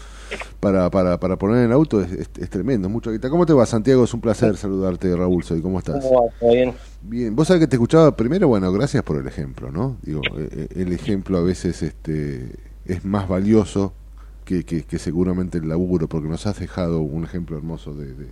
[0.60, 3.28] para, para, para poner en el auto es, es- es tremendo, guita.
[3.28, 4.04] ¿Cómo te va, Santiago?
[4.04, 6.04] Es un placer saludarte, Raúl, soy, ¿cómo estás?
[6.04, 6.32] ¿Cómo va?
[6.38, 6.74] ¿Todo bien?
[7.02, 9.96] Bien, vos sabés que te escuchaba primero, bueno, gracias por el ejemplo, ¿no?
[10.02, 12.50] Digo, eh, eh, el ejemplo a veces este
[12.84, 13.92] es más valioso
[14.44, 18.26] que, que, que seguramente el laburo, porque nos has dejado un ejemplo hermoso de, de,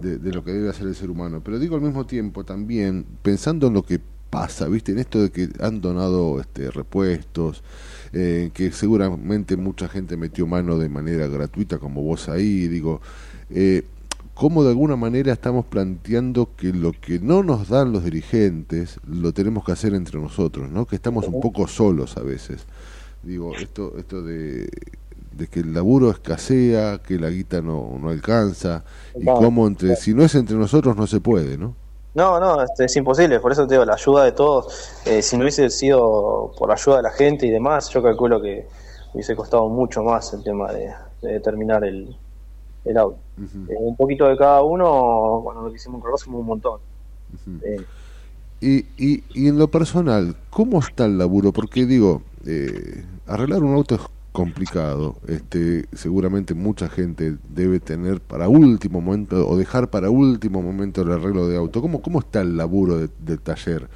[0.00, 1.40] de- lo que debe hacer el ser humano.
[1.44, 4.00] Pero digo al mismo tiempo también, pensando en lo que
[4.30, 4.92] pasa, ¿viste?
[4.92, 7.62] En esto de que han donado este, repuestos,
[8.12, 13.00] eh, que seguramente mucha gente metió mano de manera gratuita, como vos ahí, digo,
[13.50, 13.82] eh,
[14.34, 19.32] cómo de alguna manera estamos planteando que lo que no nos dan los dirigentes lo
[19.32, 20.86] tenemos que hacer entre nosotros, ¿no?
[20.86, 22.66] Que estamos un poco solos a veces.
[23.22, 24.70] Digo, esto, esto de,
[25.32, 28.84] de que el laburo escasea, que la guita no, no alcanza,
[29.16, 31.74] y Claro, cómo entre, si no es entre nosotros no se puede, ¿no?
[32.14, 35.36] No, no, es, es imposible, por eso te digo, la ayuda de todos, eh, si
[35.36, 38.66] no hubiese sido por la ayuda de la gente y demás, yo calculo que
[39.14, 40.92] hubiese costado mucho más el tema de,
[41.22, 42.16] de terminar el,
[42.84, 43.18] el auto.
[43.68, 46.80] Eh, un poquito de cada uno, bueno, lo que hicimos Ross fue un montón.
[47.62, 47.86] Eh,
[48.60, 51.52] Y, y, y en lo personal, ¿cómo está el laburo?
[51.52, 54.02] Porque digo, eh, arreglar un auto es
[54.32, 55.16] complicado.
[55.26, 61.12] Este, seguramente mucha gente debe tener para último momento o dejar para último momento el
[61.12, 61.80] arreglo de auto.
[61.82, 63.88] ¿Cómo, cómo está el laburo de- del taller?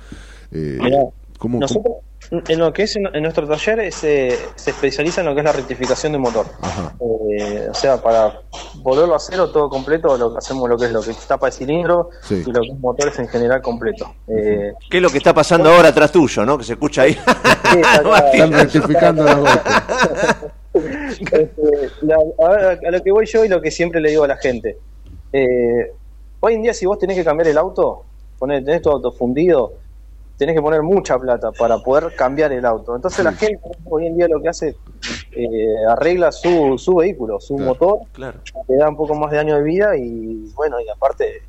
[0.50, 0.98] Eh, Mirá,
[1.38, 1.94] ¿cómo- nosotros,
[2.30, 5.40] En lo que es en, en nuestro taller es, eh, se especializa en lo que
[5.40, 6.46] es la rectificación de motor.
[7.38, 8.40] Eh, o sea, para
[8.82, 11.46] volverlo a cero todo completo, lo que hacemos lo que es lo que es tapa
[11.46, 12.42] de cilindro Sí.
[12.46, 14.14] y lo que es motores en general completo.
[14.28, 16.56] Eh, ¿Qué es lo que está pasando ahora atrás tuyo, no?
[16.58, 17.16] Que se escucha ahí.
[18.32, 20.42] Están rectificando la.
[20.74, 21.50] Este,
[22.02, 24.36] la- a, a lo que voy yo y lo que siempre le digo a la
[24.36, 24.78] gente.
[25.32, 25.92] Eh,
[26.40, 28.04] hoy en día, si vos tenés que cambiar el auto,
[28.38, 29.72] poner, tenés tu auto fundido,
[30.36, 32.94] tenés que poner mucha plata para poder cambiar el auto.
[32.96, 34.76] Entonces, la gente hoy en día lo que hace,
[35.32, 38.40] eh, arregla su, su vehículo, su motor, Claro.
[38.68, 41.42] le da un poco más de año de vida y bueno, y aparte,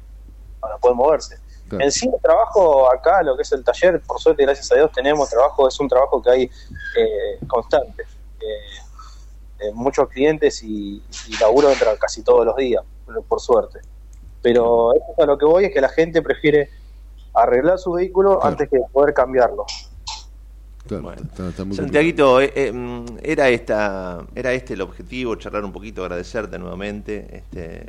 [0.60, 1.38] para poder moverse.
[1.68, 1.84] Claro.
[1.84, 4.92] En sí, el trabajo acá, lo que es el taller, por suerte, gracias a Dios,
[4.94, 8.04] tenemos trabajo, es un trabajo que hay eh, constante.
[8.40, 8.46] Eh,
[9.60, 10.98] eh, muchos clientes y,
[11.28, 12.84] y laburo entra casi todos los días,
[13.28, 13.80] por- suerte.
[14.42, 16.70] Pero esto a lo que voy es que la gente prefiere
[17.36, 19.66] arreglar su vehículo antes que poder cambiarlo.
[20.88, 25.66] Claro, está- está muy Santiaguito, eh, eh, mm, era esta, era este el objetivo, charlar
[25.66, 27.88] un poquito, agradecerte nuevamente, este,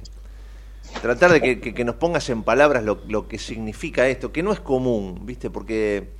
[1.02, 4.43] tratar de que, que- que nos pongas en palabras lo, lo que significa esto, que
[4.43, 6.12] no es común, viste, porque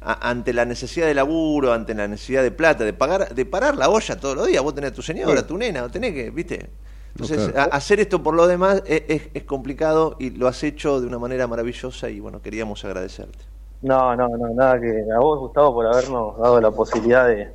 [0.00, 3.76] a- ante la necesidad de laburo, ante la necesidad de plata, de pagar, de parar
[3.76, 5.46] la olla todos los días, vos tenés a tu señora, Sí.
[5.46, 6.70] tu nena, tenés que, viste.
[7.14, 7.70] Entonces, claro.
[7.72, 11.06] a- hacer esto por lo demás es, es- es complicado y lo has hecho de
[11.06, 13.38] una manera maravillosa y bueno, queríamos agradecerte.
[13.82, 17.48] No, no, no, nada que a vos, Gustavo, por habernos dado la posibilidad de,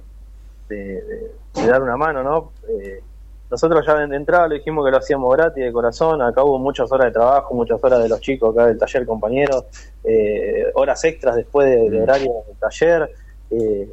[0.70, 2.52] de, de- de dar una mano, ¿no?
[2.70, 3.02] Eh,
[3.50, 6.92] nosotros ya de entrada le dijimos que lo hacíamos gratis de corazón, acá hubo muchas
[6.92, 9.64] horas de trabajo, muchas horas de los chicos acá del taller compañeros,
[10.04, 13.10] eh, horas extras después de- de horario del taller,
[13.50, 13.90] eh,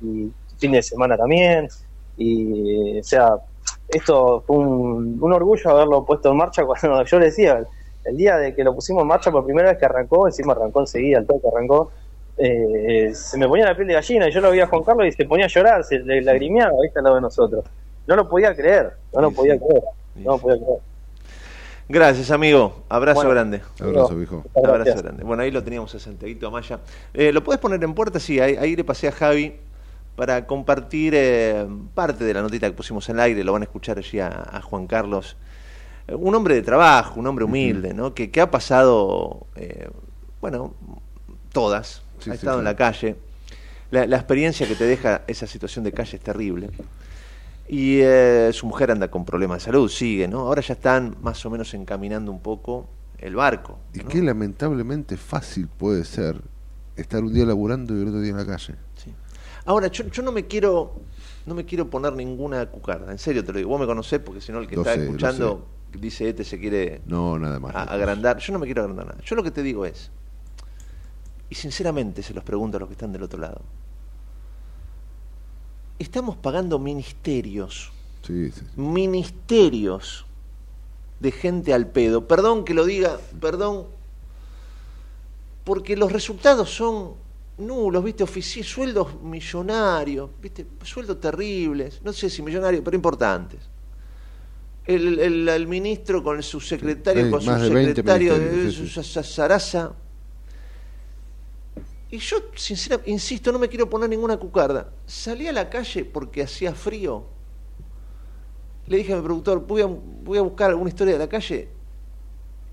[0.00, 1.68] y fin de semana también,
[2.16, 3.36] y o sea,
[3.94, 7.64] esto fue un, un orgullo haberlo puesto en marcha cuando yo le decía,
[8.04, 10.80] el día de que lo pusimos en marcha por primera vez que arrancó, encima arrancó
[10.80, 11.90] enseguida, el toque arrancó,
[12.36, 15.06] eh, se me ponía la piel de gallina y yo lo veía a Juan Carlos
[15.06, 17.64] y se ponía a llorar, se le lagrimeaba, viste, al lado de nosotros.
[18.06, 19.82] No lo podía creer, no lo podía creer,
[20.16, 20.78] no lo podía creer.
[21.88, 22.84] Gracias, amigo.
[22.88, 23.60] Abrazo Bueno, grande.
[23.78, 24.42] Abrazo, viejo.
[24.56, 25.02] Abrazo gracias.
[25.02, 25.22] grande.
[25.22, 26.80] Bueno, ahí lo teníamos a Santiaguito Amaya.
[27.12, 28.18] Eh, ¿Lo puedes poner en puerta?
[28.18, 29.60] Sí, ahí, ahí le pasé a Javi
[30.16, 33.44] para compartir eh, parte de la notita que pusimos en el aire.
[33.44, 35.36] Lo van a escuchar allí a, a Juan Carlos.
[36.06, 38.14] Eh, un hombre de trabajo, un hombre humilde, ¿no?
[38.14, 39.88] Que, que ha pasado, eh,
[40.40, 40.74] bueno,
[41.52, 42.02] todas.
[42.18, 43.16] Sí, ha sí, estado en la calle.
[43.90, 46.70] La, la experiencia que te deja esa situación de calle es terrible.
[47.66, 50.40] Y eh, su mujer anda con problemas de salud, sigue, ¿no?
[50.40, 52.88] Ahora ya están más o menos encaminando un poco
[53.18, 53.78] el barco.
[53.94, 56.42] Y qué lamentablemente fácil puede ser
[56.94, 58.74] estar un día laburando y el otro día en la calle.
[59.66, 60.92] Ahora, yo, yo no me quiero
[61.46, 63.70] no me quiero poner ninguna cucarda, en serio te lo digo.
[63.70, 66.58] Vos me conocés porque si no el que Lo está sé, escuchando dice este se
[66.58, 67.74] quiere No, nada más.
[67.74, 68.38] agrandar.
[68.38, 69.18] Yo no me quiero agrandar nada.
[69.24, 70.10] Yo lo que te digo es,
[71.50, 73.60] y sinceramente se los pregunto a los que están del otro lado,
[75.98, 77.92] estamos pagando ministerios,
[78.26, 78.62] Sí, sí.
[78.76, 80.24] ministerios
[81.20, 82.26] de gente al pedo.
[82.26, 83.86] Perdón que lo diga, perdón,
[85.62, 87.12] porque los resultados son
[87.58, 88.26] nulos, ¿viste?
[88.62, 90.66] Sueldos millonarios, ¿viste?
[90.82, 93.60] Sueldos terribles, no sé si millonarios, pero importantes.
[94.86, 98.76] El, el- el ministro con el subsecretario, Hay con su de 20 secretario de sí,
[98.76, 99.92] su sa- sa- zaraza.
[102.10, 104.92] Y yo, sinceramente, insisto, no me quiero poner ninguna cucarda.
[105.06, 107.24] Salí a la calle porque hacía frío.
[108.86, 111.68] Le dije a mi productor, voy a, voy a buscar alguna historia de la calle.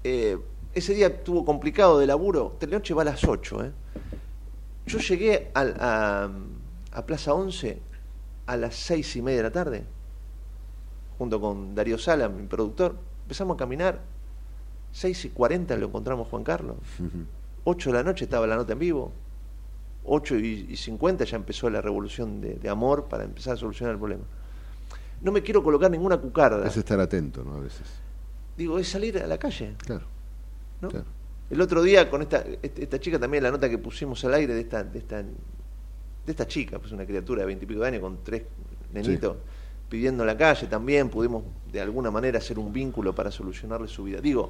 [0.03, 0.37] Eh,
[0.73, 2.55] ese día estuvo complicado de laburo.
[2.59, 3.63] Telenoche va a las 8.
[3.65, 3.71] ¿eh?
[4.85, 6.29] Yo llegué a,
[6.91, 7.79] a Plaza 11
[8.47, 9.83] a las seis y media de la tarde,
[11.17, 12.95] junto con Darío Sala, mi productor.
[13.23, 14.01] Empezamos a caminar.
[14.93, 16.75] 6 y 40 lo encontramos Juan Carlos.
[17.63, 19.11] 8 de la noche estaba la nota en vivo.
[20.03, 23.93] 8 y, y 50 ya empezó la revolución de, de amor para empezar a solucionar
[23.93, 24.23] el problema.
[25.21, 26.67] No me quiero colocar ninguna cucarda.
[26.67, 27.55] Es estar atento, ¿no?
[27.55, 27.87] A veces.
[28.57, 29.75] Digo, es salir a la calle.
[29.77, 30.05] Claro.
[30.81, 30.89] ¿no?
[30.89, 31.05] claro.
[31.51, 34.53] El otro día con esta, este- esta chica también, la nota que pusimos al aire
[34.53, 35.31] de esta, de esta, de
[36.25, 38.43] esta chica, pues una criatura de veintipico de años con tres
[38.93, 39.35] nenitos,
[39.89, 44.03] pidiendo en la calle también, pudimos de alguna manera hacer un vínculo para solucionarle su
[44.05, 44.21] vida.
[44.21, 44.49] Digo,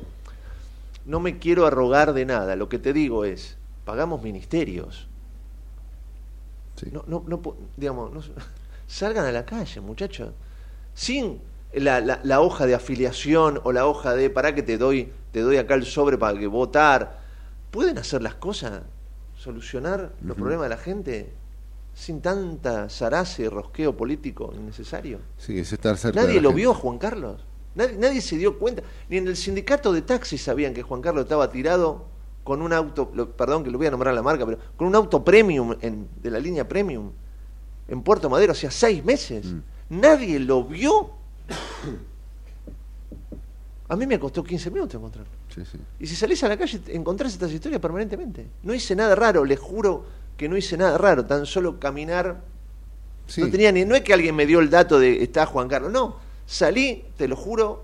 [1.05, 5.07] no me quiero arrogar de nada, lo que te digo es, pagamos ministerios.
[6.91, 7.41] No, no, no,
[7.77, 8.21] digamos, no-
[8.87, 10.33] salgan a la calle, muchachos,
[10.93, 11.39] sin
[11.73, 15.41] la, la- la hoja de afiliación o la hoja de para que te doy, te
[15.41, 17.19] doy acá el sobre para que votar.
[17.71, 18.81] Pueden hacer las cosas,
[19.35, 21.33] solucionar los problemas de la gente
[21.93, 25.19] sin tanta zarace y rosqueo político innecesario.
[25.37, 26.61] Sí, es estar cerca de Nadie lo gente.
[26.61, 27.45] vio a Juan Carlos.
[27.75, 28.81] Nadie, nadie se dio cuenta.
[29.09, 32.05] Ni en el sindicato de taxis sabían que Juan Carlos estaba tirado
[32.43, 34.95] con un auto, lo- perdón que lo voy a nombrar la marca, pero con un
[34.95, 37.11] auto premium en- de la línea premium
[37.87, 39.45] en Puerto Madero hacía seis meses.
[39.89, 41.11] Nadie lo vio.
[43.91, 45.29] A mí me costó 15 minutos encontrarlo.
[45.53, 45.77] Sí, sí.
[45.99, 48.47] Y si salís a la calle encontrás estas historias permanentemente.
[48.63, 50.05] No hice nada raro, les juro
[50.37, 52.39] que no hice nada raro, tan solo caminar.
[53.27, 53.41] Sí.
[53.41, 55.91] No tenía ni, no es que alguien me dio el dato de está Juan Carlos,
[55.91, 56.15] no.
[56.45, 57.83] Salí, te lo juro,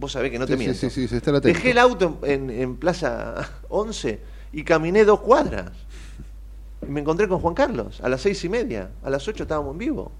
[0.00, 0.76] vos sabés que no te miento.
[0.76, 1.38] sí, sí, se está.
[1.38, 4.18] Dejé el auto en, en Plaza 11
[4.52, 5.70] y caminé dos cuadras.
[6.82, 8.90] Y me encontré con Juan Carlos a las seis y media.
[9.04, 10.10] A las ocho estábamos en vivo.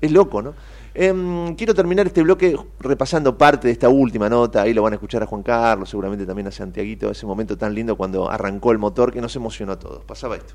[0.00, 0.54] Es loco, ¿no?
[0.94, 4.62] Em, quiero terminar este bloque repasando parte de esta última nota.
[4.62, 7.10] Ahí lo van a escuchar a Juan Carlos, seguramente también a Santiaguito.
[7.10, 10.04] Ese momento tan lindo cuando arrancó el motor que nos emocionó a todos.
[10.04, 10.54] Pasaba esto.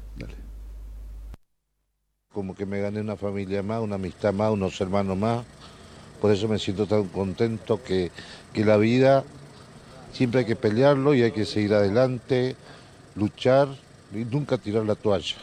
[2.34, 5.46] como que me gané una familia más, una amistad más, unos hermanos más.
[6.20, 8.12] Por eso me siento tan contento que,
[8.52, 9.24] que la vida
[10.12, 12.58] siempre hay que pelearlo y hay que seguir adelante,
[13.16, 13.70] luchar
[14.14, 15.36] y nunca tirar la toalla.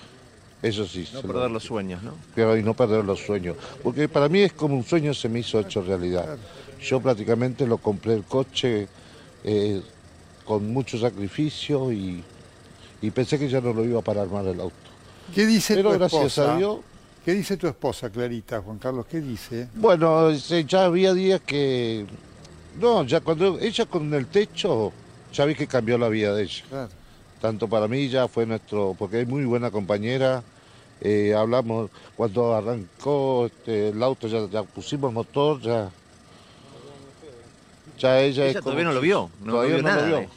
[0.62, 1.06] Eso sí.
[1.12, 2.14] No lo- perder los sueños, ¿no?
[2.34, 3.56] pero y no perder los sueños.
[3.82, 6.36] Porque para mí es como un sueño se me hizo hecho realidad.
[6.80, 8.86] Yo prácticamente lo compré el coche
[9.44, 9.80] eh,
[10.44, 12.22] con mucho sacrificio y,
[13.00, 14.74] y pensé que ya no lo iba para armar el auto.
[15.34, 16.54] ¿Qué dice Pero tu gracias esposa?
[16.54, 16.78] a Dios.
[17.24, 19.06] ¿Qué dice tu esposa, Clarita, Juan Carlos?
[19.08, 19.68] ¿Qué dice?
[19.74, 22.04] Bueno, ya había días que...
[22.80, 24.92] No, ya cuando ella con el techo,
[25.32, 26.88] ya vi que cambió la vida de ella.
[27.40, 30.42] Tanto para mí ya fue nuestro, porque es muy buena compañera.
[31.04, 35.90] Eh, hablamos cuando arrancó este, el auto, ya, ya pusimos motor, ya...
[37.98, 40.18] Ya ella, Ella todavía no lo vio, no todavía vio no nada, lo vio.
[40.18, 40.28] eh.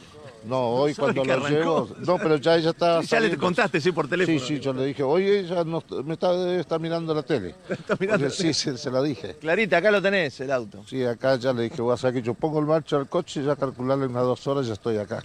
[0.44, 1.88] No, hoy cuando lo llevo...
[2.06, 4.38] No, pero ya ella estaba Ya le contaste, sí, por teléfono.
[4.38, 7.56] Sí, sí, yo le dije, oye, ella no, me está, estar mirando la tele.
[7.98, 9.34] mirando Sí, se, se la dije.
[9.40, 10.84] Clarita, acá lo tenés, el auto.
[10.88, 13.40] Sí, acá ya le dije, voy a saber que yo pongo el marcha al coche
[13.40, 15.24] y ya calcularle unas dos horas ya estoy acá.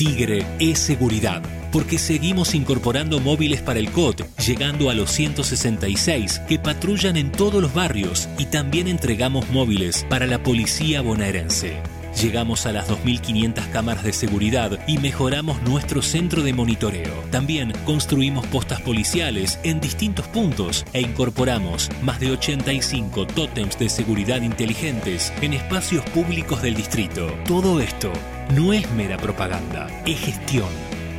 [0.00, 6.58] Tigre es seguridad, porque seguimos incorporando móviles para el COT, llegando a los 166 que
[6.58, 11.82] patrullan en todos los barrios y también entregamos móviles para la policía bonaerense.
[12.18, 17.12] Llegamos a las 2.500 cámaras de seguridad y mejoramos nuestro centro de monitoreo.
[17.30, 24.42] También construimos postas policiales en distintos puntos e incorporamos más de 85 tótems de seguridad
[24.42, 27.28] inteligentes en espacios públicos del distrito.
[27.46, 28.12] Todo esto
[28.54, 30.68] no es mera propaganda, es gestión,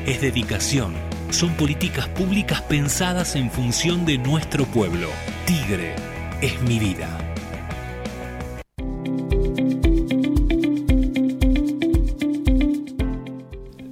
[0.06, 0.94] es dedicación.
[1.30, 5.08] Son políticas públicas pensadas en función de nuestro pueblo.
[5.46, 5.96] Tigre
[6.42, 7.31] es mi vida.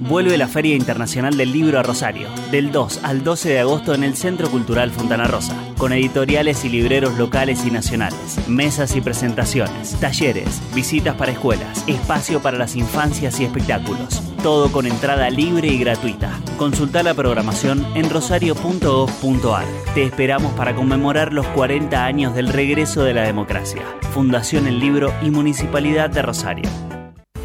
[0.00, 4.02] Vuelve la Feria Internacional del Libro a Rosario, del 2 al 12 de agosto en
[4.02, 10.00] el Centro Cultural Fontana Rosa, con editoriales y libreros locales y nacionales, mesas y presentaciones,
[10.00, 14.22] talleres, visitas para escuelas, espacio para las infancias y espectáculos.
[14.42, 16.40] Todo con entrada libre y gratuita.
[16.56, 19.66] Consulta la programación en rosario.gov.ar.
[19.94, 23.82] Te esperamos para conmemorar los 40 años del regreso de la democracia.
[24.14, 26.70] Fundación El Libro y Municipalidad de Rosario.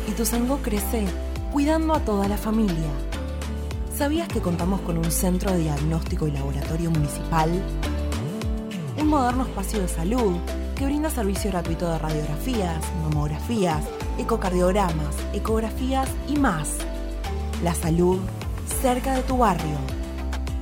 [0.08, 1.06] Ituzaingó crece
[1.56, 2.92] cuidando a toda la familia.
[3.96, 7.50] ¿Sabías que contamos con un centro de diagnóstico y laboratorio municipal?
[8.98, 10.36] Un moderno espacio de salud
[10.76, 13.82] que brinda servicio gratuito de radiografías, mamografías,
[14.18, 16.76] ecocardiogramas, ecografías y más.
[17.64, 18.20] La salud
[18.82, 19.78] cerca de tu barrio.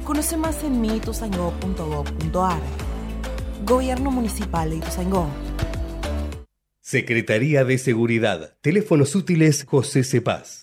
[0.03, 2.61] Conoce más en miituzaingó.gov.ar.
[3.65, 5.28] Gobierno Municipal de Ituzaingó.
[6.82, 8.53] Secretaría de Seguridad.
[8.61, 10.62] Teléfonos útiles José Cepaz.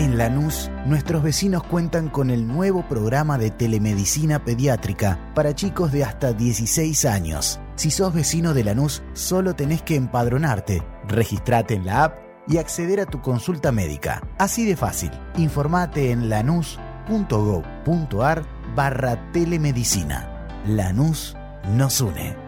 [0.00, 6.04] En Lanús, nuestros vecinos cuentan con el nuevo programa de telemedicina pediátrica para chicos de
[6.04, 7.60] hasta 16 años.
[7.74, 12.18] Si sos vecino de Lanús, solo tenés que empadronarte, registrate en la app
[12.48, 14.26] y acceder a tu consulta médica.
[14.38, 15.10] Así de fácil.
[15.36, 20.48] Informate en lanús.gov.ar barra telemedicina.
[20.66, 21.36] Lanús
[21.74, 22.38] nos une.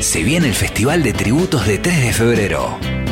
[0.00, 2.97] Se viene el Festival de Tributos de 3 de febrero.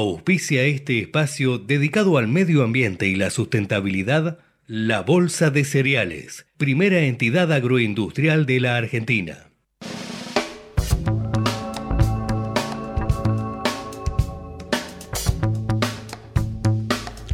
[0.00, 7.00] Auspicia este espacio dedicado al medio ambiente y la sustentabilidad, la Bolsa de Cereales, primera
[7.00, 9.50] entidad agroindustrial de la Argentina.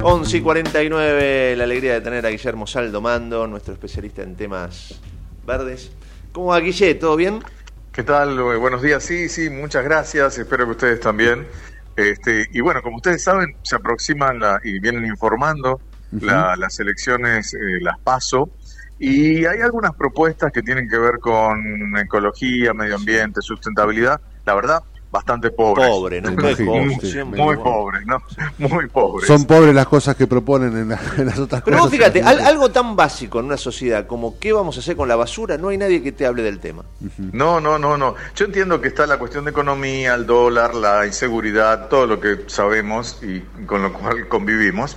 [0.03, 5.01] 11 y 49, la alegría de tener a Guillermo Saldomando, nuestro especialista en temas
[5.47, 5.93] verdes.
[6.33, 6.97] ¿Cómo va, Guille?
[6.97, 7.45] ¿Todo bien?
[7.93, 8.37] ¿Qué tal?
[8.59, 9.05] Buenos días.
[9.05, 10.37] Sí, sí, muchas gracias.
[10.37, 11.47] Espero que ustedes también.
[11.97, 17.55] Este, y bueno, como ustedes saben, se aproximan la- y vienen informando la- las elecciones,
[17.55, 18.52] eh, las paso.
[18.98, 21.59] Y hay algunas propuestas que tienen que ver con
[21.98, 24.20] ecología, medio ambiente, sustentabilidad.
[24.44, 24.81] La verdad,
[25.17, 25.89] bastante pobres.
[25.89, 26.31] Pobre, ¿no?
[26.33, 28.23] Muy, imagino, muy, sí, muy pobres, ¿no?
[28.59, 29.27] Muy pobres.
[29.27, 31.91] Son pobres las cosas que proponen en, la- en las otras Pero cosas.
[31.91, 35.09] vos fíjate, al- algo tan básico en una sociedad como qué vamos a hacer con
[35.09, 36.85] la basura, no hay nadie que te hable del tema.
[37.33, 38.15] No, no, no, no.
[38.35, 42.45] Yo entiendo que está la cuestión de economía, el dólar, la inseguridad, todo lo que
[42.47, 44.97] sabemos y con lo cual convivimos,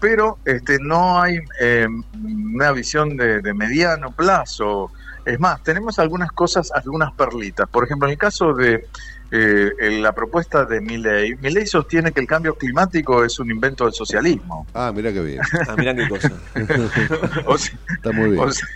[0.00, 1.86] pero este, no hay eh,
[2.24, 4.90] una visión de, de mediano plazo.
[5.26, 7.68] Es más, tenemos algunas cosas, algunas perlitas.
[7.68, 8.86] Por ejemplo, en el caso de
[9.32, 13.84] eh, en la propuesta de Milley, Milley sostiene que el cambio climático es un invento
[13.84, 14.66] del socialismo.
[14.74, 15.40] Ah, mira qué bien.
[15.68, 16.32] Ah, qué cosa.
[17.46, 18.40] O sea, Está muy bien.
[18.42, 18.68] o sea,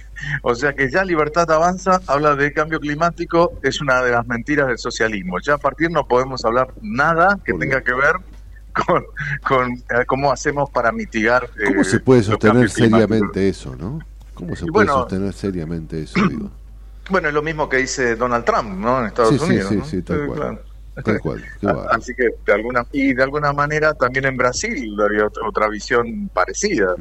[0.42, 4.68] o sea que ya Libertad Avanza habla de cambio climático, es una de las mentiras
[4.68, 5.38] del socialismo.
[5.40, 8.14] Ya a partir no podemos hablar nada que tenga que ver
[8.72, 9.04] con,
[9.46, 11.48] con eh, cómo hacemos para mitigar.
[11.66, 13.98] ¿Cómo eh, se puede sostener seriamente eso, no?
[14.34, 16.50] ¿Cómo se Y puede bueno- sostener seriamente eso, digo?
[17.10, 19.00] Bueno, es lo mismo que dice Donald Trump, ¿no?
[19.00, 19.68] En Estados Sí, Unidos.
[19.68, 19.84] sí, ¿no?
[19.84, 20.38] sí, tal Eh, cual.
[20.38, 20.64] claro.
[21.04, 21.44] Tal cual.
[21.60, 21.90] Bárbaro.
[21.92, 26.28] Así que de alguna y de alguna manera también en Brasil había otra, otra visión
[26.32, 26.94] parecida.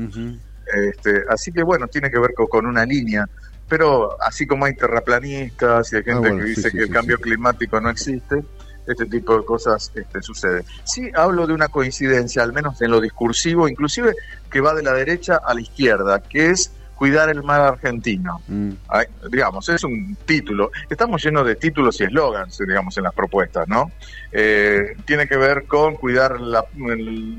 [0.66, 3.26] Este, así que bueno, tiene que ver co- con, una línea.
[3.70, 7.18] Pero así como hay terraplanistas y hay gente Ah, bueno, que dice que el cambio
[7.18, 8.44] climático no existe,
[8.86, 10.66] este tipo de cosas este, sucede.
[10.84, 14.14] Sí hablo de una coincidencia, al menos en lo discursivo, inclusive
[14.52, 16.72] que va de la derecha a la izquierda, que es
[17.04, 18.40] cuidar el mar argentino.
[18.48, 18.70] Mm.
[18.88, 20.72] Ay, digamos, es un título.
[20.90, 23.92] Estamos llenos de títulos y eslogans, digamos, en las propuestas, ¿no?
[24.32, 26.64] Eh, tiene que ver con cuidar la,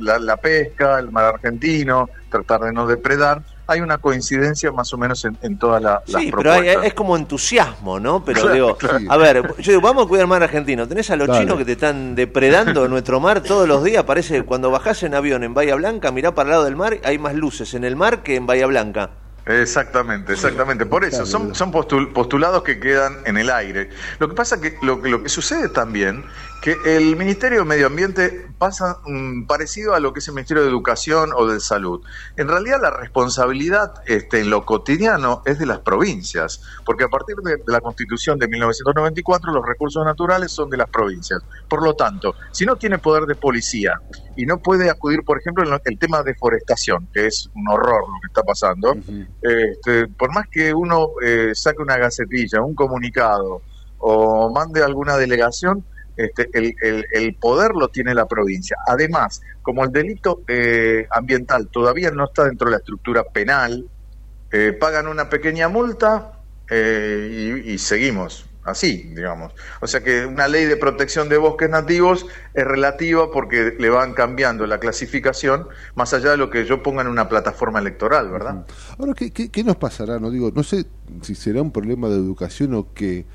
[0.01, 3.41] la- la pesca, el mar argentino, tratar de no depredar.
[3.67, 6.85] Hay una coincidencia más o menos en, en todas la- las Sí, pero hay- propuestas.
[6.85, 8.23] es como entusiasmo, ¿no?
[8.23, 8.99] Pero Claro, digo, claro.
[9.09, 10.87] a ver, yo digo, vamos a cuidar el mar argentino.
[10.87, 11.41] Tenés a los Dale.
[11.41, 14.05] chinos que te están depredando nuestro mar todos los días.
[14.05, 16.99] Parece que cuando bajás en avión en Bahía Blanca, mirá para el lado del mar,
[17.03, 19.09] hay más luces en el mar que en Bahía Blanca.
[19.47, 20.87] Exactamente, exactamente.
[20.87, 23.91] Por eso, son, son postul- postulados que quedan en el aire.
[24.19, 26.25] Lo que pasa que lo, que lo que sucede también,
[26.65, 30.63] que el Ministerio de Medio Ambiente pasa mm, parecido a lo que es el Ministerio
[30.63, 32.01] de Educación o de Salud.
[32.39, 37.37] En realidad la responsabilidad este, en lo cotidiano es de las provincias, porque a partir
[37.45, 41.43] de, de la Constitución de 1994 los recursos naturales son de las provincias.
[41.69, 43.93] Por lo tanto, si no tiene poder de policía
[44.35, 47.69] y no puede acudir, por ejemplo, en lo- el tema de deforestación, que es un
[47.69, 48.95] horror lo que está pasando,
[49.43, 53.61] este, por más que uno eh, saque una gacetilla, un comunicado
[53.99, 55.85] o mande alguna delegación,
[56.17, 56.75] este, el,
[57.11, 58.77] el- poder lo tiene la provincia.
[58.87, 63.91] Además, como el delito eh, ambiental todavía no está dentro de la estructura penal,
[64.53, 69.53] eh, pagan una pequeña multa eh, y, y seguimos así, digamos.
[69.83, 72.25] O sea que una ley de protección de bosques nativos
[72.55, 77.03] es relativa porque le van cambiando la clasificación más allá de lo que yo ponga
[77.03, 78.65] en una plataforma electoral, ¿verdad?
[78.99, 80.19] Ahora, ¿qué, qué, qué nos pasará?
[80.19, 80.87] No digo, no sé
[81.21, 83.27] si será un problema de educación o que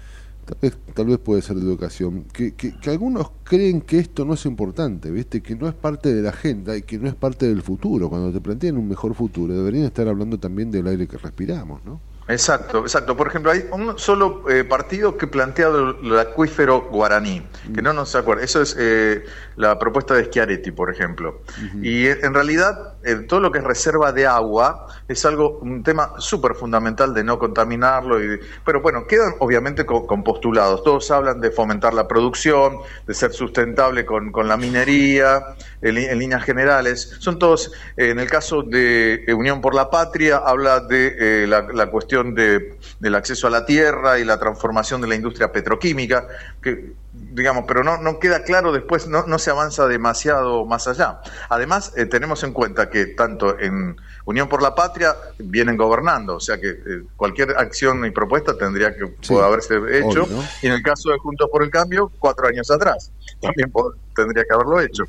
[0.49, 4.25] tal vez, tal vez puede ser de educación, que, que, que algunos creen que esto
[4.25, 5.41] no es importante, ¿viste?
[5.41, 8.09] Que no es parte de la agenda y que no es parte del futuro.
[8.09, 12.01] Cuando te plantean un mejor futuro, deberían estar hablando también del aire que respiramos, ¿no?
[12.29, 13.17] Exacto, exacto.
[13.17, 17.41] Por ejemplo, hay un solo eh, partido que plantea el, acuífero guaraní,
[17.73, 18.43] que no nos acuerda.
[18.43, 19.25] Eso es eh,
[19.59, 21.41] la propuesta de Schiaretti, por ejemplo.
[21.81, 25.83] Y eh, en realidad, eh, todo lo que es reserva de agua es algo, un
[25.83, 28.23] tema súper fundamental de no contaminarlo.
[28.23, 30.81] Y, pero bueno, quedan obviamente con, con postulados.
[30.81, 35.43] Todos hablan de fomentar la producción, de ser sustentable con, con la minería,
[35.81, 37.17] en, líneas generales.
[37.19, 41.63] Son todos, eh, en el caso de Unión por la Patria, habla de eh, la,
[41.63, 46.29] la cuestión de, del acceso a la tierra y la transformación de la industria petroquímica,
[46.61, 46.93] que
[47.39, 51.21] digamos, pero no, no queda claro después, no, no se avanza demasiado más allá.
[51.49, 53.95] Además, eh, tenemos en cuenta que tanto en
[54.25, 58.93] Unión por la Patria vienen gobernando, o sea que eh, cualquier acción y propuesta tendría
[58.95, 60.43] que Sí, haberse hecho, obvio, ¿no?
[60.61, 63.11] y en el caso de Juntos por el Cambio, cuatro años atrás,
[63.41, 63.71] también
[64.15, 65.03] tendría que haberlo hecho.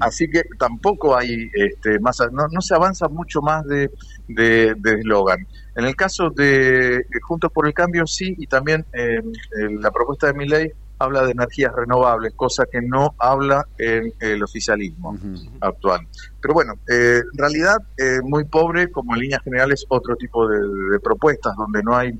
[0.00, 3.90] Así que tampoco hay este, más, no, no se avanza mucho más de
[4.28, 5.46] de de eslogan.
[5.74, 9.20] en el caso de Juntos por el Cambio sí, y también eh,
[9.58, 14.12] eh, la propuesta de mi ley habla de energías renovables, cosa que no habla en
[14.18, 15.16] el oficialismo
[15.60, 16.00] actual.
[16.40, 20.58] Pero bueno, eh, en realidad eh, muy pobre, como en líneas generales, otro tipo de,
[20.58, 22.10] de propuestas donde no hay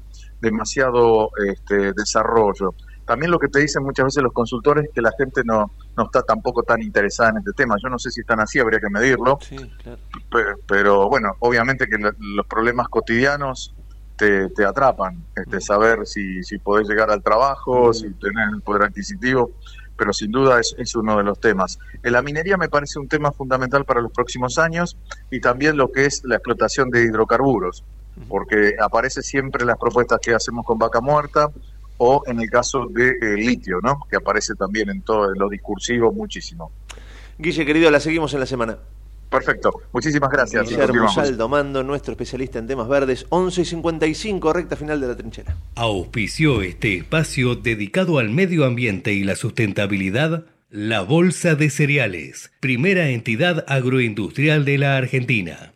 [0.40, 2.74] demasiado este, desarrollo.
[3.04, 6.04] También lo que te dicen muchas veces los consultores es que la gente no, no
[6.04, 7.76] está tampoco tan interesada en este tema.
[7.82, 9.38] Yo no sé si están así, habría que medirlo.
[9.40, 10.02] Sí, claro.
[10.30, 13.74] Pero, pero, bueno, obviamente que lo- los problemas cotidianos
[14.18, 15.24] te, te atrapan.
[15.34, 19.52] Este, saber si, si podés llegar al trabajo, si tenés el poder adquisitivo,
[19.96, 21.78] pero sin duda es, es uno de los temas.
[22.02, 24.96] La minería me parece un tema fundamental para los próximos años
[25.30, 27.84] y también lo que es la explotación de hidrocarburos,
[28.28, 31.50] porque aparece siempre las propuestas que hacemos con vaca muerta
[31.98, 34.00] o en el caso de eh, litio, ¿no?
[34.08, 36.70] que aparece también en todo lo discursivo muchísimo.
[37.38, 38.78] Guille, querido, la seguimos en la semana.
[39.30, 40.68] Perfecto, muchísimas gracias.
[40.68, 41.08] Guillermo.
[41.08, 45.56] Saldo Mando, nuestro especialista en temas verdes, 11 y 55, recta final de la trinchera.
[45.74, 50.46] Auspició este espacio dedicado al medio ambiente y la sustentabilidad.
[50.70, 55.72] La Bolsa de Cereales, primera entidad agroindustrial de la Argentina.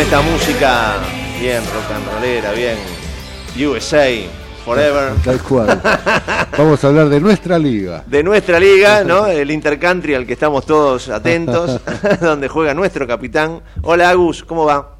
[0.00, 0.94] Con esta música
[1.38, 2.78] bien rock and rollera, bien
[3.68, 4.08] USA,
[4.64, 5.12] Forever.
[5.22, 5.78] Tal cual.
[6.56, 8.02] Vamos a hablar de nuestra liga.
[8.06, 9.26] De nuestra liga, ¿no?
[9.26, 11.78] El Intercountry al que estamos todos atentos,
[12.22, 13.60] donde juega nuestro capitán.
[13.82, 14.96] Hola Agus, ¿cómo va?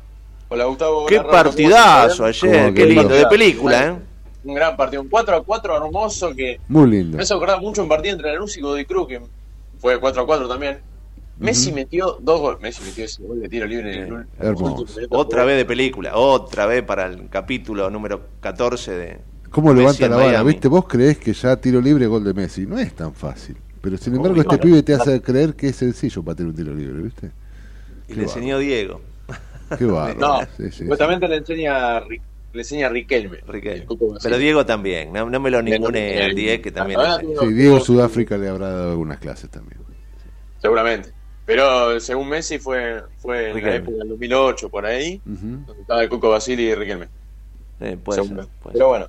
[0.51, 1.07] Hola Gustavo.
[1.07, 3.95] Qué hola, Rafa, ¿cómo partidazo ayer, ¿Cómo qué lindo, de película, ¿eh?
[4.45, 7.17] Un gran partido, un 4 a 4 hermoso que Muy lindo.
[7.17, 9.23] me hace acordar mucho un partido entre Lanús y Godoy Cruz que
[9.79, 10.90] fue 4 a 4 también.
[11.41, 14.85] Messi metió dos goles, Messi metió ese gol de tiro libre en el Hermoso.
[15.11, 19.19] Otra vez de película, otra vez para el capítulo número 14 de...
[19.51, 20.43] ¿Cómo levanta la vara?
[20.43, 20.69] ¿Viste?
[20.69, 22.67] Vos creés que ya tiro libre gol de Messi.
[22.67, 23.57] No es tan fácil.
[23.81, 24.43] Pero sin embargo, Obvio.
[24.53, 27.31] este pibe te hace creer que es sencillo para tener un tiro libre, ¿viste?
[28.09, 29.01] Y le enseñó Diego.
[29.79, 30.19] Qué bárbaro.
[30.21, 30.79] No, Sí, sí, sí.
[30.85, 32.21] supuestamente le enseña le
[32.53, 33.39] enseña a Riquelme.
[33.47, 33.87] Riquelme.
[33.89, 34.19] El.
[34.23, 37.01] Pero Diego también, no, no me lo ningune al Diego que también...
[37.01, 37.27] Ah, hace.
[37.27, 39.81] Diego- Sí, Diego Sudáfrica le habrá dado algunas clases también.
[40.61, 41.11] Seguramente.
[41.51, 45.65] Pero según Messi fue, fue en la época del 2008 por ahí, Ujú.
[45.67, 47.09] donde estaba el Coco Basili y Riquelme.
[47.81, 49.09] Eh, puede ser, puede Pero bueno,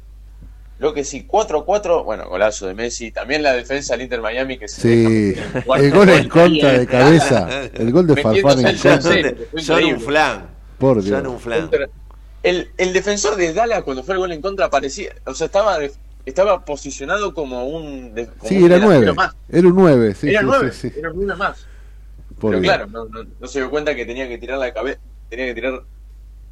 [0.80, 3.12] lo que sí, 4-4, bueno, golazo de Messi.
[3.12, 6.88] También la defensa del Inter Miami que se Sí, deja el gol en contra de
[6.88, 7.48] cabeza.
[7.76, 9.02] El gol de Farfán en contra.
[9.62, 10.48] Son un flan.
[10.80, 11.22] Por Dios.
[11.22, 11.70] Son un flan.
[12.42, 15.78] El, el defensor de Dallas cuando fue el gol en contra parecía, o sea, estaba
[15.78, 15.92] de-
[16.26, 19.14] estaba posicionado como un como Sí, un era delantero nueve.
[19.14, 19.36] más.
[19.48, 21.00] Era un nueve, sí, era sí, nueve, sí, sí.
[21.00, 21.68] era una más.
[22.42, 25.00] Por Pero claro, no, no- no se dio cuenta que tenía que tirar la cabeza,
[25.30, 25.84] tenía que tirar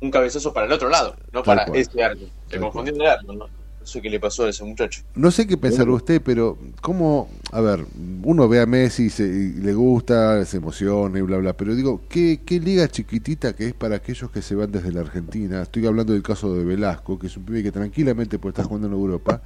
[0.02, 2.22] un cabezazo para el otro lado, no para ese arco.
[2.50, 3.48] Se confundió de arco, ¿no?
[3.84, 5.02] Sé qué le pasó a ese muchacho.
[5.16, 7.86] No sé qué pensar usted, pero cómo, a ver,
[8.24, 11.74] uno ve a Messi y, se- y le gusta, se emociona y bla, bla, pero
[11.74, 15.62] digo, ¿qué, qué liga chiquitita que es para aquellos que se van desde la Argentina?
[15.64, 18.88] Estoy hablando del caso de Velasco, que es un pibe que tranquilamente puede estar jugando
[18.88, 19.42] en Europa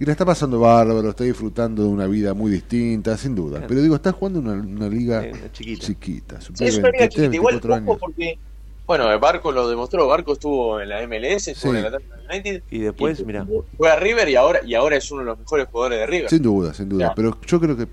[0.00, 3.62] y la está pasando bárbaro, está disfrutando de una vida muy distinta, sin duda.
[3.68, 5.86] Pero digo, está jugando una, una liga chiquita.
[5.86, 6.40] chiquita.
[6.40, 7.96] Sí, es una liga 23, chiquita, igual 24 ojo años.
[8.00, 8.38] porque,
[8.86, 11.78] bueno, Barco lo demostró, Barco estuvo en la MLS, estuvo Sí.
[11.78, 13.46] en Atlanta United, Y después, mira.
[13.76, 16.30] fue a River y ahora, y ahora es uno de los mejores jugadores de River.
[16.30, 17.08] Sin duda, sin duda.
[17.08, 17.14] Ya.
[17.14, 17.86] Pero yo creo que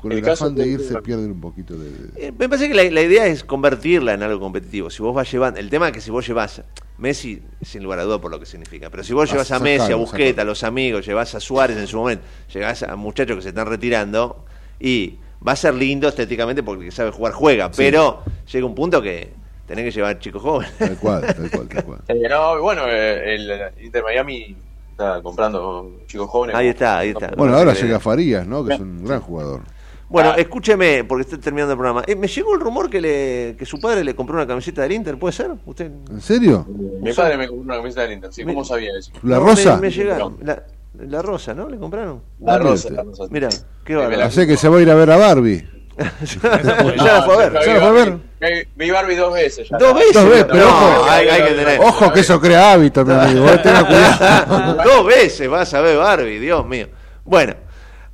[0.00, 1.90] con El el, caso afán de de- irse pierden un poquito de...
[2.16, 4.88] Eh, Me parece que la, la idea es convertirla en algo competitivo.
[4.88, 6.62] Si vos vas llevando, el tema es que si vos llevas
[6.98, 9.58] Messi, sin lugar a duda por lo que significa, pero si vos Ah, llevas a
[9.58, 9.98] Messi, a sacalo.
[9.98, 13.48] Busquets, a los amigos, llevas a Suárez en su momento, llevas a muchachos que se
[13.48, 14.44] están retirando
[14.78, 17.72] y va a ser lindo estéticamente porque el que sabe jugar juega, Sí.
[17.76, 18.22] pero
[18.52, 19.32] llega un punto que
[19.66, 20.72] tenés que llevar chicos jóvenes.
[20.78, 21.98] Tal cual, tal cual, tal cual.
[22.08, 24.56] Eh, no, bueno, eh, el, Inter Miami
[24.92, 26.54] está comprando chicos jóvenes.
[26.54, 27.32] Ahí está, ahí está.
[27.36, 28.64] Bueno, No ahora llega Farías, ¿no?
[28.64, 29.62] Que es un gran jugador.
[30.08, 30.34] Bueno, Ah.
[30.38, 32.02] escúcheme, porque estoy terminando el programa.
[32.06, 34.92] Eh, me llegó el rumor que, le, que su padre le compró una camiseta del
[34.92, 35.50] Inter, ¿puede ser?
[35.64, 35.90] ¿Usted?
[36.10, 36.66] ¿En serio?
[37.00, 39.10] Mi padre me compró una camiseta del Inter, sí, ¿cómo sabía eso?
[39.22, 39.74] ¿La No, rosa?
[39.76, 40.36] Me, me llegaron.
[40.42, 40.62] La-
[41.06, 41.68] La rosa, ¿no?
[41.68, 42.22] ¿Le compraron?
[42.38, 43.24] La rosa, mira, la rosa.
[43.28, 43.48] Mira,
[43.84, 44.24] qué Me la- bárbaro.
[44.28, 45.68] Así que se va a ir a ver a Barbie.
[45.98, 47.52] ya la fue a ver.
[47.66, 48.12] ¿Ya la fue a ver?
[48.40, 49.76] Vi- Vi Barbie dos veces ya.
[49.78, 50.14] Dos veces.
[50.14, 51.80] Dos veces, pero No, ojo, hay, hay que tener.
[51.80, 53.46] ojo que eso crea hábito, mi amigo.
[53.48, 54.74] eh, Tenga cuidado.
[54.84, 56.86] Dos veces vas a ver Barbie, Dios mío.
[57.24, 57.54] Bueno,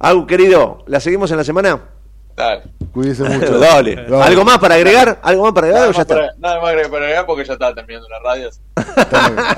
[0.01, 1.79] Agu, querido, ¿la seguimos en la semana?
[2.35, 2.63] Dale.
[2.93, 3.59] Cuídese mucho.
[3.59, 3.97] Dale.
[3.97, 4.23] Dale.
[4.23, 5.21] ¿Algo más para agregar?
[5.23, 6.15] ¿Algo más para agregar Nada o ya más, está?
[6.15, 8.51] para, nada más para agregar porque ya estaba terminando la radio.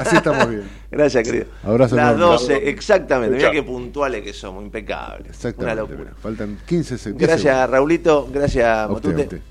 [0.01, 0.69] Así estamos bien.
[0.91, 1.45] Gracias, querido.
[1.65, 2.33] Abrazo Las enorme.
[2.35, 3.37] 12, exactamente.
[3.37, 5.21] Mira qué puntuales que somos, impecables.
[5.21, 5.77] Una Exactamente.
[5.81, 5.99] locura.
[6.01, 7.29] mira, Faltan 15 segundos.
[7.29, 8.29] Gracias, Raulito.
[8.33, 9.43] Gracias, Matute.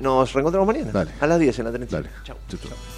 [0.00, 0.90] Nos reencontramos mañana.
[0.92, 1.10] Dale.
[1.20, 1.96] A las 10 en la 30.
[1.96, 2.08] Dale.
[2.24, 2.36] Chao.
[2.48, 2.97] Chau, chau.